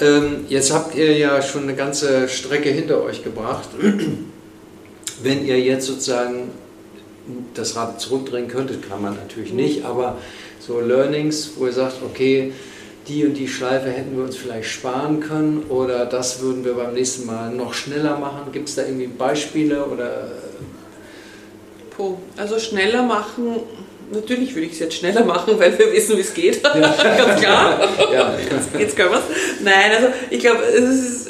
Ähm, 0.00 0.44
jetzt 0.48 0.72
habt 0.72 0.94
ihr 0.94 1.16
ja 1.16 1.42
schon 1.42 1.64
eine 1.64 1.74
ganze 1.74 2.28
Strecke 2.28 2.68
hinter 2.68 3.02
euch 3.02 3.24
gebracht. 3.24 3.68
Wenn 5.22 5.44
ihr 5.44 5.58
jetzt 5.58 5.86
sozusagen 5.86 6.50
das 7.54 7.76
Rad 7.76 8.00
zurückdrehen 8.00 8.48
könnte, 8.48 8.74
kann 8.78 9.02
man 9.02 9.14
natürlich 9.14 9.52
nicht, 9.52 9.84
aber 9.84 10.18
so 10.60 10.80
Learnings, 10.80 11.52
wo 11.56 11.66
ihr 11.66 11.72
sagt, 11.72 11.96
okay, 12.04 12.52
die 13.08 13.24
und 13.24 13.34
die 13.34 13.48
Schleife 13.48 13.90
hätten 13.90 14.16
wir 14.16 14.24
uns 14.24 14.36
vielleicht 14.36 14.68
sparen 14.68 15.20
können 15.20 15.64
oder 15.68 16.04
das 16.06 16.40
würden 16.40 16.64
wir 16.64 16.74
beim 16.74 16.92
nächsten 16.92 17.26
Mal 17.26 17.50
noch 17.50 17.72
schneller 17.72 18.18
machen. 18.18 18.52
Gibt 18.52 18.68
es 18.68 18.74
da 18.74 18.82
irgendwie 18.82 19.06
Beispiele 19.06 19.84
oder? 19.84 20.30
Puh, 21.96 22.16
also 22.36 22.58
schneller 22.58 23.02
machen, 23.02 23.60
natürlich 24.12 24.54
würde 24.54 24.66
ich 24.66 24.74
es 24.74 24.78
jetzt 24.78 24.96
schneller 24.96 25.24
machen, 25.24 25.58
weil 25.58 25.78
wir 25.78 25.92
wissen, 25.92 26.16
wie 26.16 26.20
es 26.20 26.34
geht. 26.34 26.62
Ja. 26.62 26.70
Ganz 27.16 27.40
klar. 27.40 27.88
Ja. 28.12 28.34
Jetzt 28.78 28.96
können 28.96 29.10
wir 29.10 29.18
es. 29.18 29.62
Nein, 29.62 29.90
also 29.96 30.08
ich 30.30 30.40
glaube, 30.40 30.62
es 30.64 30.84
ist 30.84 31.28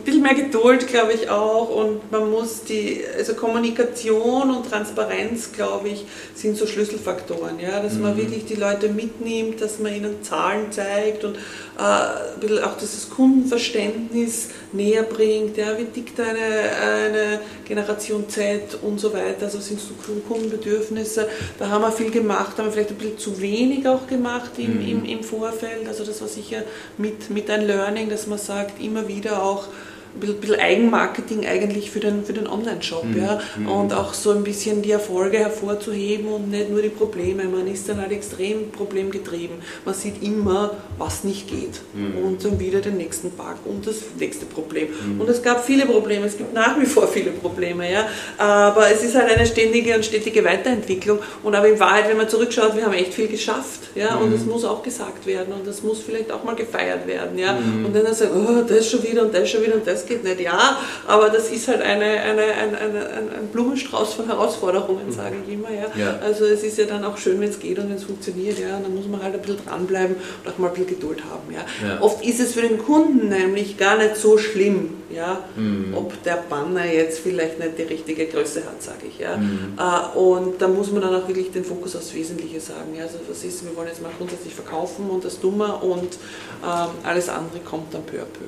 ein 0.00 0.04
bisschen 0.04 0.22
mehr 0.22 0.34
Geduld, 0.34 0.88
glaube 0.88 1.12
ich 1.12 1.28
auch. 1.28 1.68
Und 1.68 2.10
man 2.10 2.30
muss 2.30 2.64
die, 2.64 3.02
also 3.16 3.34
Kommunikation 3.34 4.50
und 4.50 4.68
Transparenz, 4.68 5.52
glaube 5.52 5.90
ich, 5.90 6.06
sind 6.34 6.56
so 6.56 6.66
Schlüsselfaktoren. 6.66 7.60
Ja? 7.60 7.80
Dass 7.80 7.94
mhm. 7.94 8.02
man 8.02 8.16
wirklich 8.16 8.46
die 8.46 8.54
Leute 8.54 8.88
mitnimmt, 8.88 9.60
dass 9.60 9.78
man 9.78 9.94
ihnen 9.94 10.22
Zahlen 10.22 10.72
zeigt 10.72 11.24
und 11.24 11.36
äh, 11.36 12.62
auch 12.62 12.76
dieses 12.78 13.10
Kundenverständnis 13.10 14.48
näher 14.72 15.02
bringt. 15.02 15.56
Ja? 15.56 15.78
Wie 15.78 15.84
tickt 15.84 16.18
eine, 16.18 16.36
eine 16.38 17.40
Generation 17.66 18.28
Z 18.28 18.78
und 18.82 18.98
so 18.98 19.12
weiter? 19.12 19.44
Also 19.44 19.60
sind 19.60 19.80
so 19.80 19.94
Kundenbedürfnisse. 20.28 21.28
Da 21.58 21.68
haben 21.68 21.82
wir 21.82 21.92
viel 21.92 22.10
gemacht, 22.10 22.56
haben 22.56 22.66
wir 22.66 22.72
vielleicht 22.72 22.90
ein 22.90 22.96
bisschen 22.96 23.18
zu 23.18 23.40
wenig 23.40 23.86
auch 23.86 24.06
gemacht 24.06 24.52
im, 24.56 24.76
mhm. 24.76 24.88
im, 24.88 25.04
im 25.04 25.22
Vorfeld. 25.22 25.86
Also 25.86 26.04
das 26.04 26.20
war 26.22 26.28
sicher 26.28 26.62
mit, 26.96 27.28
mit 27.28 27.50
ein 27.50 27.66
Learning, 27.66 28.08
dass 28.08 28.26
man 28.26 28.38
sagt, 28.38 28.82
immer 28.82 29.06
wieder 29.06 29.42
auch 29.42 29.68
ein 30.14 30.40
bisschen 30.40 30.60
Eigenmarketing 30.60 31.46
eigentlich 31.46 31.90
für 31.90 32.00
den, 32.00 32.24
für 32.24 32.32
den 32.32 32.46
Online-Shop. 32.46 33.04
Mhm. 33.04 33.18
Ja? 33.18 33.40
Mhm. 33.56 33.68
Und 33.68 33.92
auch 33.92 34.14
so 34.14 34.30
ein 34.32 34.42
bisschen 34.42 34.82
die 34.82 34.90
Erfolge 34.90 35.38
hervorzuheben 35.38 36.28
und 36.28 36.50
nicht 36.50 36.70
nur 36.70 36.82
die 36.82 36.88
Probleme. 36.88 37.44
Man 37.44 37.66
ist 37.66 37.88
dann 37.88 38.00
halt 38.00 38.12
extrem 38.12 38.70
problemgetrieben. 38.70 39.56
Man 39.84 39.94
sieht 39.94 40.22
immer, 40.22 40.76
was 40.98 41.24
nicht 41.24 41.48
geht. 41.48 41.80
Mhm. 41.94 42.24
Und 42.24 42.44
dann 42.44 42.58
wieder 42.58 42.80
den 42.80 42.96
nächsten 42.96 43.30
Bug 43.30 43.56
und 43.64 43.86
das 43.86 43.96
nächste 44.18 44.46
Problem. 44.46 44.88
Mhm. 44.88 45.20
Und 45.20 45.28
es 45.28 45.42
gab 45.42 45.64
viele 45.64 45.86
Probleme, 45.86 46.26
es 46.26 46.36
gibt 46.36 46.52
nach 46.52 46.78
wie 46.80 46.86
vor 46.86 47.06
viele 47.06 47.30
Probleme. 47.30 47.90
Ja? 47.90 48.08
Aber 48.38 48.90
es 48.90 49.02
ist 49.02 49.14
halt 49.14 49.30
eine 49.30 49.46
ständige 49.46 49.94
und 49.94 50.04
stetige 50.04 50.44
Weiterentwicklung. 50.44 51.20
Und 51.42 51.54
aber 51.54 51.68
in 51.68 51.78
Wahrheit, 51.78 52.08
wenn 52.08 52.16
man 52.16 52.28
zurückschaut, 52.28 52.76
wir 52.76 52.84
haben 52.84 52.94
echt 52.94 53.14
viel 53.14 53.28
geschafft. 53.28 53.80
Ja? 53.94 54.16
Und 54.16 54.32
es 54.32 54.42
mhm. 54.42 54.50
muss 54.50 54.64
auch 54.64 54.82
gesagt 54.82 55.26
werden 55.26 55.52
und 55.54 55.66
das 55.66 55.82
muss 55.82 56.00
vielleicht 56.00 56.32
auch 56.32 56.44
mal 56.44 56.56
gefeiert 56.56 57.06
werden. 57.06 57.38
Ja? 57.38 57.54
Mhm. 57.54 57.86
Und 57.86 57.94
dann 57.94 58.12
sagt, 58.12 58.32
oh, 58.34 58.62
das 58.66 58.90
schon 58.90 59.02
wieder 59.02 59.22
und 59.22 59.34
das 59.34 59.48
schon 59.48 59.62
wieder 59.62 59.74
und 59.74 59.86
das 59.86 59.99
geht 60.06 60.24
nicht. 60.24 60.40
Ja, 60.40 60.78
aber 61.06 61.28
das 61.30 61.50
ist 61.50 61.68
halt 61.68 61.82
eine, 61.82 62.04
eine, 62.04 62.42
ein, 62.42 62.74
eine, 62.74 63.00
ein 63.08 63.48
Blumenstrauß 63.52 64.14
von 64.14 64.26
Herausforderungen, 64.26 65.06
mhm. 65.06 65.12
sage 65.12 65.36
ich 65.46 65.52
immer. 65.52 65.70
Ja? 65.70 65.86
ja? 65.96 66.18
Also 66.22 66.44
es 66.44 66.62
ist 66.62 66.78
ja 66.78 66.84
dann 66.86 67.04
auch 67.04 67.16
schön, 67.16 67.40
wenn 67.40 67.50
es 67.50 67.58
geht 67.58 67.78
und 67.78 67.88
wenn 67.88 67.96
es 67.96 68.04
funktioniert. 68.04 68.58
Ja? 68.58 68.76
Und 68.76 68.84
dann 68.84 68.94
muss 68.94 69.06
man 69.06 69.22
halt 69.22 69.34
ein 69.34 69.40
bisschen 69.40 69.64
dranbleiben 69.66 70.16
und 70.16 70.52
auch 70.52 70.58
mal 70.58 70.68
ein 70.68 70.74
bisschen 70.74 70.88
Geduld 70.88 71.22
haben. 71.24 71.52
Ja? 71.52 71.60
ja. 71.86 72.00
Oft 72.00 72.24
ist 72.24 72.40
es 72.40 72.54
für 72.54 72.62
den 72.62 72.78
Kunden 72.78 73.28
nämlich 73.28 73.76
gar 73.76 73.96
nicht 73.96 74.16
so 74.16 74.38
schlimm, 74.38 74.94
ja? 75.10 75.40
Mhm. 75.56 75.94
ob 75.94 76.22
der 76.22 76.42
Banner 76.48 76.86
jetzt 76.86 77.18
vielleicht 77.18 77.58
nicht 77.58 77.78
die 77.78 77.82
richtige 77.82 78.26
Größe 78.26 78.64
hat, 78.64 78.82
sage 78.82 79.06
ich. 79.08 79.18
Ja? 79.18 79.36
Mhm. 79.36 79.78
Äh, 79.78 80.18
und 80.18 80.62
da 80.62 80.68
muss 80.68 80.90
man 80.90 81.02
dann 81.02 81.14
auch 81.14 81.28
wirklich 81.28 81.50
den 81.50 81.64
Fokus 81.64 81.96
aufs 81.96 82.14
Wesentliche 82.14 82.60
sagen. 82.60 82.94
Ja? 82.96 83.04
Also 83.04 83.18
was 83.28 83.44
ist, 83.44 83.64
wir 83.64 83.76
wollen 83.76 83.88
jetzt 83.88 84.02
mal 84.02 84.12
grundsätzlich 84.16 84.54
verkaufen 84.54 85.08
und 85.10 85.24
das 85.24 85.40
tun 85.40 85.58
wir 85.58 85.82
und 85.82 86.18
ähm, 86.64 86.88
alles 87.04 87.28
andere 87.28 87.60
kommt 87.60 87.92
dann 87.94 88.02
peu 88.02 88.18
à 88.18 88.24
peu. 88.24 88.44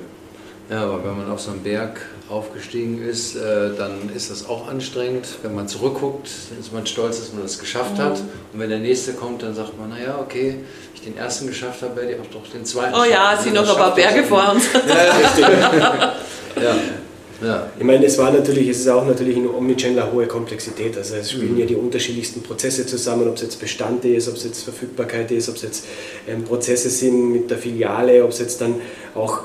Ja, 0.69 0.83
aber 0.83 1.03
wenn 1.03 1.17
man 1.17 1.29
auf 1.29 1.41
so 1.41 1.51
einen 1.51 1.61
Berg 1.61 2.01
aufgestiegen 2.29 3.03
ist, 3.03 3.35
äh, 3.35 3.71
dann 3.77 4.09
ist 4.15 4.31
das 4.31 4.47
auch 4.47 4.67
anstrengend. 4.67 5.27
Wenn 5.41 5.53
man 5.53 5.67
zurückguckt, 5.67 6.29
dann 6.49 6.59
ist 6.59 6.73
man 6.73 6.85
stolz, 6.87 7.19
dass 7.19 7.33
man 7.33 7.43
das 7.43 7.59
geschafft 7.59 7.97
mhm. 7.97 8.03
hat. 8.03 8.19
Und 8.53 8.59
wenn 8.59 8.69
der 8.69 8.79
nächste 8.79 9.13
kommt, 9.13 9.43
dann 9.43 9.53
sagt 9.53 9.77
man, 9.77 9.89
naja, 9.89 10.19
okay, 10.21 10.55
ich 10.95 11.01
den 11.01 11.17
ersten 11.17 11.47
geschafft 11.47 11.81
habe, 11.81 11.95
werde 11.97 12.13
ich 12.13 12.19
auch 12.19 12.31
doch 12.31 12.49
den 12.49 12.65
zweiten. 12.65 12.95
Oh 12.95 13.03
ja, 13.03 13.35
es 13.35 13.43
sind 13.43 13.55
noch 13.55 13.69
ein 13.69 13.75
paar 13.75 13.93
Berge 13.93 14.23
vor 14.23 14.53
uns. 14.53 14.65
Ja, 14.73 15.13
richtig. 15.17 15.45
ja. 16.63 16.75
Ja. 17.43 17.67
Ich 17.77 17.83
meine, 17.83 18.05
es 18.05 18.17
war 18.17 18.31
natürlich, 18.31 18.69
es 18.69 18.79
ist 18.79 18.87
auch 18.87 19.05
natürlich 19.05 19.35
in 19.35 19.47
Omnichannel 19.49 19.99
eine 19.99 20.11
hohe 20.11 20.27
Komplexität. 20.27 20.95
Also 20.95 21.15
es 21.15 21.31
spielen 21.31 21.53
mhm. 21.53 21.59
ja 21.59 21.65
die 21.65 21.75
unterschiedlichsten 21.75 22.41
Prozesse 22.41 22.85
zusammen, 22.85 23.27
ob 23.27 23.35
es 23.35 23.41
jetzt 23.41 23.59
Bestand 23.59 24.05
ist, 24.05 24.29
ob 24.29 24.35
es 24.35 24.45
jetzt 24.45 24.63
Verfügbarkeit 24.63 25.29
ist, 25.31 25.49
ob 25.49 25.55
es 25.55 25.63
jetzt 25.63 25.85
ähm, 26.27 26.43
Prozesse 26.45 26.89
sind 26.89 27.31
mit 27.31 27.51
der 27.51 27.57
Filiale, 27.57 28.23
ob 28.23 28.31
es 28.31 28.39
jetzt 28.39 28.61
dann 28.61 28.75
auch 29.13 29.41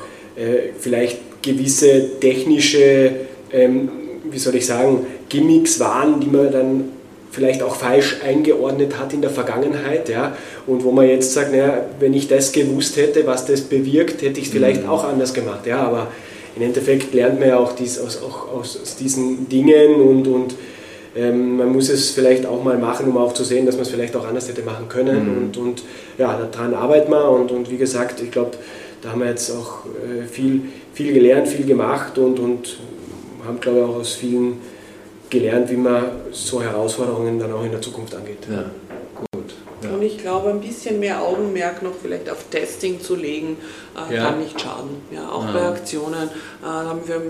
vielleicht 0.79 1.43
gewisse 1.43 2.21
technische, 2.21 3.13
ähm, 3.53 3.89
wie 4.31 4.39
soll 4.39 4.55
ich 4.57 4.67
sagen, 4.67 5.07
Gimmicks 5.29 5.81
waren, 5.81 6.21
die 6.21 6.27
man 6.29 6.51
dann 6.53 6.85
vielleicht 7.31 7.63
auch 7.63 7.75
falsch 7.75 8.17
eingeordnet 8.25 8.99
hat 8.99 9.13
in 9.13 9.21
der 9.21 9.31
Vergangenheit, 9.31 10.09
ja, 10.09 10.37
und 10.67 10.83
wo 10.85 10.91
man 10.91 11.09
jetzt 11.09 11.33
sagt, 11.33 11.53
naja, 11.53 11.87
wenn 12.01 12.15
ich 12.15 12.27
das 12.27 12.53
gewusst 12.53 12.97
hätte, 12.97 13.27
was 13.27 13.47
das 13.47 13.61
bewirkt, 13.63 14.23
hätte 14.23 14.41
ich 14.41 14.47
es 14.47 14.53
vielleicht 14.53 14.85
mhm. 14.85 14.91
auch 14.91 15.05
anders 15.05 15.35
gemacht, 15.35 15.67
ja, 15.67 15.81
aber 15.81 16.09
im 16.57 16.63
Endeffekt 16.63 17.15
lernt 17.15 17.39
man 17.39 17.51
ja 17.51 17.59
auch, 17.59 17.73
dies, 17.73 17.99
aus, 17.99 18.23
auch 18.23 18.53
aus, 18.53 18.97
diesen 18.99 19.49
Dingen 19.49 19.95
und, 19.97 20.27
und 20.27 20.55
ähm, 21.15 21.59
man 21.59 21.73
muss 21.73 21.89
es 21.91 22.11
vielleicht 22.11 22.47
auch 22.47 22.65
mal 22.65 22.79
machen, 22.79 23.09
um 23.09 23.17
auch 23.19 23.35
zu 23.35 23.45
sehen, 23.45 23.67
dass 23.67 23.77
man 23.77 23.83
es 23.83 23.91
vielleicht 23.91 24.17
auch 24.17 24.27
anders 24.27 24.49
hätte 24.49 24.63
machen 24.63 24.89
können 24.89 25.25
mhm. 25.25 25.39
und, 25.39 25.57
und 25.59 25.83
ja, 26.17 26.49
daran 26.51 26.75
arbeitet 26.75 27.11
man 27.11 27.29
und, 27.29 27.53
und 27.53 27.71
wie 27.71 27.77
gesagt, 27.77 28.21
ich 28.23 28.31
glaube, 28.31 28.53
da 29.03 29.11
haben 29.11 29.21
wir 29.21 29.29
jetzt 29.29 29.51
auch 29.51 29.85
äh, 29.87 30.27
viel, 30.27 30.63
viel 30.93 31.13
gelernt, 31.13 31.49
viel 31.49 31.67
gemacht 31.67 32.19
und, 32.19 32.39
und 32.39 32.79
haben, 33.47 33.61
glaube 33.61 33.79
ich, 33.79 33.85
auch 33.85 33.97
aus 33.97 34.15
vielen 34.15 34.61
gelernt, 35.31 35.71
wie 35.71 35.77
man 35.77 36.05
so 36.33 36.63
Herausforderungen 36.63 37.39
dann 37.39 37.53
auch 37.53 37.65
in 37.65 37.71
der 37.71 37.81
Zukunft 37.81 38.15
angeht. 38.15 38.47
Ja. 38.51 38.71
Gut. 39.33 39.55
Ja. 39.83 39.91
Und 39.91 40.03
ich 40.03 40.19
glaube, 40.19 40.51
ein 40.51 40.61
bisschen 40.61 40.99
mehr 40.99 41.23
Augenmerk 41.23 41.83
noch 41.83 41.95
vielleicht 42.01 42.29
auf 42.31 42.45
Testing 42.51 43.01
zu 43.01 43.15
legen, 43.15 43.57
äh, 44.11 44.15
ja. 44.15 44.25
kann 44.25 44.41
nicht 44.41 44.61
schaden. 44.61 44.91
Ja, 45.11 45.29
auch 45.31 45.47
bei 45.53 45.63
Aktionen 45.63 46.29
äh, 46.63 46.67
haben 46.67 47.01
wir 47.07 47.23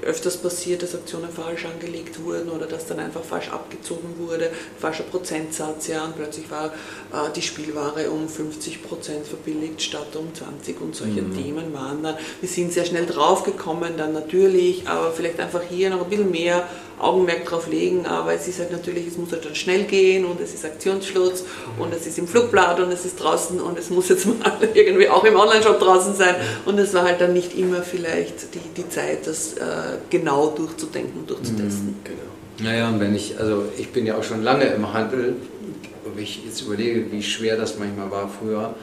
öfters 0.00 0.36
passiert, 0.36 0.82
dass 0.82 0.94
Aktionen 0.94 1.30
falsch 1.30 1.66
angelegt 1.66 2.22
wurden 2.22 2.50
oder 2.50 2.66
dass 2.66 2.86
dann 2.86 2.98
einfach 2.98 3.22
falsch 3.22 3.50
abgezogen 3.50 4.14
wurde, 4.18 4.50
falscher 4.78 5.04
Prozentsatz, 5.04 5.88
ja, 5.88 6.04
und 6.04 6.16
plötzlich 6.16 6.50
war 6.50 6.66
äh, 6.66 7.30
die 7.34 7.42
Spielware 7.42 8.10
um 8.10 8.28
50 8.28 8.82
Prozent 8.82 9.26
verbilligt 9.26 9.82
statt 9.82 10.16
um 10.16 10.34
20 10.34 10.80
und 10.80 10.96
solche 10.96 11.22
mhm. 11.22 11.36
Themen 11.36 11.72
waren 11.72 12.02
dann. 12.02 12.16
Wir 12.40 12.48
sind 12.48 12.72
sehr 12.72 12.84
schnell 12.84 13.06
draufgekommen, 13.06 13.96
dann 13.96 14.12
natürlich, 14.12 14.88
aber 14.88 15.12
vielleicht 15.12 15.38
einfach 15.40 15.62
hier 15.62 15.90
noch 15.90 16.04
ein 16.04 16.10
bisschen 16.10 16.30
mehr 16.30 16.66
Augenmerk 17.02 17.44
drauf 17.44 17.68
legen, 17.68 18.06
aber 18.06 18.32
es 18.34 18.48
ist 18.48 18.58
halt 18.58 18.72
natürlich, 18.72 19.06
es 19.06 19.16
muss 19.16 19.32
halt 19.32 19.44
dann 19.44 19.54
schnell 19.54 19.84
gehen 19.84 20.24
und 20.24 20.40
es 20.40 20.54
ist 20.54 20.64
Aktionsschluss 20.64 21.44
und 21.78 21.92
es 21.92 22.06
ist 22.06 22.18
im 22.18 22.28
Flugblatt 22.28 22.80
und 22.80 22.92
es 22.92 23.04
ist 23.04 23.16
draußen 23.16 23.60
und 23.60 23.78
es 23.78 23.90
muss 23.90 24.08
jetzt 24.08 24.26
mal 24.40 24.56
irgendwie 24.74 25.08
auch 25.08 25.24
im 25.24 25.36
Onlineshop 25.36 25.80
draußen 25.80 26.14
sein 26.14 26.36
und 26.64 26.78
es 26.78 26.94
war 26.94 27.04
halt 27.04 27.20
dann 27.20 27.32
nicht 27.32 27.56
immer 27.58 27.82
vielleicht 27.82 28.54
die, 28.54 28.60
die 28.82 28.88
Zeit, 28.88 29.26
das 29.26 29.54
äh, 29.54 29.62
genau 30.10 30.48
durchzudenken 30.48 31.20
und 31.20 31.30
durchzutesten. 31.30 31.86
Mhm, 31.86 31.94
genau. 32.04 32.70
Naja, 32.70 32.88
und 32.88 33.00
wenn 33.00 33.14
ich, 33.14 33.38
also 33.38 33.64
ich 33.76 33.90
bin 33.90 34.06
ja 34.06 34.16
auch 34.16 34.24
schon 34.24 34.42
lange 34.42 34.66
im 34.66 34.92
Handel, 34.92 35.36
wenn 36.14 36.22
ich 36.22 36.44
jetzt 36.44 36.62
überlege, 36.62 37.10
wie 37.10 37.22
schwer 37.22 37.56
das 37.56 37.78
manchmal 37.78 38.10
war 38.10 38.28
früher, 38.28 38.74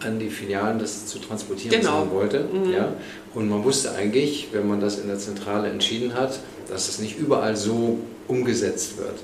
an 0.00 0.18
die 0.18 0.28
Filialen 0.28 0.78
das 0.78 1.06
zu 1.06 1.18
transportieren, 1.18 1.80
genau. 1.80 1.92
was 1.92 2.04
man 2.06 2.10
wollte. 2.10 2.48
Mhm. 2.52 2.72
Ja? 2.72 2.92
Und 3.34 3.48
man 3.48 3.64
wusste 3.64 3.92
eigentlich, 3.94 4.48
wenn 4.52 4.68
man 4.68 4.80
das 4.80 4.98
in 4.98 5.08
der 5.08 5.18
Zentrale 5.18 5.68
entschieden 5.68 6.14
hat, 6.14 6.38
dass 6.68 6.88
es 6.88 6.98
nicht 6.98 7.18
überall 7.18 7.56
so 7.56 7.98
umgesetzt 8.28 8.98
wird. 8.98 9.14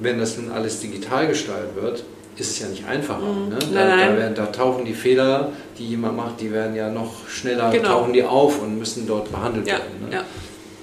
Wenn 0.00 0.18
das 0.18 0.36
nun 0.36 0.50
alles 0.50 0.80
digital 0.80 1.26
gestaltet 1.26 1.74
wird, 1.80 2.04
ist 2.36 2.50
es 2.50 2.58
ja 2.60 2.68
nicht 2.68 2.86
einfacher. 2.86 3.20
Mhm. 3.20 3.48
Ne? 3.48 3.58
Da, 3.74 3.96
da, 3.96 4.16
werden, 4.16 4.34
da, 4.34 4.46
tauchen 4.46 4.84
die 4.84 4.94
Fehler, 4.94 5.52
die 5.78 5.88
jemand 5.88 6.16
macht, 6.16 6.40
die 6.40 6.52
werden 6.52 6.74
ja 6.74 6.88
noch 6.88 7.28
schneller, 7.28 7.70
genau. 7.70 7.88
tauchen 7.88 8.12
die 8.12 8.22
auf 8.22 8.62
und 8.62 8.78
müssen 8.78 9.06
dort 9.06 9.30
behandelt 9.32 9.66
ja, 9.66 9.74
werden. 9.74 10.08
Ne? 10.08 10.16
Ja. 10.16 10.24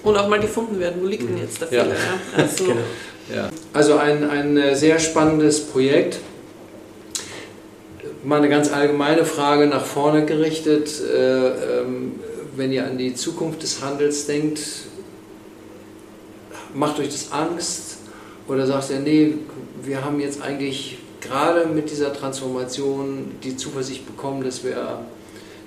Und 0.04 0.18
auch 0.18 0.28
mal 0.28 0.40
gefunden 0.40 0.80
werden, 0.80 1.02
wo 1.02 1.08
liegt 1.08 1.24
denn 1.24 1.36
mhm. 1.36 1.42
jetzt 1.42 1.62
der 1.62 1.68
Fehler? 1.70 1.88
Ja. 1.88 1.94
Also, 2.38 2.66
genau. 2.66 3.48
also 3.74 3.98
ein, 3.98 4.30
ein 4.30 4.58
äh, 4.58 4.76
sehr 4.76 5.00
spannendes 5.00 5.62
Projekt. 5.62 6.20
Mal 8.24 8.38
eine 8.38 8.50
ganz 8.50 8.72
allgemeine 8.72 9.26
Frage 9.26 9.68
nach 9.68 9.86
vorne 9.86 10.26
gerichtet. 10.26 10.92
Äh, 11.02 11.48
ähm, 11.80 12.20
wenn 12.56 12.72
ihr 12.72 12.86
an 12.86 12.98
die 12.98 13.16
Zukunft 13.16 13.64
des 13.64 13.82
Handels 13.82 14.28
denkt, 14.28 14.60
macht 16.76 17.00
euch 17.00 17.10
das 17.10 17.32
Angst? 17.32 17.98
Oder 18.48 18.68
sagt 18.68 18.92
ihr, 18.92 19.00
nee, 19.00 19.34
wir 19.84 20.06
haben 20.06 20.20
jetzt 20.20 20.42
eigentlich 20.42 21.00
gerade 21.22 21.66
mit 21.66 21.90
dieser 21.90 22.14
Transformation 22.14 23.32
die 23.44 23.58
Zuversicht 23.58 24.06
bekommen, 24.06 24.44
dass 24.44 24.64
wir 24.64 25.00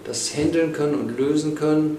das 0.05 0.35
handeln 0.35 0.73
können 0.73 0.95
und 0.95 1.19
lösen 1.19 1.55
können? 1.55 1.99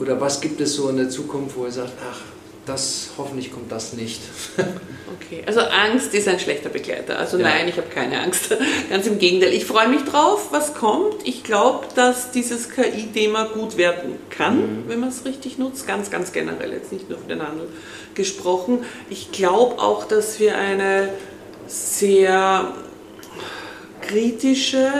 Oder 0.00 0.20
was 0.20 0.40
gibt 0.40 0.60
es 0.60 0.74
so 0.74 0.88
in 0.88 0.96
der 0.96 1.08
Zukunft, 1.08 1.56
wo 1.56 1.64
ihr 1.66 1.70
sagt, 1.70 1.92
ach, 2.10 2.20
das 2.66 3.10
hoffentlich 3.18 3.52
kommt 3.52 3.70
das 3.70 3.92
nicht. 3.92 4.20
okay, 4.56 5.42
also 5.46 5.60
Angst 5.60 6.14
ist 6.14 6.28
ein 6.28 6.38
schlechter 6.38 6.70
Begleiter. 6.70 7.18
Also 7.18 7.38
ja. 7.38 7.44
nein, 7.44 7.68
ich 7.68 7.76
habe 7.76 7.88
keine 7.88 8.20
Angst. 8.20 8.56
Ganz 8.90 9.06
im 9.06 9.18
Gegenteil. 9.18 9.52
Ich 9.52 9.66
freue 9.66 9.88
mich 9.88 10.02
drauf, 10.04 10.48
was 10.50 10.74
kommt. 10.74 11.16
Ich 11.24 11.44
glaube, 11.44 11.86
dass 11.94 12.30
dieses 12.30 12.70
KI-Thema 12.70 13.46
gut 13.46 13.76
werden 13.76 14.16
kann, 14.30 14.56
mhm. 14.56 14.84
wenn 14.88 15.00
man 15.00 15.10
es 15.10 15.24
richtig 15.24 15.58
nutzt. 15.58 15.86
Ganz, 15.86 16.10
ganz 16.10 16.32
generell, 16.32 16.72
jetzt 16.72 16.92
nicht 16.92 17.08
nur 17.08 17.18
für 17.18 17.28
den 17.28 17.46
Handel 17.46 17.68
gesprochen. 18.14 18.84
Ich 19.10 19.32
glaube 19.32 19.80
auch, 19.82 20.04
dass 20.04 20.40
wir 20.40 20.56
eine 20.56 21.10
sehr 21.66 22.72
kritische 24.00 24.90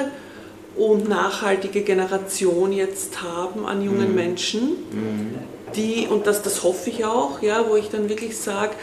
und 0.76 1.08
nachhaltige 1.08 1.82
Generation 1.82 2.72
jetzt 2.72 3.22
haben 3.22 3.64
an 3.64 3.82
jungen 3.82 4.10
mhm. 4.10 4.14
Menschen. 4.14 4.62
Mhm 4.90 5.53
die, 5.76 6.06
und 6.08 6.26
das, 6.26 6.42
das 6.42 6.62
hoffe 6.62 6.90
ich 6.90 7.04
auch, 7.04 7.42
ja, 7.42 7.68
wo 7.68 7.76
ich 7.76 7.88
dann 7.90 8.08
wirklich 8.08 8.36
sage, 8.36 8.74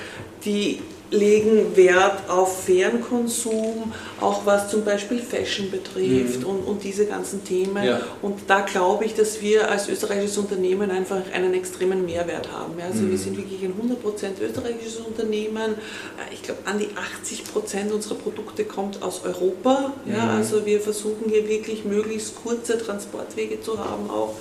die 0.46 0.80
legen 1.12 1.76
Wert 1.76 2.30
auf 2.30 2.64
fairen 2.64 3.02
Konsum, 3.02 3.92
auch 4.22 4.46
was 4.46 4.70
zum 4.70 4.86
Beispiel 4.86 5.20
Fashion 5.20 5.70
betrifft 5.70 6.42
mhm. 6.42 6.46
und, 6.46 6.60
und 6.60 6.84
diese 6.84 7.06
ganzen 7.06 7.44
Themen. 7.44 7.84
Ja. 7.84 8.00
Und 8.22 8.40
da 8.48 8.62
glaube 8.62 9.04
ich, 9.04 9.14
dass 9.14 9.42
wir 9.42 9.70
als 9.70 9.90
österreichisches 9.90 10.38
Unternehmen 10.38 10.90
einfach 10.90 11.22
einen 11.34 11.54
extremen 11.54 12.06
Mehrwert 12.06 12.52
haben. 12.52 12.74
Also 12.82 13.02
mhm. 13.02 13.12
wir 13.12 13.18
sind 13.18 13.38
wirklich 13.38 13.62
ein 13.62 13.74
100% 13.74 14.42
österreichisches 14.42 15.02
Unternehmen. 15.02 15.74
Äh, 15.74 16.34
ich 16.34 16.44
glaube, 16.44 16.62
an 16.66 16.80
die 16.80 16.88
80% 16.88 17.92
unserer 17.92 18.16
Produkte 18.16 18.64
kommt 18.64 19.04
aus 19.04 19.22
Europa. 19.26 19.94
Ja, 20.06 20.24
mhm. 20.24 20.38
Also 20.38 20.66
wir 20.66 20.80
versuchen 20.80 21.30
hier 21.30 21.48
wirklich 21.48 21.84
möglichst 21.84 22.42
kurze 22.42 22.78
Transportwege 22.78 23.62
zu 23.62 23.78
haben 23.78 24.10
auch 24.10 24.36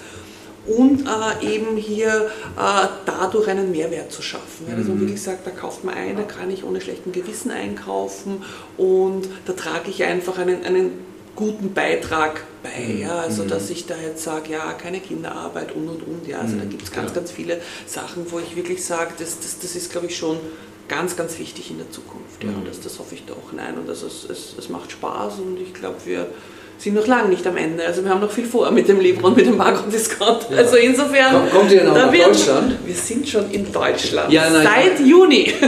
und 0.71 1.07
äh, 1.07 1.55
eben 1.55 1.77
hier 1.77 2.31
äh, 2.57 2.87
dadurch 3.07 3.49
einen 3.49 3.71
Mehrwert 3.73 4.13
zu 4.13 4.23
schaffen. 4.23 4.67
Ja, 4.69 4.77
dass 4.77 4.87
man 4.87 4.97
mhm. 4.97 5.01
wirklich 5.01 5.23
sagt, 5.23 5.47
da 5.47 5.51
kauft 5.51 5.85
man 5.85 5.95
ein, 5.95 6.17
da 6.17 6.23
kann 6.23 6.51
ich 6.51 6.65
ohne 6.65 6.81
schlechten 6.81 7.13
Gewissen 7.13 7.51
einkaufen 7.51 8.43
und 8.77 9.29
da 9.47 9.53
trage 9.53 9.91
ich 9.91 10.05
einfach 10.05 10.39
einen, 10.39 10.65
einen 10.65 10.93
guten 11.37 11.73
Beitrag 11.73 12.45
bei. 12.63 12.93
Mhm. 12.93 13.01
Ja? 13.01 13.19
Also 13.21 13.45
Mhm. 13.45 13.49
dass 13.49 13.71
ich 13.71 13.87
da 13.87 13.97
jetzt 13.97 14.23
sage, 14.23 14.53
ja, 14.53 14.73
keine 14.75 15.01
Kinderarbeit 15.01 15.73
und 15.75 15.89
und 15.89 16.03
und. 16.03 16.27
Ja? 16.27 16.41
Also 16.41 16.57
da 16.57 16.65
gibt 16.65 16.83
es 16.83 16.93
ganz, 16.93 17.13
ganz 17.13 17.31
viele 17.31 17.61
Sachen, 17.87 18.31
wo 18.31 18.39
ich 18.39 18.57
wirklich 18.57 18.85
sage, 18.85 19.15
das, 19.19 19.41
das, 19.41 19.59
das 19.59 19.75
ist, 19.75 19.91
glaube 19.91 20.07
ich, 20.07 20.17
schon 20.17 20.39
ganz, 20.89 21.17
ganz 21.17 21.39
wichtig 21.39 21.71
in 21.71 21.79
der 21.79 21.91
Zukunft. 21.91 22.43
Ja? 22.43 22.51
Und 22.51 22.67
das, 22.67 22.81
das 22.81 22.99
hoffe 22.99 23.15
ich 23.15 23.25
da 23.25 23.35
auch 23.35 23.51
hinein. 23.51 23.79
Und 23.79 23.89
also 23.89 24.07
es, 24.07 24.25
es, 24.29 24.55
es 24.59 24.69
macht 24.69 24.93
Spaß 24.93 25.39
und 25.39 25.59
ich 25.61 25.73
glaube, 25.73 25.97
wir 26.05 26.27
sind 26.81 26.95
noch 26.95 27.07
lange 27.07 27.29
nicht 27.29 27.47
am 27.47 27.57
Ende. 27.57 27.85
Also 27.87 28.03
wir 28.03 28.11
haben 28.11 28.21
noch 28.23 28.31
viel 28.31 28.47
vor 28.47 28.71
mit 28.71 28.89
dem 28.89 29.01
Libro 29.01 29.27
und 29.29 29.37
mit 29.37 29.47
dem 29.47 29.57
Makro-Discount. 29.59 30.47
Ja. 30.51 30.57
Also 30.57 30.77
insofern... 30.77 31.33
Komm- 31.51 31.61
kommt 31.61 31.73
ihr 31.73 31.85
noch 31.85 31.95
da 31.95 32.07
nach 32.07 32.13
wird- 32.13 32.27
Deutschland? 32.29 32.79
Wir 32.87 32.95
sind 32.95 33.29
schon 33.29 33.51
in 33.51 33.71
Deutschland. 33.71 34.33
Ja, 34.33 34.49
nein, 34.51 34.67
Seit 34.67 35.07
Juni. 35.07 35.53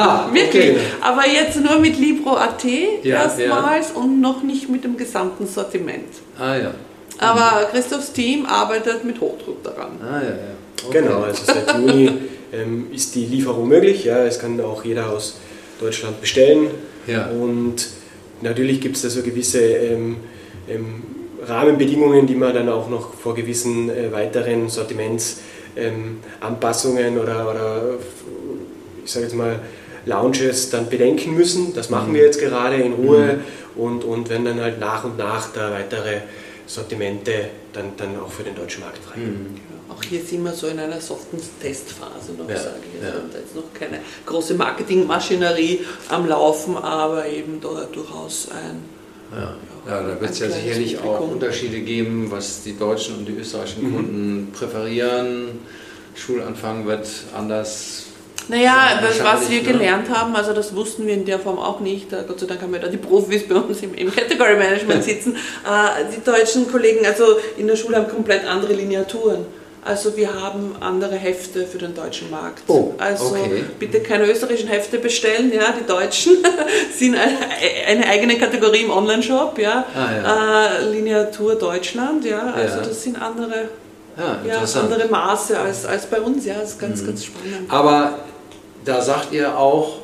Ah, 0.00 0.28
Wirklich. 0.32 0.70
okay. 0.76 0.76
Aber 1.00 1.26
jetzt 1.26 1.60
nur 1.60 1.80
mit 1.80 1.98
Libro.at 1.98 2.62
Ja, 3.02 3.22
erstmals 3.24 3.90
und 3.90 4.20
noch 4.20 4.44
nicht 4.44 4.68
mit 4.68 4.84
dem 4.84 4.96
gesamten 4.96 5.44
Sortiment. 5.48 6.04
Ah 6.38 6.54
ja. 6.54 6.70
Aber 7.18 7.66
Christophs 7.72 8.12
Team 8.12 8.46
arbeitet 8.46 9.02
mit 9.04 9.20
Hochdruck 9.20 9.60
daran. 9.64 9.98
Ah 10.00 10.20
ja, 10.22 10.28
ja. 10.28 10.86
Okay. 10.86 11.02
Genau, 11.02 11.22
also 11.22 11.42
seit 11.44 11.74
Juni 11.76 12.12
ähm, 12.52 12.86
ist 12.94 13.12
die 13.16 13.24
Lieferung 13.26 13.66
möglich. 13.66 14.04
Ja, 14.04 14.18
es 14.24 14.38
kann 14.38 14.60
auch 14.60 14.84
jeder 14.84 15.10
aus 15.10 15.38
Deutschland 15.80 16.20
bestellen. 16.20 16.68
Ja. 17.08 17.26
Und 17.30 17.88
natürlich 18.40 18.80
gibt 18.80 18.94
es 18.94 19.02
da 19.02 19.08
so 19.10 19.22
gewisse 19.22 19.60
ähm, 19.60 20.18
ähm, 20.68 21.02
Rahmenbedingungen, 21.46 22.26
die 22.26 22.34
man 22.34 22.52
dann 22.54 22.68
auch 22.68 22.88
noch 22.88 23.14
vor 23.14 23.34
gewissen 23.34 23.90
äh, 23.90 24.12
weiteren 24.12 24.68
Sortimentsanpassungen 24.68 27.16
ähm, 27.16 27.18
oder, 27.18 27.50
oder 27.50 27.82
ich 29.04 29.10
sage 29.10 29.26
jetzt 29.26 29.34
mal 29.34 29.60
Launches 30.04 30.70
dann 30.70 30.88
bedenken 30.88 31.34
müssen. 31.34 31.74
Das 31.74 31.90
machen 31.90 32.14
wir 32.14 32.22
jetzt 32.22 32.40
gerade 32.40 32.76
in 32.76 32.92
Ruhe 32.94 33.40
und, 33.76 34.04
und 34.04 34.30
werden 34.30 34.46
dann 34.46 34.60
halt 34.60 34.80
nach 34.80 35.04
und 35.04 35.18
nach 35.18 35.52
da 35.52 35.70
weitere 35.70 36.20
Sortimente 36.66 37.50
dann, 37.72 37.92
dann 37.96 38.18
auch 38.20 38.30
für 38.30 38.42
den 38.42 38.54
deutschen 38.54 38.82
Markt 38.82 38.98
frei. 38.98 39.20
Mhm. 39.20 39.56
Auch 39.90 40.02
hier 40.02 40.20
sind 40.20 40.44
wir 40.44 40.52
so 40.52 40.66
in 40.66 40.78
einer 40.78 41.00
soften 41.00 41.38
Testphase 41.60 42.32
noch, 42.36 42.48
Ja, 42.48 42.56
sage 42.56 42.76
ich. 42.92 43.02
Also 43.02 43.06
ja. 43.06 43.14
wir 43.14 43.22
haben 43.22 43.30
da 43.32 43.38
jetzt 43.38 43.56
noch 43.56 43.72
keine 43.72 44.00
große 44.26 44.54
Marketingmaschinerie 44.54 45.80
am 46.10 46.28
Laufen, 46.28 46.76
aber 46.76 47.26
eben 47.26 47.58
da 47.60 47.88
durchaus 47.90 48.48
ein 48.50 48.97
Ja, 49.32 49.54
ja 49.86 50.02
da 50.02 50.20
wird 50.20 50.30
es 50.30 50.38
ja 50.38 50.50
sicherlich 50.50 50.98
auch. 51.00 51.20
Unterschiede 51.20 51.80
geben, 51.80 52.30
was 52.30 52.62
die 52.62 52.76
deutschen 52.76 53.18
und 53.18 53.28
die 53.28 53.32
österreichischen 53.32 53.90
Mhm. 53.90 53.96
Kunden 53.96 54.52
präferieren. 54.52 55.60
Schulanfang 56.14 56.86
wird 56.86 57.06
anders. 57.36 58.04
Naja, 58.48 59.00
was 59.22 59.50
wir 59.50 59.62
ne? 59.62 59.72
gelernt 59.72 60.08
haben, 60.08 60.34
also 60.34 60.54
das 60.54 60.74
wussten 60.74 61.06
wir 61.06 61.12
in 61.12 61.26
der 61.26 61.38
Form 61.38 61.58
auch 61.58 61.80
nicht. 61.80 62.10
Gott 62.10 62.40
sei 62.40 62.46
Dank 62.46 62.62
haben 62.62 62.72
wir 62.72 62.80
da 62.80 62.88
die 62.88 62.96
Profis 62.96 63.46
bei 63.46 63.56
uns 63.56 63.82
im, 63.82 63.94
im 63.94 64.10
Category 64.10 64.56
Management 64.56 65.04
sitzen. 65.10 65.34
Äh, 65.34 66.04
die 66.16 66.24
deutschen 66.24 66.70
Kollegen, 66.70 67.04
also 67.04 67.24
in 67.58 67.66
der 67.66 67.76
Schule 67.76 67.96
haben 67.98 68.08
komplett 68.08 68.46
andere 68.46 68.72
Lineaturen. 68.72 69.44
Also 69.84 70.16
wir 70.16 70.32
haben 70.34 70.74
andere 70.80 71.14
Hefte 71.16 71.64
für 71.66 71.78
den 71.78 71.94
deutschen 71.94 72.30
Markt. 72.30 72.62
Oh, 72.66 72.92
also 72.98 73.26
okay. 73.26 73.64
bitte 73.78 74.00
keine 74.00 74.28
österreichischen 74.30 74.68
Hefte 74.68 74.98
bestellen, 74.98 75.52
ja, 75.52 75.72
die 75.80 75.86
deutschen 75.86 76.36
sind 76.98 77.16
eine, 77.16 78.06
eigene 78.06 78.36
Kategorie 78.38 78.82
im 78.82 78.90
Online-Shop, 78.90 79.58
ja. 79.58 79.84
Ah, 79.94 80.66
Äh, 80.80 80.90
Lineatur 80.90 81.54
Deutschland, 81.54 82.24
ja. 82.24 82.52
Also 82.52 82.78
Ja. 82.78 82.82
das 82.84 83.02
sind 83.02 83.20
andere, 83.22 83.68
Ja, 84.16 84.38
ja, 84.46 84.80
andere 84.80 85.06
Maße 85.08 85.58
als, 85.58 85.86
als 85.86 86.06
bei 86.06 86.20
uns, 86.20 86.44
ja. 86.44 86.54
Das 86.60 86.70
ist 86.70 86.82
Mhm. 86.82 86.86
ganz, 86.86 87.06
ganz 87.06 87.24
spannend. 87.24 87.70
Aber 87.70 88.18
da 88.84 89.00
sagt 89.00 89.32
ihr 89.32 89.56
auch, 89.56 89.98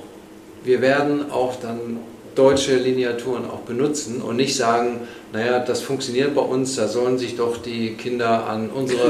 wir 0.62 0.80
werden 0.80 1.30
auch 1.30 1.56
dann 1.60 1.98
deutsche 2.34 2.76
Lineaturen 2.76 3.44
auch 3.50 3.60
benutzen 3.60 4.22
und 4.22 4.36
nicht 4.36 4.56
sagen, 4.56 5.06
naja, 5.34 5.58
das 5.58 5.80
funktioniert 5.80 6.34
bei 6.34 6.40
uns, 6.40 6.76
da 6.76 6.86
sollen 6.86 7.18
sich 7.18 7.36
doch 7.36 7.56
die 7.58 7.94
Kinder 7.94 8.46
an 8.46 8.70
unsere. 8.72 9.00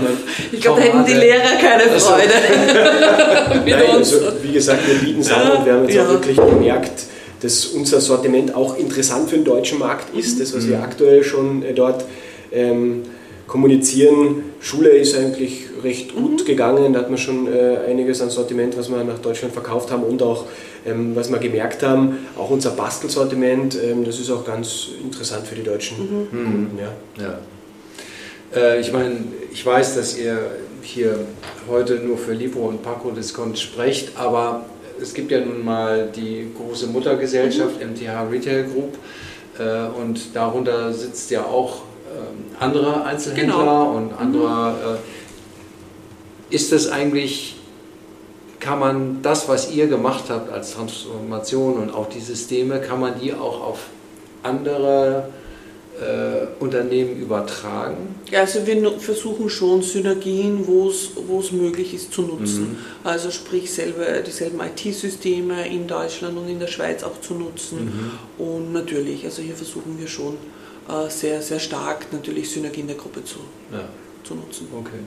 Ich 0.51 0.61
glaube, 0.61 0.81
da 0.81 0.87
hätten 0.87 1.05
die 1.07 1.13
Lehrer 1.13 1.57
keine 1.61 1.83
Also- 1.93 2.09
Freude 2.09 2.33
mit 3.65 3.75
Nein, 3.79 3.97
uns. 3.97 4.13
also, 4.15 4.27
wie 4.43 4.53
gesagt, 4.53 4.81
wir 4.89 4.95
bieten 5.07 5.21
es 5.21 5.31
an 5.31 5.59
und 5.59 5.67
wir 5.67 5.73
haben 5.75 5.85
jetzt 5.85 5.95
Ja. 5.95 6.07
auch 6.07 6.11
wirklich 6.13 6.37
gemerkt, 6.37 7.05
dass 7.43 7.67
unser 7.67 8.01
Sortiment 8.01 8.55
auch 8.55 8.79
interessant 8.79 9.29
für 9.29 9.37
den 9.37 9.45
deutschen 9.45 9.79
Markt 9.79 10.17
ist. 10.17 10.41
Das, 10.41 10.57
was 10.57 10.67
wir 10.67 10.83
aktuell 10.83 11.23
schon 11.23 11.63
äh, 11.63 11.75
dort 11.75 12.05
ähm, 12.53 13.03
kommunizieren, 13.47 14.45
Schule 14.61 14.89
ist 14.89 15.15
eigentlich 15.17 15.65
recht 15.83 16.15
gut 16.17 16.47
gegangen. 16.47 16.95
Da 16.95 17.01
hat 17.01 17.11
man 17.11 17.19
schon 17.19 17.47
äh, 17.53 17.77
einiges 17.87 18.23
an 18.23 18.31
Sortiment, 18.31 18.79
was 18.79 18.89
wir 18.89 19.05
nach 19.05 19.19
Deutschland 19.19 19.53
verkauft 19.53 19.91
haben 19.91 20.05
und 20.05 20.23
auch, 20.23 20.47
was 20.85 21.31
wir 21.31 21.39
gemerkt 21.39 21.83
haben, 21.83 22.27
auch 22.37 22.51
unser 22.51 22.71
Bastelsortiment, 22.71 23.77
ähm, 23.83 24.05
das 24.05 24.19
ist 24.21 24.31
auch 24.31 24.45
ganz 24.45 24.89
interessant 25.03 25.47
für 25.47 25.55
die 25.55 25.63
deutschen 25.63 25.97
Kunden. 25.97 26.79
Ja. 26.79 27.25
Ja. 27.25 27.39
Äh, 28.55 28.81
ich 28.81 28.93
meine, 28.93 29.17
ich 29.53 29.65
weiß, 29.65 29.97
dass 29.97 30.19
ihr 30.19 30.39
hier 30.83 31.19
heute 31.69 31.95
nur 31.97 32.19
für 32.19 32.33
Libro 32.35 32.69
und 32.69 32.83
Paco 32.83 33.11
Discount 33.11 33.59
sprecht, 33.59 34.17
aber 34.19 34.67
es 35.01 35.15
gibt 35.15 35.31
ja 35.31 35.41
nun 35.41 35.65
mal 35.65 36.11
die 36.15 36.51
große 36.57 36.87
Muttergesellschaft 36.89 37.81
MTH 37.81 38.31
Retail 38.31 38.65
Group 38.65 38.99
äh, 39.59 39.87
und 40.01 40.35
darunter 40.35 40.93
sitzt 40.93 41.31
ja 41.31 41.45
auch 41.45 41.83
ähm, 42.15 42.45
andere 42.61 43.05
Einzelhändler 43.05 43.57
Genau. 43.59 43.97
und 43.97 44.13
andere. 44.19 44.99
Äh, 45.01 46.55
ist 46.55 46.71
das 46.71 46.89
eigentlich, 46.89 47.57
kann 48.65 48.79
man 48.79 49.21
das, 49.21 49.47
was 49.47 49.71
ihr 49.71 49.89
gemacht 49.89 50.25
habt 50.31 50.51
als 50.51 50.73
Transformation 50.73 51.75
und 51.75 51.91
auch 51.93 52.09
die 52.09 52.21
Systeme, 52.21 52.81
kann 52.81 52.99
man 52.99 53.21
die 53.21 53.35
auch 53.35 53.61
auf 53.61 53.79
andere 54.43 55.29
äh, 56.01 56.47
Unternehmen 56.65 57.21
übertragen? 57.21 58.15
Ja, 58.31 58.41
also 58.41 58.67
wir 58.67 58.91
versuchen 58.99 59.51
schon 59.51 59.83
Synergien, 59.83 60.67
wo 60.67 60.89
es 60.89 61.53
möglich 61.53 61.93
ist, 61.93 62.11
zu 62.15 62.23
nutzen. 62.23 62.79
Also 63.05 63.31
sprich 63.31 63.71
selber 63.71 64.07
dieselben 64.27 64.59
IT-Systeme 64.61 65.69
in 65.69 65.87
Deutschland 65.87 66.39
und 66.39 66.49
in 66.49 66.59
der 66.59 66.69
Schweiz 66.69 67.03
auch 67.03 67.21
zu 67.21 67.35
nutzen. 67.35 68.13
Und 68.39 68.73
natürlich, 68.73 69.27
also 69.27 69.43
hier 69.43 69.55
versuchen 69.55 69.99
wir 69.99 70.09
schon 70.09 70.37
äh, 70.89 71.11
sehr, 71.11 71.43
sehr 71.43 71.61
stark 71.61 72.07
natürlich 72.13 72.51
Synergien 72.51 72.87
der 72.87 72.97
Gruppe 72.97 73.23
zu, 73.25 73.41
Ja, 73.71 73.85
zu 74.27 74.35
nutzen. 74.35 74.69
okay, 74.73 75.01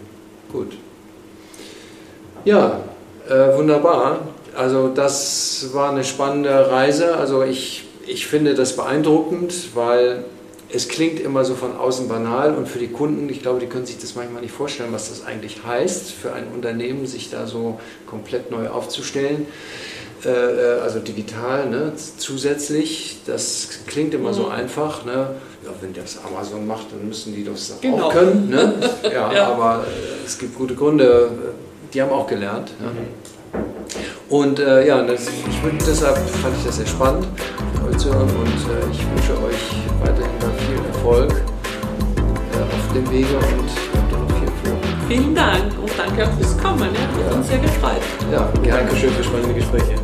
gut. 0.52 0.74
Ja, 2.46 2.84
äh, 3.30 3.56
wunderbar. 3.58 4.20
Also 4.56 4.88
das 4.88 5.70
war 5.74 5.92
eine 5.92 6.04
spannende 6.04 6.72
Reise. 6.72 7.16
Also 7.16 7.44
ich, 7.44 7.84
ich 8.08 8.26
finde 8.28 8.56
das 8.56 8.76
beeindruckend, 8.76 9.76
weil 9.76 10.24
es 10.70 10.88
klingt 10.90 11.20
immer 11.20 11.46
so 11.46 11.56
von 11.56 11.78
außen 11.78 12.08
banal 12.10 12.54
und 12.56 12.68
für 12.68 12.80
die 12.80 12.88
Kunden, 12.90 13.30
ich 13.30 13.42
glaube, 13.42 13.60
die 13.60 13.68
können 13.68 13.86
sich 13.86 14.00
das 14.00 14.16
manchmal 14.16 14.42
nicht 14.42 14.54
vorstellen, 14.54 14.90
was 14.92 15.10
das 15.10 15.26
eigentlich 15.26 15.64
heißt, 15.66 16.12
für 16.12 16.34
ein 16.34 16.46
Unternehmen 16.54 17.06
sich 17.08 17.30
da 17.30 17.48
so 17.48 17.80
komplett 18.06 18.52
neu 18.52 18.68
aufzustellen. 18.68 19.46
Äh, 20.26 20.30
äh, 20.30 20.80
also 20.82 21.00
digital, 21.00 21.70
ne, 21.70 21.94
zusätzlich, 22.18 23.20
das 23.28 23.70
klingt 23.86 24.14
immer 24.14 24.34
so 24.34 24.44
Mhm. 24.44 24.52
einfach. 24.52 25.06
Ne? 25.06 25.14
Ja, 25.64 25.72
wenn 25.82 25.94
das 25.94 26.18
Amazon 26.26 26.66
macht, 26.66 26.88
dann 26.92 27.08
müssen 27.08 27.36
die 27.36 27.44
das 27.46 27.70
doch 27.70 27.82
Genau. 27.82 28.08
auch 28.08 28.14
können. 28.14 28.50
Ne? 28.50 28.74
Ja, 29.04 29.32
Ja. 29.32 29.48
aber 29.50 29.84
äh, 29.86 30.26
es 30.26 30.38
gibt 30.40 30.58
gute 30.58 30.74
Gründe, 30.76 31.30
die 31.94 32.02
haben 32.02 32.12
auch 32.12 32.28
gelernt. 32.28 32.72
Ja. 32.82 33.60
Und 34.30 34.60
äh, 34.60 34.86
ja, 34.88 35.02
das, 35.04 35.28
ich 35.28 35.64
würd, 35.64 35.76
deshalb 35.88 36.18
fand 36.18 36.58
ich 36.58 36.66
das 36.66 36.78
sehr 36.78 36.86
spannend, 36.86 37.28
euch 37.90 37.98
zu 37.98 38.14
hören 38.14 38.30
und 38.30 38.48
äh, 38.48 38.92
ich 38.92 39.00
wünsche 39.10 39.34
euch 39.44 40.02
weiterhin 40.02 40.32
da 40.40 40.48
viel 40.66 40.86
Erfolg 40.86 41.32
äh, 41.32 42.62
auf 42.62 42.94
dem 42.94 43.10
Wege 43.10 43.36
und 43.36 43.70
habt 43.96 44.12
noch 44.12 44.38
viel 44.38 44.50
vor. 44.64 44.78
Vielen 45.08 45.34
Dank 45.34 45.80
und 45.82 45.92
danke 45.98 46.28
auch 46.28 46.38
fürs 46.38 46.58
Kommen. 46.58 46.90
Ja, 46.94 47.30
hat 47.30 47.36
uns 47.36 47.48
sehr 47.48 47.60
gefreut. 47.60 48.02
Ja, 48.32 48.52
gerne. 48.62 48.84
Dankeschön 48.84 49.12
für 49.12 49.24
spannende 49.24 49.54
Gespräche. 49.54 49.96